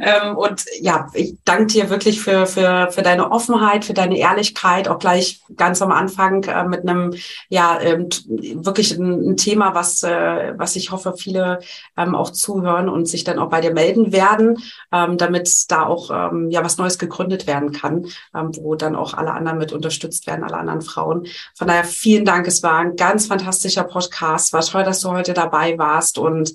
ähm, 0.00 0.36
und 0.36 0.64
ja, 0.80 1.06
ich 1.14 1.36
danke 1.44 1.66
dir 1.66 1.90
wirklich 1.90 2.20
für, 2.20 2.46
für, 2.46 2.90
für 2.90 3.02
deine 3.02 3.30
Offenheit, 3.30 3.84
für 3.84 3.94
deine 3.94 4.18
Ehrlichkeit, 4.18 4.88
auch 4.88 4.98
gleich 4.98 5.42
ganz 5.56 5.82
am 5.82 5.92
Anfang 5.92 6.44
äh, 6.44 6.64
mit 6.64 6.82
einem, 6.88 7.14
ja, 7.48 7.78
ähm, 7.80 8.08
wirklich 8.26 8.92
ein, 8.92 9.30
ein, 9.30 9.36
Thema, 9.36 9.74
was, 9.74 10.02
äh, 10.02 10.54
was 10.56 10.76
ich 10.76 10.90
hoffe, 10.90 11.14
viele 11.16 11.60
ähm, 11.96 12.14
auch 12.14 12.30
zuhören 12.30 12.88
und 12.88 13.06
sich 13.06 13.24
dann 13.24 13.38
auch 13.38 13.48
bei 13.48 13.60
dir 13.60 13.72
melden 13.72 14.12
werden, 14.12 14.58
ähm, 14.92 15.18
damit 15.18 15.70
da 15.70 15.86
auch 15.86 16.10
ähm, 16.10 16.50
ja 16.50 16.64
was 16.64 16.78
Neues 16.78 16.98
gegründet 16.98 17.46
werden 17.46 17.72
kann, 17.72 18.06
ähm, 18.34 18.50
wo 18.56 18.74
dann 18.74 18.96
auch 18.96 19.14
alle 19.14 19.32
anderen 19.32 19.58
mit 19.58 19.72
unterstützt 19.72 20.26
werden, 20.26 20.44
alle 20.44 20.56
anderen 20.56 20.82
Frauen. 20.82 21.26
Von 21.54 21.68
daher 21.68 21.84
vielen 21.84 22.24
Dank. 22.24 22.46
Es 22.46 22.62
war 22.62 22.78
ein 22.78 22.96
ganz 22.96 23.26
fantastischer 23.26 23.84
Podcast. 23.84 24.52
War 24.52 24.62
toll, 24.62 24.84
dass 24.84 25.00
du 25.00 25.10
heute 25.10 25.34
dabei 25.34 25.78
warst 25.78 26.18
und 26.18 26.54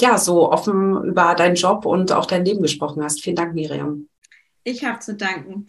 ja, 0.00 0.18
so 0.18 0.50
offen 0.50 1.04
über 1.04 1.34
deinen 1.34 1.54
Job 1.54 1.84
und 1.84 2.12
auch 2.12 2.26
dein 2.26 2.44
Leben 2.44 2.62
gesprochen 2.62 2.79
hast. 2.80 3.22
Vielen 3.22 3.36
Dank, 3.36 3.54
Miriam. 3.54 4.08
Ich 4.64 4.84
habe 4.84 4.98
zu 5.00 5.14
danken. 5.14 5.66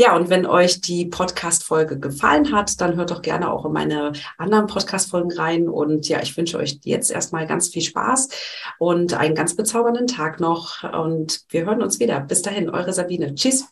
Ja, 0.00 0.14
und 0.14 0.30
wenn 0.30 0.46
euch 0.46 0.80
die 0.80 1.06
Podcast-Folge 1.06 1.98
gefallen 1.98 2.52
hat, 2.52 2.80
dann 2.80 2.94
hört 2.94 3.10
doch 3.10 3.20
gerne 3.20 3.50
auch 3.50 3.64
in 3.64 3.72
meine 3.72 4.12
anderen 4.36 4.68
Podcast-Folgen 4.68 5.32
rein. 5.32 5.68
Und 5.68 6.08
ja, 6.08 6.22
ich 6.22 6.36
wünsche 6.36 6.56
euch 6.56 6.78
jetzt 6.84 7.10
erstmal 7.10 7.48
ganz 7.48 7.68
viel 7.70 7.82
Spaß 7.82 8.28
und 8.78 9.14
einen 9.14 9.34
ganz 9.34 9.56
bezaubernden 9.56 10.06
Tag 10.06 10.38
noch. 10.38 10.84
Und 10.84 11.40
wir 11.48 11.64
hören 11.64 11.82
uns 11.82 11.98
wieder. 11.98 12.20
Bis 12.20 12.42
dahin, 12.42 12.70
eure 12.70 12.92
Sabine. 12.92 13.34
Tschüss. 13.34 13.66